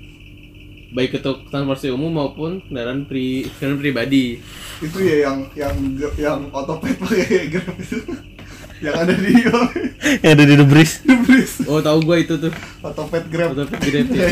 baik 0.89 1.17
untuk 1.17 1.49
transportasi 1.49 1.89
umum 1.89 2.09
maupun 2.11 2.61
kendaraan 2.63 3.05
pri 3.05 3.49
kendaraan 3.57 3.77
pribadi. 3.77 4.37
itu 4.79 4.97
ya 4.99 5.25
yang 5.25 5.37
yang 5.55 5.75
yang 6.17 6.39
otopet 6.51 6.97
pakai 6.97 7.49
grab 7.49 7.73
itu 7.81 7.97
yang 8.77 8.95
ada 8.97 9.13
di 9.15 9.31
Yang 10.21 10.31
ada 10.35 10.43
di 10.43 10.55
Debris. 10.59 10.91
Debris 11.01 11.51
Oh, 11.65 11.79
tahu 11.79 12.03
gua 12.03 12.19
itu 12.19 12.35
tuh. 12.35 12.51
otopet 12.81 13.31
grab 13.31 13.55
Otopet 13.55 13.79
Grab, 13.79 14.07
ya. 14.11 14.27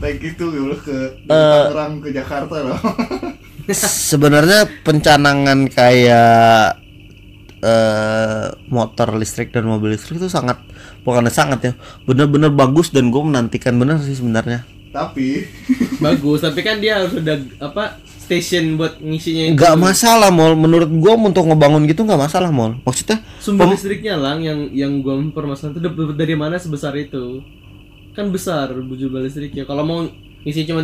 Naik 0.00 0.18
itu 0.24 0.44
gitu 0.48 0.76
ke 0.80 0.98
dari 1.24 1.36
Eh. 1.36 1.52
Tangerang 1.68 1.92
ke 2.00 2.08
Jakarta 2.10 2.56
loh 2.64 2.80
Sebenarnya 4.10 4.66
pencanangan 4.82 5.70
kayak 5.70 6.80
eh 7.60 8.46
motor 8.72 9.20
listrik 9.20 9.52
dan 9.52 9.68
mobil 9.68 9.92
listrik 9.92 10.16
itu 10.16 10.32
sangat 10.32 10.56
bukan 11.04 11.28
sangat 11.28 11.60
ya 11.60 11.72
bener-bener 12.08 12.48
bagus 12.48 12.88
dan 12.88 13.12
gue 13.12 13.20
menantikan 13.20 13.76
bener 13.76 14.00
sih 14.00 14.16
sebenarnya 14.16 14.64
tapi 14.90 15.44
Bagus, 16.04 16.42
tapi 16.42 16.64
kan 16.66 16.82
dia 16.82 16.98
harus 16.98 17.14
ada 17.14 17.38
apa? 17.62 18.00
station 18.30 18.78
buat 18.78 19.02
ngisinya 19.02 19.50
itu. 19.50 19.58
nggak 19.58 19.74
masalah 19.74 20.30
mall 20.30 20.54
menurut 20.54 20.86
gue 20.86 21.12
untuk 21.18 21.50
ngebangun 21.50 21.82
gitu 21.90 22.06
nggak 22.06 22.30
masalah 22.30 22.54
mall 22.54 22.78
maksudnya 22.86 23.26
Sumber 23.42 23.66
listriknya 23.74 24.14
lang 24.14 24.38
yang 24.46 24.70
yang 24.70 25.02
gua 25.02 25.18
permasalahan 25.34 25.82
itu 25.82 26.14
dari 26.14 26.38
mana 26.38 26.54
sebesar 26.54 26.94
itu? 26.94 27.42
Kan 28.10 28.30
besar 28.30 28.70
jumlah 28.74 29.22
listriknya. 29.22 29.64
Kalau 29.64 29.82
mau 29.82 29.98
ngisi 30.42 30.66
cuma 30.66 30.82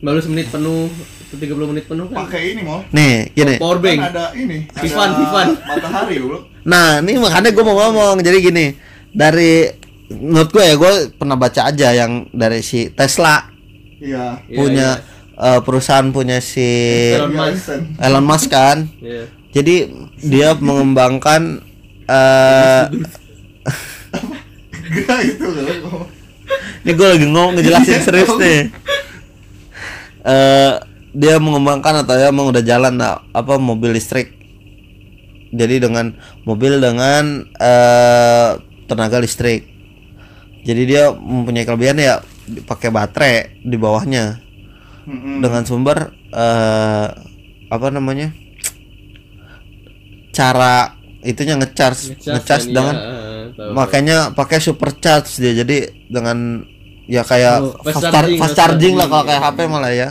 15 0.00 0.32
menit 0.32 0.46
penuh 0.48 0.88
atau 1.28 1.36
30 1.36 1.70
menit 1.70 1.84
penuh 1.84 2.08
kan 2.08 2.24
pakai 2.24 2.56
ini 2.56 2.64
mau 2.64 2.80
nih 2.88 3.36
gini 3.36 3.54
power 3.60 3.78
bank. 3.78 4.00
kan 4.00 4.08
ada 4.10 4.26
ini 4.32 4.64
Vivan, 4.72 5.10
Vivan. 5.14 5.46
matahari 5.60 6.16
bro 6.18 6.38
Nah, 6.60 7.00
ini 7.00 7.16
makanya 7.16 7.52
gue 7.52 7.64
mau 7.64 7.72
ngomong. 7.72 8.20
Jadi 8.20 8.36
gini, 8.40 8.66
dari 9.12 9.64
menurut 10.12 10.52
gue 10.52 10.60
ya 10.60 10.74
gue 10.76 10.92
pernah 11.16 11.36
baca 11.36 11.68
aja 11.68 11.88
yang 11.92 12.28
dari 12.32 12.60
si 12.60 12.92
Tesla 12.92 13.48
iya 13.96 14.40
Iya, 14.44 14.56
punya 14.56 14.88
eh, 15.36 15.60
perusahaan 15.64 16.08
punya 16.10 16.40
si 16.40 16.64
Elon 17.16 17.32
Iya, 17.32 17.40
Musk. 17.48 17.68
Elon 18.00 18.24
Musk 18.24 18.48
kan. 18.48 18.78
Iya. 19.00 19.24
Jadi 19.50 19.74
dia 20.20 20.52
mengembangkan 20.56 21.60
eh 22.04 22.84
Gak 24.90 25.20
itu 25.22 25.46
loh 25.46 26.19
ini 26.84 26.92
gue 26.96 27.08
lagi 27.08 27.26
ngomong 27.26 27.58
ngejelasin 27.58 28.00
serius 28.02 28.32
nih. 28.36 28.60
Eh 30.24 30.74
dia 31.10 31.36
mengembangkan 31.42 32.06
atau 32.06 32.14
ya 32.14 32.30
emang 32.30 32.54
udah 32.54 32.62
jalan 32.62 32.94
nah, 32.94 33.22
apa 33.34 33.58
mobil 33.58 33.94
listrik. 33.94 34.36
Jadi 35.50 35.82
dengan 35.82 36.14
mobil 36.46 36.78
dengan 36.78 37.44
eh 37.58 38.50
tenaga 38.86 39.18
listrik. 39.18 39.66
Jadi 40.62 40.82
dia 40.84 41.10
mempunyai 41.10 41.66
kelebihan 41.66 41.98
ya 41.98 42.14
pakai 42.68 42.92
baterai 42.92 43.62
di 43.64 43.76
bawahnya 43.80 44.38
Mm-mm. 45.08 45.40
dengan 45.42 45.62
sumber 45.64 46.12
eh 46.30 47.08
apa 47.70 47.86
namanya? 47.90 48.34
cara 50.30 50.94
itunya 51.26 51.58
ngecharge 51.58 52.16
ngecharge 52.22 52.70
dengan 52.70 52.96
iya, 52.96 53.04
tahu. 53.04 53.39
Makanya 53.70 54.16
pakai 54.30 54.58
supercharge 54.58 55.36
dia 55.36 55.52
jadi 55.54 55.76
dengan 56.06 56.64
ya 57.04 57.20
kayak 57.20 57.56
Oh, 57.60 57.74
fast, 57.80 57.84
fast 57.92 58.02
char- 58.02 58.12
charging, 58.14 58.38
fast 58.38 58.54
charging 58.54 58.94
lah 58.94 59.06
kalau 59.06 59.24
kayak 59.24 59.42
HP 59.42 59.58
malah 59.66 59.90
ya 59.90 60.08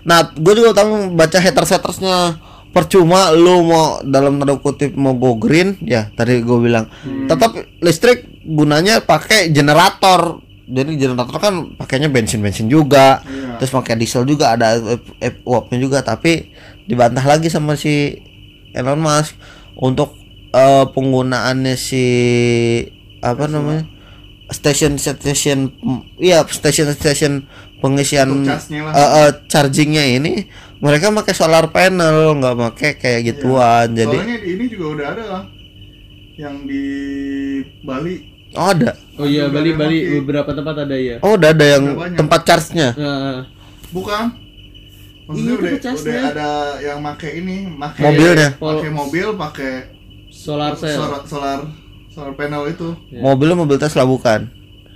nah 0.00 0.24
gue 0.26 0.54
juga 0.54 0.72
tahu 0.74 0.90
baca 1.10 1.36
haters 1.36 1.70
hatersnya 1.70 2.40
percuma 2.70 3.30
lu 3.30 3.62
mau 3.62 4.00
dalam 4.00 4.38
tanda 4.38 4.56
kutip 4.56 4.94
mau 4.94 5.12
go 5.12 5.34
green 5.34 5.76
ya 5.80 6.08
tadi 6.08 6.38
gue 6.38 6.58
bilang 6.58 6.86
tetap 7.26 7.52
listrik 7.78 8.24
gunanya 8.42 9.00
pakai 9.00 9.50
generator 9.50 10.38
jadi 10.64 10.86
generator 10.96 11.36
kan 11.36 11.54
pakainya 11.74 12.06
bensin 12.06 12.38
bensin 12.38 12.66
juga 12.66 13.20
Iya. 13.20 13.58
terus 13.58 13.70
pakai 13.70 13.94
diesel 13.94 14.22
juga 14.22 14.54
ada 14.54 14.78
uapnya 15.42 15.76
juga 15.76 15.98
tapi 16.00 16.54
dibantah 16.84 17.22
lagi 17.22 17.46
sama 17.46 17.74
si 17.74 18.16
Elon 18.70 18.96
Musk 18.96 19.34
untuk 19.74 20.14
eh, 20.50 20.84
penggunaannya 20.86 21.74
si 21.74 22.04
apa 23.20 23.46
namanya? 23.46 23.84
Station 24.50 24.98
station 24.98 25.70
iya 26.18 26.42
station 26.42 26.90
station 26.90 27.46
pengisian 27.78 28.42
eh, 28.42 28.58
eh, 28.90 29.30
chargingnya 29.46 30.02
ini 30.10 30.50
mereka 30.78 31.08
pakai 31.08 31.32
solar 31.32 31.70
panel 31.70 32.34
nggak 32.34 32.56
pakai 32.58 32.90
kayak 32.94 33.20
gituan 33.26 33.94
jadi 33.94 34.10
soalnya 34.10 34.36
di 34.36 34.48
ini 34.50 34.64
juga 34.66 34.86
udah 34.90 35.06
ada 35.08 35.24
lah 35.24 35.42
yang 36.34 36.56
di 36.64 36.84
Bali. 37.80 38.16
Oh 38.50 38.72
ada? 38.72 38.96
Oh 39.14 39.22
iya, 39.22 39.46
Bali 39.46 39.70
Bali 39.70 39.98
pakai. 40.00 40.14
beberapa 40.18 40.50
tempat 40.50 40.76
ada 40.82 40.96
ya. 40.96 41.16
oh 41.20 41.36
udah 41.36 41.50
ada 41.52 41.66
yang 41.68 41.84
Udah 41.84 41.98
banyak. 42.00 42.18
tempat 42.18 42.40
charge-nya? 42.42 42.88
Nah, 42.96 43.38
bukan. 43.92 44.24
Maksudnya 45.28 45.46
Iya, 45.46 45.54
udah 45.54 45.94
udah 45.94 46.22
ada 46.26 46.50
yang 46.82 46.98
make 46.98 47.28
ini 47.30 47.56
make 47.70 47.94
Mobilnya. 47.94 48.48
pakai 48.56 48.90
mobil 48.90 49.26
pakai 49.38 49.72
solar 50.40 50.72
cell. 50.74 50.96
solar 50.96 51.22
solar 51.24 51.58
solar 52.08 52.32
panel 52.32 52.64
itu 52.66 52.88
Iya. 53.06 53.20
mobilnya 53.22 53.56
mobil 53.58 53.76
Tesla 53.76 54.02
bukan 54.04 54.48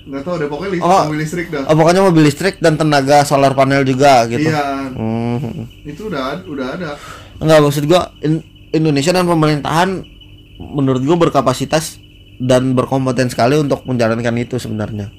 nggak 0.05 0.20
tahu 0.20 0.36
deh 0.36 0.49
pokoknya 0.49 0.70
listrik, 0.74 0.90
Oh. 0.90 1.03
mobil 1.03 1.20
listrik 1.20 1.47
dah 1.49 1.62
oh, 1.64 1.74
pokoknya 1.74 2.01
mobil 2.03 2.22
listrik 2.22 2.55
dan 2.59 2.74
tenaga 2.74 3.24
solar 3.24 3.53
panel 3.53 3.82
juga 3.82 4.24
gitu 4.26 4.45
iya 4.47 4.88
Hmm. 4.90 5.64
itu 5.82 6.09
udah 6.09 6.40
udah 6.45 6.66
ada 6.72 6.90
Enggak 7.34 7.61
maksud 7.61 7.84
gua 7.84 8.14
in- 8.20 8.40
Indonesia 8.70 9.11
dan 9.11 9.24
pemerintahan 9.24 9.88
menurut 10.57 11.03
gua 11.03 11.16
berkapasitas 11.18 11.99
dan 12.36 12.72
berkompeten 12.72 13.26
sekali 13.26 13.57
untuk 13.57 13.82
menjalankan 13.84 14.34
itu 14.36 14.55
sebenarnya. 14.57 15.11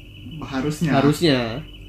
harusnya 0.42 0.92
Harusnya. 0.94 1.40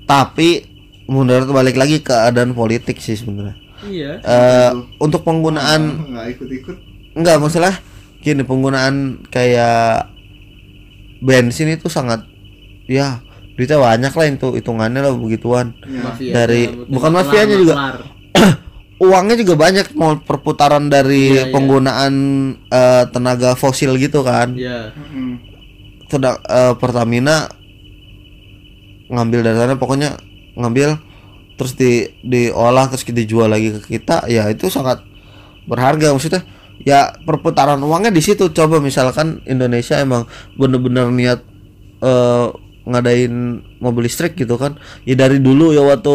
Tapi 0.03 0.67
menurut 1.05 1.47
balik 1.49 1.75
lagi 1.75 1.99
keadaan 2.01 2.53
politik 2.53 2.97
sih 2.97 3.15
sebenarnya. 3.15 3.55
Iya. 3.83 4.13
Eh 4.19 4.71
untuk 4.99 5.23
penggunaan 5.23 6.11
nggak 6.11 6.27
ikut 6.33 6.49
ikut 6.49 6.77
enggak 7.13 7.39
masalah 7.39 7.75
gini 8.27 8.43
penggunaan 8.43 9.23
kayak 9.31 10.11
bensin 11.23 11.71
itu 11.71 11.87
sangat 11.87 12.27
ya 12.91 13.23
duitnya 13.55 13.79
banyak 13.79 14.13
lah 14.13 14.27
itu 14.27 14.49
hitungannya 14.59 15.01
lah 15.01 15.15
begituan. 15.15 15.73
ya. 15.87 16.03
Mafia. 16.03 16.33
Dari- 16.35 16.69
Nah, 16.75 16.91
bukan 16.91 17.11
mafianya 17.15 17.57
juga. 17.57 17.75
Uangnya 19.07 19.37
juga 19.39 19.55
banyak 19.57 19.93
mau 19.97 20.17
perputaran 20.19 20.89
dari 20.91 21.33
iya. 21.33 21.49
penggunaan 21.55 22.15
eh, 22.69 23.05
tenaga 23.15 23.55
fosil 23.55 23.95
gitu 23.97 24.21
kan. 24.27 24.53
Iya. 24.59 24.91
Mm-mm. 24.93 25.55
sedang 26.07 26.39
eh, 26.47 26.75
Pertamina 26.79 27.51
ngambil 29.11 29.41
dari 29.43 29.57
sana 29.59 29.75
pokoknya 29.79 30.19
ngambil 30.55 30.99
terus 31.59 31.75
di 31.75 32.07
diolah 32.23 32.87
terus 32.91 33.03
dijual 33.07 33.51
lagi 33.51 33.75
ke 33.75 33.99
kita 33.99 34.27
ya 34.31 34.47
itu 34.51 34.71
sangat 34.71 35.03
berharga 35.67 36.15
maksudnya 36.15 36.47
ya 36.83 37.15
perputaran 37.25 37.81
uangnya 37.81 38.13
di 38.13 38.21
situ 38.21 38.51
coba 38.51 38.79
misalkan 38.79 39.41
Indonesia 39.45 39.97
emang 39.97 40.29
bener-bener 40.55 41.09
niat 41.09 41.41
eh, 42.01 42.47
ngadain 42.87 43.35
mobil 43.81 44.07
listrik 44.07 44.39
gitu 44.39 44.55
kan 44.55 44.79
ya 45.03 45.19
dari 45.19 45.43
dulu 45.43 45.75
ya 45.75 45.83
waktu 45.83 46.15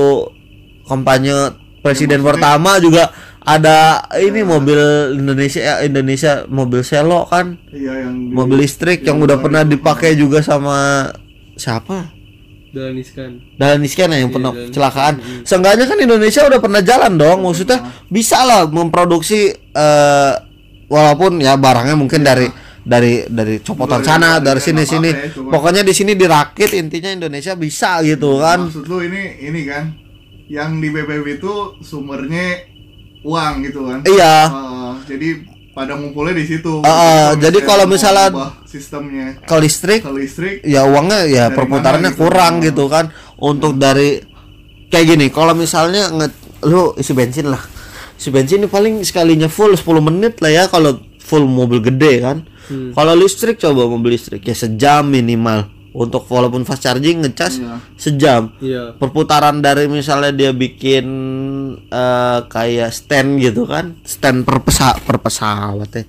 kampanye 0.88 1.56
presiden 1.82 2.22
pertama 2.22 2.78
juga 2.80 3.12
ada 3.42 4.06
ini 4.22 4.46
mobil 4.46 4.78
Indonesia 5.18 5.60
ya, 5.60 5.76
Indonesia 5.82 6.46
mobil 6.46 6.86
selo 6.86 7.26
kan 7.26 7.58
iya 7.74 8.06
yang 8.06 8.30
di- 8.30 8.34
mobil 8.38 8.62
listrik 8.62 9.02
yang 9.02 9.18
yang 9.18 9.26
udah 9.26 9.38
pernah 9.42 9.64
dipakai 9.66 10.14
juga 10.14 10.40
sama 10.46 11.10
siapa? 11.58 12.14
Dahlan 12.72 13.04
Iskan. 13.04 13.32
Dahlan 13.60 13.84
Iskan 13.84 14.08
ya 14.16 14.24
yang 14.24 14.32
Iya, 14.32 14.36
pernah 14.40 14.52
Dahlan 14.56 14.68
kecelakaan. 14.72 15.14
Iskan, 15.20 15.44
Seenggaknya 15.44 15.86
kan 15.92 15.98
Indonesia 16.00 16.42
udah 16.48 16.60
pernah 16.64 16.80
jalan 16.80 17.12
dong. 17.20 17.40
Maksudnya 17.44 17.80
bisa 18.08 18.40
lah 18.48 18.64
memproduksi 18.64 19.52
eh 19.52 20.34
walaupun 20.92 21.40
ya 21.40 21.56
barangnya 21.56 21.96
mungkin 21.96 22.20
dari 22.20 22.52
dari 22.82 23.24
dari 23.26 23.62
copotan 23.62 24.02
sana, 24.02 24.38
dari- 24.38 24.60
sini 24.60 24.84
sini. 24.84 25.08
ya, 25.08 25.32
Pokoknya 25.32 25.82
di 25.82 25.94
sini 25.94 26.12
dirakit 26.14 26.74
intinya 26.74 27.14
Indonesia 27.16 27.56
bisa 27.56 28.04
gitu 28.04 28.38
kan. 28.38 28.68
maksud 28.68 28.84
lu 28.84 29.00
ini 29.00 29.40
ini 29.40 29.62
kan 29.64 29.96
yang 30.46 30.76
di 30.78 30.90
BBB 30.90 31.40
itu 31.40 31.54
sumbernya 31.80 32.68
uang 33.22 33.54
gitu 33.62 33.86
kan 33.86 34.00
Iya. 34.04 34.36
Oh, 34.50 34.94
jadi 35.06 35.46
pada 35.72 35.96
ngumpulnya 35.96 36.36
di 36.36 36.44
situ. 36.44 36.82
Ah, 36.82 37.32
Kalau 37.32 37.40
jadi 37.40 37.60
kalau 37.64 37.86
misalnya- 37.88 38.34
sistemnya 38.66 39.40
ke 39.42 39.56
listrik 39.58 40.02
ke 40.02 40.12
listrik 40.12 40.56
ya 40.62 40.84
uangnya 40.84 41.24
ya 41.26 41.46
perputarannya 41.50 42.12
gitu? 42.12 42.20
kurang 42.22 42.60
Hmm. 42.60 42.66
gitu 42.66 42.88
kan 42.88 43.06
untuk 43.38 43.76
dari 43.76 44.20
kayak 44.88 45.06
gini 45.08 45.28
kalau 45.28 45.52
misalnya 45.54 46.08
nge 46.10 46.28
lu 46.64 46.92
isi 46.96 47.12
bensin 47.12 47.48
lah 47.48 47.60
isi 48.22 48.30
bensin 48.30 48.62
ini 48.62 48.70
paling 48.70 49.02
sekalinya 49.02 49.50
full 49.50 49.74
10 49.74 49.82
menit 49.98 50.38
lah 50.46 50.54
ya 50.54 50.64
kalau 50.70 50.94
full 51.18 51.50
mobil 51.50 51.82
gede 51.82 52.22
kan. 52.22 52.38
Hmm. 52.70 52.94
kalau 52.94 53.18
listrik 53.18 53.58
coba 53.58 53.90
mobil 53.90 54.14
listrik. 54.14 54.46
Ya 54.46 54.54
sejam 54.54 55.10
minimal. 55.10 55.66
Untuk 55.92 56.24
walaupun 56.30 56.64
fast 56.64 56.86
charging 56.86 57.20
ngecas 57.20 57.58
Iya. 57.58 57.76
sejam. 57.98 58.42
Iya. 58.62 58.96
perputaran 58.96 59.60
dari 59.60 59.90
misalnya 59.90 60.32
dia 60.32 60.52
bikin 60.54 61.04
eh, 61.84 62.40
kayak 62.46 62.94
stand 62.94 63.42
gitu 63.42 63.66
kan. 63.66 63.98
Stand 64.06 64.46
per 64.46 64.62
pesa 64.62 64.94
per 64.96 65.18
pesawat 65.18 65.90
ya. 65.92 66.06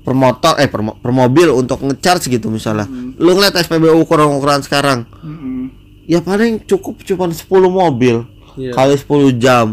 Per 0.00 0.14
motor 0.16 0.56
eh 0.56 0.70
per, 0.70 0.80
per 0.80 1.12
mobil 1.12 1.50
untuk 1.50 1.82
ngecharge 1.82 2.30
gitu 2.30 2.48
misalnya. 2.48 2.86
Lu 3.18 3.34
ngeliat 3.34 3.58
SPBU 3.58 4.00
ukuran-ukuran 4.00 4.62
sekarang? 4.62 5.04
Mm-mm. 5.20 5.74
ya 6.08 6.22
paling 6.24 6.64
cukup 6.64 7.02
cuma 7.02 7.28
10 7.28 7.42
mobil. 7.68 8.24
Iya. 8.56 8.72
kali 8.74 8.94
10 8.96 9.38
jam 9.38 9.66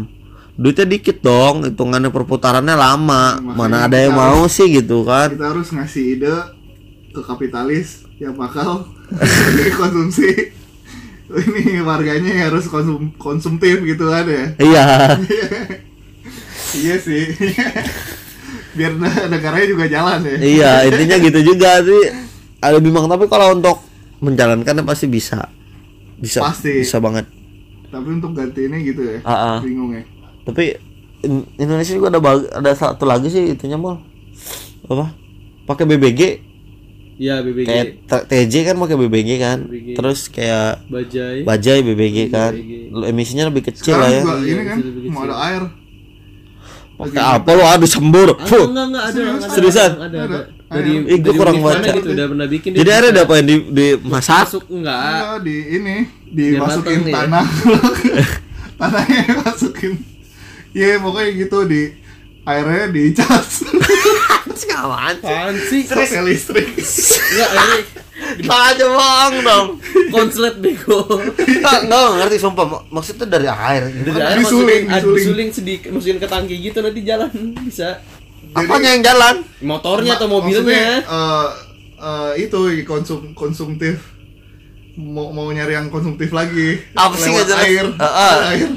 duitnya 0.56 0.86
dikit 0.88 1.20
dong 1.20 1.64
hitungannya 1.64 2.08
perputarannya 2.08 2.72
lama. 2.72 3.36
Makanya 3.38 3.56
mana 3.56 3.76
ada 3.84 3.96
yang 4.00 4.16
mau 4.16 4.48
sih 4.48 4.72
gitu 4.72 5.04
kan? 5.04 5.28
kita 5.30 5.52
harus 5.52 5.68
ngasih 5.70 6.04
ide 6.16 6.34
ke 7.12 7.20
kapitalis 7.20 8.04
yang 8.16 8.32
bakal 8.34 8.88
konsumsi. 9.80 10.56
Ini 11.26 11.82
warganya 11.82 12.30
yang 12.30 12.44
harus 12.48 12.66
konsum 12.66 13.10
konsumtif 13.18 13.82
gitu 13.82 14.08
kan 14.08 14.24
ya? 14.24 14.44
Iya. 14.56 14.86
Iya 16.76 16.98
sih. 16.98 17.24
Biar 18.76 18.92
ne- 18.92 19.28
negaranya 19.30 19.66
juga 19.66 19.86
jalan 19.88 20.20
ya. 20.24 20.36
Iya 20.36 20.72
intinya 20.90 21.16
gitu 21.16 21.40
juga 21.42 21.80
sih. 21.80 22.04
Ada 22.60 22.76
bimbang 22.78 23.08
tapi 23.08 23.24
kalau 23.26 23.56
untuk 23.56 23.80
menjalankannya 24.20 24.84
pasti 24.84 25.06
bisa. 25.08 25.48
Bisa 26.16 26.40
Pasti. 26.42 26.84
bisa 26.84 27.00
banget. 27.00 27.24
Tapi 27.86 28.08
untuk 28.12 28.34
gantiinnya 28.34 28.82
gitu 28.82 28.98
ya 29.04 29.18
Ah, 29.22 29.56
ah. 29.56 29.58
bingung 29.62 29.94
ya 29.94 30.02
tapi 30.46 30.78
in- 31.20 31.46
Indonesia 31.56 31.90
juga 31.90 32.08
ada 32.08 32.20
ada 32.54 32.70
satu 32.72 33.02
lagi 33.02 33.26
sih 33.26 33.50
itunya 33.50 33.74
mal 33.74 33.98
apa 34.84 35.10
pakai 35.66 35.84
BBG 35.84 36.46
Iya 37.16 37.40
BBG. 37.40 37.64
kayak 37.64 37.86
T- 38.04 38.26
TJ 38.28 38.54
kan 38.62 38.76
pakai 38.76 38.94
BBG 38.94 39.30
kan 39.36 39.58
BBG. 39.64 39.88
terus 39.94 40.28
kayak 40.28 40.84
Bajai. 40.86 41.42
Bajai 41.42 41.80
BBG 41.82 42.28
kan 42.28 42.52
BBG. 42.52 42.72
Lu 42.90 43.02
emisinya 43.02 43.44
lebih 43.46 43.64
kecil 43.64 43.94
lah 43.94 44.06
sekarang 44.06 44.12
ya 44.12 44.22
juga 44.22 44.36
ini 44.46 44.62
kan 44.62 44.78
mau 45.08 45.22
ada 45.24 45.36
air 45.42 45.62
pakai 46.94 47.20
apa 47.20 47.48
lu 47.50 47.62
aduh 47.62 47.84
sembur 47.86 48.28
Ah, 48.30 48.44
Fuh. 48.46 48.64
enggak 48.68 48.86
enggak 48.86 49.04
ada. 49.06 49.20
Seriusan? 49.48 49.90
Ada, 49.92 50.04
ada. 50.04 50.20
Ada. 50.26 50.40
Dari 50.66 50.90
Air. 50.92 51.02
Ih, 51.06 51.16
gua 51.16 51.24
dari 51.24 51.38
kurang 51.38 51.56
baca. 51.62 51.88
gitu 51.90 52.08
udah 52.10 52.26
pernah 52.26 52.46
bikin 52.46 52.70
jadi 52.74 52.84
bisa 52.90 53.06
ada 53.06 53.20
apa 53.22 53.32
yang 53.34 53.46
di, 53.46 53.56
di 53.70 53.86
masak 54.02 54.44
masuk 54.44 54.64
enggak? 54.68 54.98
Enggak, 55.00 55.36
di 55.40 55.56
ini 55.72 55.96
dimasukin 56.36 57.00
ya. 57.02 57.12
tanah 57.16 57.46
tanahnya 58.76 59.18
masukin 59.40 59.92
ya 60.76 61.00
pokoknya 61.00 61.30
gitu 61.34 61.58
di 61.64 61.82
airnya 62.44 62.86
dicas 62.86 63.64
Kawan 64.66 65.16
Apaan 65.18 65.56
sih? 65.62 65.84
pakai 65.84 66.20
listrik 66.22 66.68
Enggak, 66.76 67.50
ini 68.36 68.44
aja 68.46 68.84
bohong 68.86 69.34
dong 69.40 69.68
konslet 70.08 70.56
bego. 70.56 71.04
Enggak, 71.38 71.84
enggak 71.84 72.08
ngerti 72.18 72.36
sumpah 72.38 72.64
Mak- 72.66 72.84
Maksudnya 72.90 73.26
dari 73.26 73.46
air 73.46 73.82
Dari 73.88 74.16
air 74.18 74.36
Disuling, 74.38 74.82
masukin, 74.82 74.82
ah, 74.86 74.98
disuling. 74.98 75.16
disuling 75.18 75.50
sedikit, 75.50 75.88
masukin 75.90 76.18
ke 76.18 76.26
tangki 76.26 76.56
gitu 76.58 76.78
nanti 76.80 77.00
jalan 77.02 77.30
bisa. 77.58 78.00
Apanya 78.52 78.88
yang 78.90 79.02
jalan? 79.02 79.34
Motornya 79.60 80.12
atau 80.14 80.28
mobilnya. 80.30 81.00
eh, 81.00 81.48
eh, 81.98 82.30
itu 82.38 82.58
konsum 82.82 83.32
konsumtif 83.32 84.00
mau 84.94 85.28
mau 85.30 85.48
nyari 85.48 85.72
yang 85.74 85.88
konsumtif 85.88 86.32
lagi 86.32 86.80
Apa 86.92 87.12
sih 87.14 87.28
nggak 87.28 87.52
air 87.60 87.86
Heeh. 87.92 88.36
air 88.50 88.70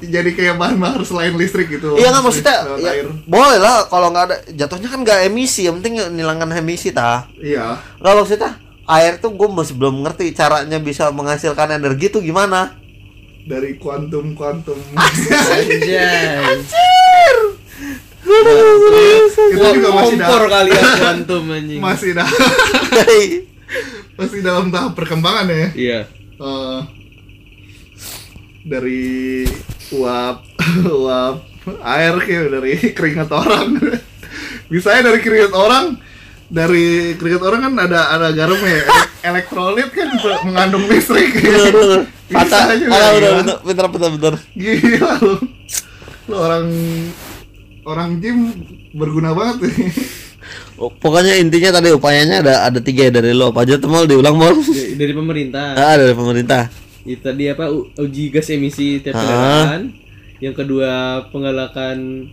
jadi 0.00 0.30
kayak 0.32 0.56
bahan 0.56 0.76
bakar 0.80 1.04
selain 1.04 1.36
listrik 1.36 1.68
gitu. 1.68 1.94
Iya 2.00 2.08
nggak 2.12 2.24
maksudnya 2.24 2.56
ya, 2.80 2.90
air. 2.96 3.06
boleh 3.28 3.58
lah 3.60 3.84
kalau 3.92 4.08
nggak 4.10 4.24
ada 4.32 4.36
jatuhnya 4.56 4.88
kan 4.88 5.00
nggak 5.04 5.28
emisi 5.28 5.68
yang 5.68 5.78
penting 5.80 6.00
nilangkan 6.16 6.48
emisi 6.56 6.90
tah 6.90 7.28
iya. 7.36 7.76
Nggak 8.00 8.14
maksudnya 8.16 8.50
air 8.88 9.20
tuh 9.22 9.30
gue 9.36 9.48
masih 9.52 9.76
belum 9.78 10.02
ngerti 10.02 10.32
caranya 10.34 10.80
bisa 10.82 11.12
menghasilkan 11.12 11.76
energi 11.76 12.08
tuh 12.08 12.24
gimana. 12.24 12.74
Dari 13.40 13.76
kuantum 13.80 14.36
kuantum 14.36 14.76
Anjay. 14.96 16.60
itu 19.50 19.66
juga 19.80 19.90
masih 19.90 20.16
Kompor 20.20 20.42
dalam, 20.46 20.50
kali 20.52 20.70
ya 20.70 20.82
kuantum 21.02 21.44
anjing. 21.50 21.80
masih 21.82 22.10
dah 22.14 22.28
masih 24.20 24.38
dalam 24.44 24.68
tahap 24.68 24.92
perkembangan 24.94 25.46
ya. 25.48 25.68
Iya. 25.72 26.00
Eh, 26.40 26.80
dari 28.64 29.48
uap 29.92 30.36
uap. 31.02 31.36
Air 31.80 32.14
kayak 32.18 32.46
dari 32.50 32.72
keringat 32.96 33.30
orang. 33.30 33.76
Bisa 34.72 34.94
ya 34.94 35.02
dari 35.02 35.18
keringat 35.18 35.52
orang? 35.52 35.98
Dari 36.46 37.14
keringat 37.14 37.42
orang 37.42 37.60
kan 37.62 37.74
ada 37.80 38.00
ada 38.10 38.28
garamnya 38.30 38.74
ya. 38.74 38.84
elektrolit 39.22 39.90
kan 39.90 40.08
be- 40.16 40.40
mengandung 40.42 40.84
listrik. 40.86 41.36
Bener 41.36 41.68
bener 41.70 42.00
Bisa 42.26 42.46
kata 42.48 42.74
juga, 42.74 42.90
ah, 42.90 43.10
udah 43.12 43.20
ya. 43.20 43.38
bener 43.38 43.56
bener 43.60 43.86
bener 43.88 44.10
bener 44.16 44.34
gila 44.52 45.12
lu. 45.20 45.34
Lu 46.24 46.34
orang 46.36 46.66
orang 47.82 48.10
gym 48.18 48.38
berguna 48.92 49.30
banget. 49.32 49.68
Nih 49.68 49.92
Oh, 50.74 50.88
pokoknya 50.88 51.36
intinya 51.36 51.76
tadi 51.76 51.92
upayanya 51.92 52.40
ada 52.40 52.54
ada 52.64 52.80
tiga 52.80 53.04
ya 53.04 53.12
dari 53.12 53.30
lo. 53.30 53.52
Apa 53.52 53.62
aja 53.62 53.76
tuh 53.76 53.86
mal 53.86 54.08
diulang 54.08 54.32
mal 54.32 54.56
Dari, 54.56 54.96
dari 54.96 55.12
pemerintah. 55.12 55.76
ah 55.76 55.94
dari 55.94 56.16
pemerintah 56.16 56.72
Itu 57.02 57.20
tadi 57.22 57.44
apa 57.46 57.68
u- 57.68 57.88
uji 57.90 58.28
gas 58.28 58.48
emisi 58.48 58.98
tiap 58.98 59.14
kendaraan. 59.14 59.92
Yang 60.38 60.54
kedua 60.58 60.92
penggalakan 61.28 62.28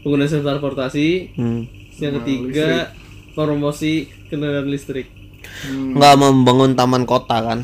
penggunaan 0.00 0.28
transportasi. 0.28 1.08
hmm. 1.32 1.60
Yang 1.94 2.12
ketiga 2.18 2.68
promosi 3.32 3.92
kendaraan 4.26 4.66
listrik. 4.66 5.08
nggak 5.66 6.14
membangun 6.16 6.72
taman 6.72 7.02
kota 7.02 7.34
kan 7.36 7.58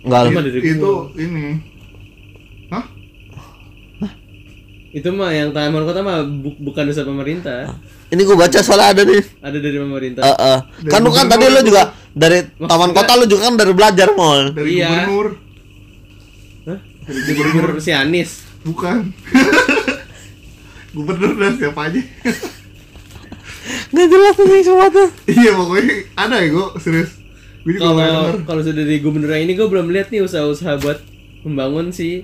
nggak 0.00 0.20
dari 0.40 0.60
itu 0.62 0.92
ini 1.16 1.58
Hah? 2.68 2.84
Itu 4.90 5.10
mah 5.10 5.30
yang 5.30 5.50
taman 5.50 5.82
kota 5.82 6.00
mah 6.00 6.22
bu- 6.22 6.56
bukan 6.56 6.86
usaha 6.86 7.02
pemerintah. 7.02 7.76
ini 8.08 8.22
gue 8.22 8.34
baca 8.34 8.58
soalnya 8.58 8.88
ada 8.88 9.02
nih 9.04 9.22
Ada 9.40 9.58
dari 9.58 9.76
pemerintah. 9.76 10.22
Eh, 10.22 10.38
eh. 10.48 10.58
kan 10.86 11.00
lu 11.00 11.10
kan 11.10 11.26
tadi 11.26 11.44
lu 11.44 11.60
juga 11.62 11.82
dari 12.08 12.38
taman 12.56 12.90
kota 12.92 13.12
lu 13.14 13.24
juga 13.24 13.42
kan 13.44 13.54
dari 13.54 13.72
belajar 13.72 14.08
mall 14.12 14.42
dari 14.50 14.70
Iya. 14.72 14.86
gubernur 14.88 15.26
Hah? 15.26 15.36
Dari 15.36 15.45
gubernur 17.06 17.78
si 17.78 17.90
Anies. 17.90 18.42
bukan 18.60 19.14
gubernur 20.96 21.32
dan 21.34 21.54
siapa 21.54 21.80
aja 21.86 22.00
nggak 23.86 24.08
jelas 24.08 24.34
nih 24.36 24.62
semua 24.62 24.86
tuh 24.88 25.08
iya 25.26 25.50
pokoknya 25.52 25.94
ada 26.14 26.36
ya 26.38 26.48
gue 26.50 26.66
serius 26.78 27.10
Kalau 27.66 27.98
kalau 28.42 28.60
sudah 28.60 28.78
dari 28.78 28.98
gubernur 28.98 29.26
yang 29.28 29.44
ini 29.44 29.54
gue 29.54 29.66
belum 29.66 29.90
lihat 29.90 30.08
nih 30.08 30.22
usaha-usaha 30.22 30.78
buat 30.78 30.98
membangun 31.42 31.90
si 31.90 32.22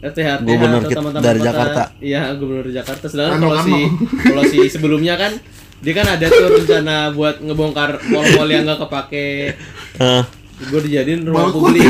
RTH 0.00 0.44
Gubernur 0.44 0.84
atau 0.84 0.88
kita 0.88 1.00
taman-taman 1.00 1.24
dari 1.24 1.40
kota. 1.40 1.48
Jakarta. 1.48 1.82
Iya, 1.96 2.22
gubernur 2.36 2.68
Jakarta. 2.68 3.04
Sedangkan 3.08 3.40
kalau 3.40 3.56
si 3.58 3.76
kalau 4.20 4.42
si 4.44 4.58
sebelumnya 4.68 5.16
kan 5.16 5.32
dia 5.80 5.92
kan 5.94 6.04
ada 6.06 6.28
tuh 6.28 6.48
rencana 6.50 6.96
buat 7.10 7.40
ngebongkar 7.40 8.04
mall-mall 8.08 8.44
yang 8.46 8.68
nggak 8.68 8.84
kepake. 8.84 9.56
Eh, 9.96 10.22
Gue 10.68 10.80
dijadiin 10.84 11.24
ruang 11.24 11.48
balkon 11.48 11.72
publik. 11.72 11.88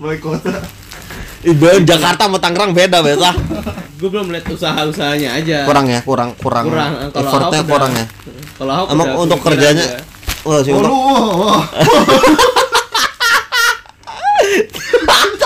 balkon 0.00 0.40
balai 0.40 0.64
Ibu 1.44 1.84
Jakarta 1.84 2.24
sama 2.24 2.38
Tangerang 2.38 2.72
beda 2.72 2.98
beda 3.00 3.30
Gue 4.00 4.08
belum 4.10 4.28
lihat 4.28 4.44
usaha-usahanya 4.44 5.38
aja. 5.38 5.64
kurang 5.64 5.86
ya 5.86 6.00
kurang 6.02 6.34
kurang, 6.36 6.66
Kurang. 6.66 6.92
Kalau 7.08 7.24
effortnya 7.24 7.58
Ahok 7.58 7.70
kurang 7.70 7.90
udah- 7.90 8.00
ya 8.00 8.06
Kalau 8.54 8.72
Ahok 8.74 8.88
emang 8.90 9.06
udah 9.06 9.22
untuk 9.22 9.38
kerjanya 9.40 9.84
gua. 9.86 10.12
Wah, 10.44 10.60
sih 10.60 10.72
oh 10.72 10.76
untuk 10.76 10.92
wah, 10.92 11.32
wah. 11.40 11.62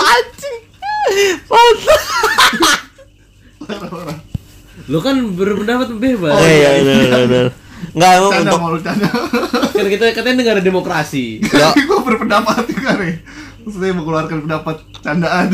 anjing 0.01 0.57
Mantap. 1.47 2.79
Lu 4.89 4.99
kan 4.99 5.15
berpendapat 5.37 5.87
bebas. 5.93 6.33
Eh, 6.41 6.51
iya 6.57 6.69
benar 6.75 6.97
benar, 6.99 7.23
benar 7.27 7.47
nggak 7.89 8.11
emang 8.11 8.31
canda 8.35 8.51
untuk 8.51 8.59
mau 8.59 8.75
Kan 9.71 9.87
kita 9.87 10.11
katanya 10.11 10.35
negara 10.37 10.59
demokrasi. 10.59 11.39
ya, 11.41 11.71
gue 11.87 11.99
berpendapat 12.03 12.67
juga 12.67 12.99
nih 12.99 13.15
maksudnya 13.69 13.93
mengeluarkan 13.93 14.37
pendapat 14.49 14.75
candaan. 15.05 15.53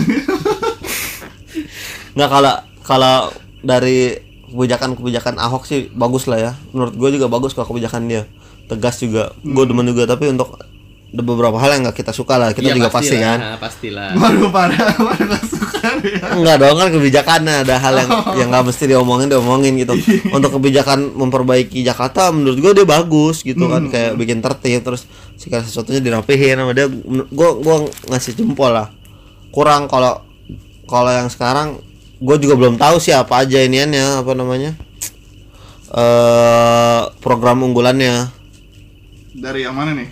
Nggak 2.15 2.29
kalau 2.31 2.55
kalau 2.87 3.17
dari 3.59 4.23
kebijakan-kebijakan 4.47 5.35
Ahok 5.35 5.67
sih 5.67 5.91
bagus 5.91 6.31
lah 6.31 6.39
ya. 6.39 6.51
Menurut 6.71 6.95
gue 6.95 7.09
juga 7.19 7.27
bagus 7.27 7.51
kalau 7.51 7.67
kebijakan 7.75 8.07
dia. 8.07 8.23
Tegas 8.71 9.03
juga. 9.03 9.35
Gue 9.43 9.67
demen 9.67 9.83
juga 9.83 10.07
tapi 10.07 10.31
untuk 10.31 10.55
ada 11.15 11.23
beberapa 11.23 11.55
hal 11.55 11.79
yang 11.79 11.81
nggak 11.87 11.95
kita 11.95 12.11
suka 12.11 12.35
lah. 12.35 12.51
Kita 12.51 12.67
Iya, 12.67 12.75
juga 12.75 12.91
pasti 12.91 13.15
kan. 13.15 13.55
pastilah. 13.55 14.11
Baru 14.19 14.51
pada 14.51 14.75
pada 14.91 15.23
nggak 15.23 15.45
suka 15.47 15.87
ya. 16.03 16.19
Enggak 16.35 16.55
dong 16.59 16.75
kan 16.75 16.89
kebijakannya 16.91 17.55
ada 17.63 17.75
hal 17.79 17.93
yang 17.95 18.09
yang 18.35 18.47
nggak 18.51 18.65
mesti 18.67 18.83
diomongin 18.85 19.31
diomongin 19.31 19.79
gitu. 19.79 19.95
Untuk 20.29 20.59
kebijakan 20.59 21.15
memperbaiki 21.15 21.87
Jakarta 21.87 22.35
menurut 22.35 22.59
gua 22.59 22.75
dia 22.75 22.83
bagus 22.83 23.47
gitu 23.47 23.71
kan. 23.71 23.87
Kayak 23.87 24.19
bikin 24.19 24.43
tertib 24.43 24.83
terus 24.83 25.07
segala 25.39 25.63
sesuatunya 25.63 26.03
dirapihin 26.03 26.59
sama 26.59 26.75
dia. 26.75 26.91
Gua 27.31 27.55
gua 27.55 27.75
ngasih 28.11 28.35
jempol 28.35 28.75
lah. 28.75 28.91
Kurang 29.55 29.87
kalau 29.87 30.19
kalau 30.83 31.15
yang 31.15 31.31
sekarang 31.31 31.79
gua 32.19 32.35
juga 32.35 32.59
belum 32.59 32.75
tahu 32.75 32.99
sih 32.99 33.15
apa 33.15 33.47
aja 33.47 33.63
iniannya 33.63 34.19
apa 34.19 34.35
namanya 34.35 34.75
eh 35.91 37.01
program 37.23 37.63
unggulannya. 37.63 38.35
Dari 39.31 39.63
yang 39.63 39.75
mana 39.75 39.91
nih? 39.91 40.09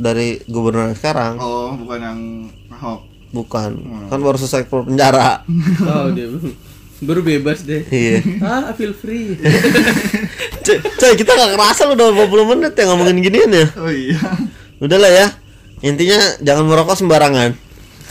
Dari 0.00 0.40
gubernur 0.48 0.88
yang 0.90 0.96
sekarang. 0.96 1.36
Oh, 1.36 1.76
bukan 1.76 1.98
yang 2.00 2.20
Ahok. 2.72 3.00
bukan. 3.30 3.70
Kan 4.08 4.18
baru 4.24 4.36
selesai 4.40 4.66
keluar 4.66 4.88
penjara. 4.88 5.44
Oh 5.90 6.10
dia 6.10 6.26
baru 7.00 7.24
bebas 7.24 7.64
deh. 7.64 7.80
Iya. 7.88 8.20
Ah 8.44 8.72
I 8.72 8.74
feel 8.76 8.92
free. 8.92 9.32
Coy, 11.00 11.12
kita 11.16 11.32
gak 11.32 11.56
kerasa 11.56 11.88
lu 11.88 11.96
udah 11.96 12.12
50 12.12 12.50
menit 12.52 12.72
ya 12.76 12.84
ngomongin 12.92 13.24
ginian 13.24 13.50
ya? 13.50 13.66
Oh 13.80 13.88
iya. 13.88 14.20
Udahlah 14.76 15.08
ya. 15.08 15.26
Intinya 15.80 16.20
jangan 16.44 16.68
merokok 16.68 17.00
sembarangan. 17.00 17.56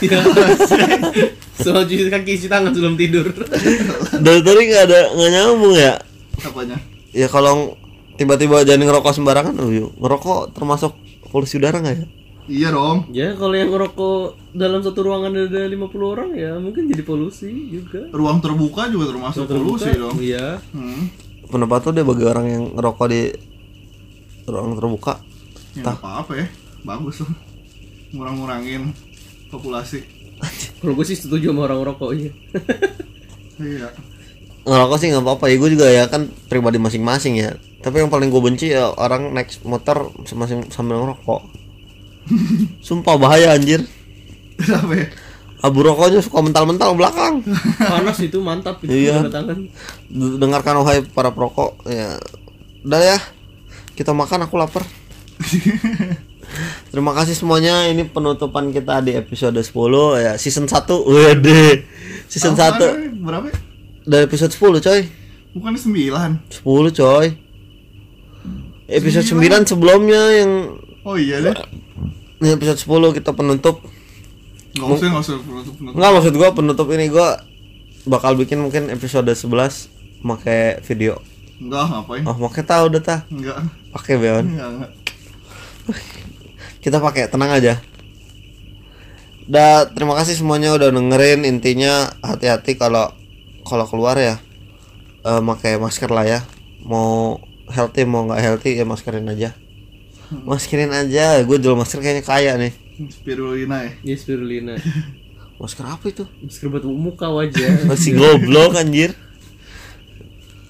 Ya 0.02 0.18
soal 1.60 1.84
cuci 1.84 2.08
kaki 2.08 2.40
cuci 2.40 2.48
tangan 2.48 2.72
sebelum 2.72 2.96
tidur. 2.96 3.30
Dari 4.16 4.40
tadi 4.42 4.60
gak 4.72 4.84
ada 4.90 5.00
gak 5.14 5.30
nyambung 5.30 5.76
ya? 5.76 5.94
Apanya? 6.40 6.76
Ya 7.14 7.28
kalau 7.30 7.76
tiba-tiba 8.16 8.64
jangan 8.66 8.90
ngerokok 8.90 9.12
sembarangan 9.14 9.54
oh, 9.60 9.70
yuk. 9.70 9.90
Ngerokok 10.00 10.56
termasuk 10.56 10.96
polusi 11.30 11.56
udara 11.56 11.78
gak 11.78 11.94
ya? 11.94 12.06
Iya 12.44 12.68
dong. 12.70 13.06
ya 13.10 13.30
kalau 13.32 13.54
yang 13.54 13.70
ngerokok 13.70 14.18
dalam 14.52 14.82
satu 14.82 15.00
ruangan 15.00 15.30
ada 15.30 15.62
50 15.64 15.78
orang 16.04 16.30
ya 16.34 16.58
mungkin 16.58 16.90
jadi 16.90 17.02
polusi 17.02 17.46
juga 17.70 18.10
Ruang 18.10 18.42
terbuka 18.42 18.90
juga 18.90 19.06
termasuk 19.08 19.46
polusi 19.46 19.94
dong. 19.94 20.18
iya 20.18 20.58
Hmm. 20.70 21.06
Pendapat 21.46 21.78
tuh 21.80 21.92
deh 21.92 22.02
bagi 22.02 22.24
orang 22.24 22.46
yang 22.46 22.64
ngerokok 22.74 23.06
di 23.06 23.22
ruang 24.44 24.74
terbuka 24.74 25.22
Ya 25.70 25.86
nggak 25.86 25.96
apa-apa 25.96 26.32
ya. 26.34 26.46
Bagus 26.82 27.22
loh. 27.22 27.30
Ngurang-ngurangin 28.10 28.90
populasi. 29.46 30.02
kalau 30.80 30.96
gue 30.96 31.04
sih 31.04 31.14
setuju 31.14 31.52
sama 31.52 31.68
orang 31.68 31.78
ngerokok 31.80 32.10
iya 32.12 32.32
Iya. 33.60 33.88
Ngerokok 34.64 34.96
sih 35.00 35.08
gak 35.10 35.24
apa-apa. 35.24 35.44
Ya 35.48 35.56
Gue 35.56 35.70
juga 35.72 35.86
ya 35.88 36.04
kan 36.06 36.28
pribadi 36.48 36.76
masing-masing 36.76 37.40
ya. 37.40 37.56
Tapi 37.80 38.04
yang 38.04 38.12
paling 38.12 38.28
gue 38.28 38.42
benci 38.44 38.72
ya 38.72 38.92
orang 38.92 39.32
naik 39.32 39.56
motor 39.64 40.12
masing 40.36 40.68
sambil 40.68 41.00
ngerokok. 41.00 41.40
Sumpah 42.86 43.16
bahaya 43.16 43.56
anjir. 43.56 43.84
Kenapa 44.60 44.92
ya? 44.92 45.06
Abu 45.60 45.84
rokoknya 45.84 46.24
suka 46.24 46.40
mental-mental 46.40 46.96
belakang. 46.96 47.44
Panas 47.92 48.16
itu 48.20 48.40
mantap 48.40 48.80
itu 48.80 48.92
Iya. 48.92 49.28
dengarkan 50.12 50.80
wahai 50.80 51.04
para 51.04 51.32
perokok. 51.32 51.84
Ya. 51.84 52.16
Udah 52.80 53.00
ya 53.00 53.18
kita 53.96 54.16
makan 54.16 54.48
aku 54.48 54.56
lapar. 54.56 54.84
Terima 56.90 57.12
kasih 57.14 57.36
semuanya. 57.36 57.86
Ini 57.88 58.08
penutupan 58.08 58.72
kita 58.72 59.04
di 59.04 59.14
episode 59.14 59.60
10 59.60 59.72
ya 60.20 60.32
season 60.40 60.66
1 60.66 60.84
wede 61.06 61.84
season 62.26 62.56
Apaan 62.56 62.80
1 62.80 62.80
ya? 62.80 62.92
Berapa? 63.20 63.48
Dari 64.10 64.26
episode 64.26 64.50
10 64.50 64.82
coy 64.82 65.00
Bukan 65.50 65.72
9. 65.72 65.86
10 65.86 66.66
coy 66.92 67.26
episode 68.86 69.26
9 69.28 69.38
sebelumnya 69.66 70.22
yang 70.34 70.50
Oh 71.00 71.14
iya 71.14 71.38
deh. 71.40 71.54
ini 72.38 72.50
episode 72.50 72.76
10 72.76 73.16
kita 73.16 73.30
penutup 73.30 73.86
Nggak 74.70 74.86
usah, 74.88 75.06
nggak 75.08 75.24
usah 75.24 75.34
penutup-penutup. 75.40 75.94
Enggak 75.94 76.10
maksud 76.12 76.32
gua 76.32 76.48
penutup 76.52 76.86
ini 76.90 77.06
gua 77.06 77.28
bakal 78.04 78.34
bikin 78.34 78.58
mungkin 78.58 78.86
episode 78.88 79.26
11 79.26 79.46
pakai 80.20 80.78
video 80.82 81.18
Enggak, 81.56 81.84
ngapain? 81.86 82.22
oh 82.24 82.36
pakai 82.48 82.62
tahu 82.62 82.82
udah 82.88 83.00
tah 83.00 83.20
Enggak. 83.28 83.58
pakai 83.90 84.14
Beon 84.16 84.44
Enggak, 84.48 84.68
enggak. 84.70 84.90
kita 86.80 86.96
pakai 86.98 87.26
tenang 87.26 87.52
aja 87.52 87.74
Udah 89.44 89.90
terima 89.90 90.14
kasih 90.14 90.38
semuanya 90.38 90.70
udah 90.70 90.88
dengerin 90.88 91.42
intinya 91.42 92.14
hati-hati 92.20 92.78
kalau 92.78 93.10
kalau 93.70 93.86
keluar 93.86 94.18
ya 94.18 94.42
eh 95.22 95.40
pakai 95.40 95.78
masker 95.78 96.10
lah 96.10 96.26
ya. 96.26 96.40
Mau 96.82 97.38
healthy 97.70 98.02
mau 98.08 98.26
nggak 98.26 98.40
healthy 98.42 98.74
ya 98.74 98.84
maskerin 98.84 99.30
aja. 99.30 99.54
Maskerin 100.42 100.90
aja. 100.90 101.38
Gue 101.46 101.62
jual 101.62 101.78
masker 101.78 102.02
kayaknya 102.02 102.24
kaya 102.26 102.52
nih. 102.58 102.72
Spirulina 103.08 103.86
ya. 103.86 103.92
ya 104.04 104.16
spirulina. 104.18 104.74
Masker 105.60 105.84
apa 105.84 106.08
itu? 106.08 106.24
Masker 106.40 106.72
buat 106.72 106.88
muka 106.88 107.28
wajah 107.28 107.84
masih 107.92 108.16
goblok 108.16 108.80
anjir. 108.80 109.12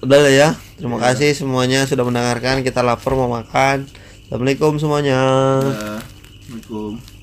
Udah 0.03 0.19
lah 0.19 0.33
ya. 0.33 0.49
Terima 0.75 0.99
kasih 0.99 1.31
semuanya 1.31 1.87
sudah 1.87 2.03
mendengarkan. 2.03 2.59
Kita 2.59 2.83
lapar 2.83 3.15
mau 3.15 3.31
makan. 3.31 3.87
Assalamualaikum 4.27 4.75
semuanya. 4.83 5.19
Assalamualaikum. 5.63 7.20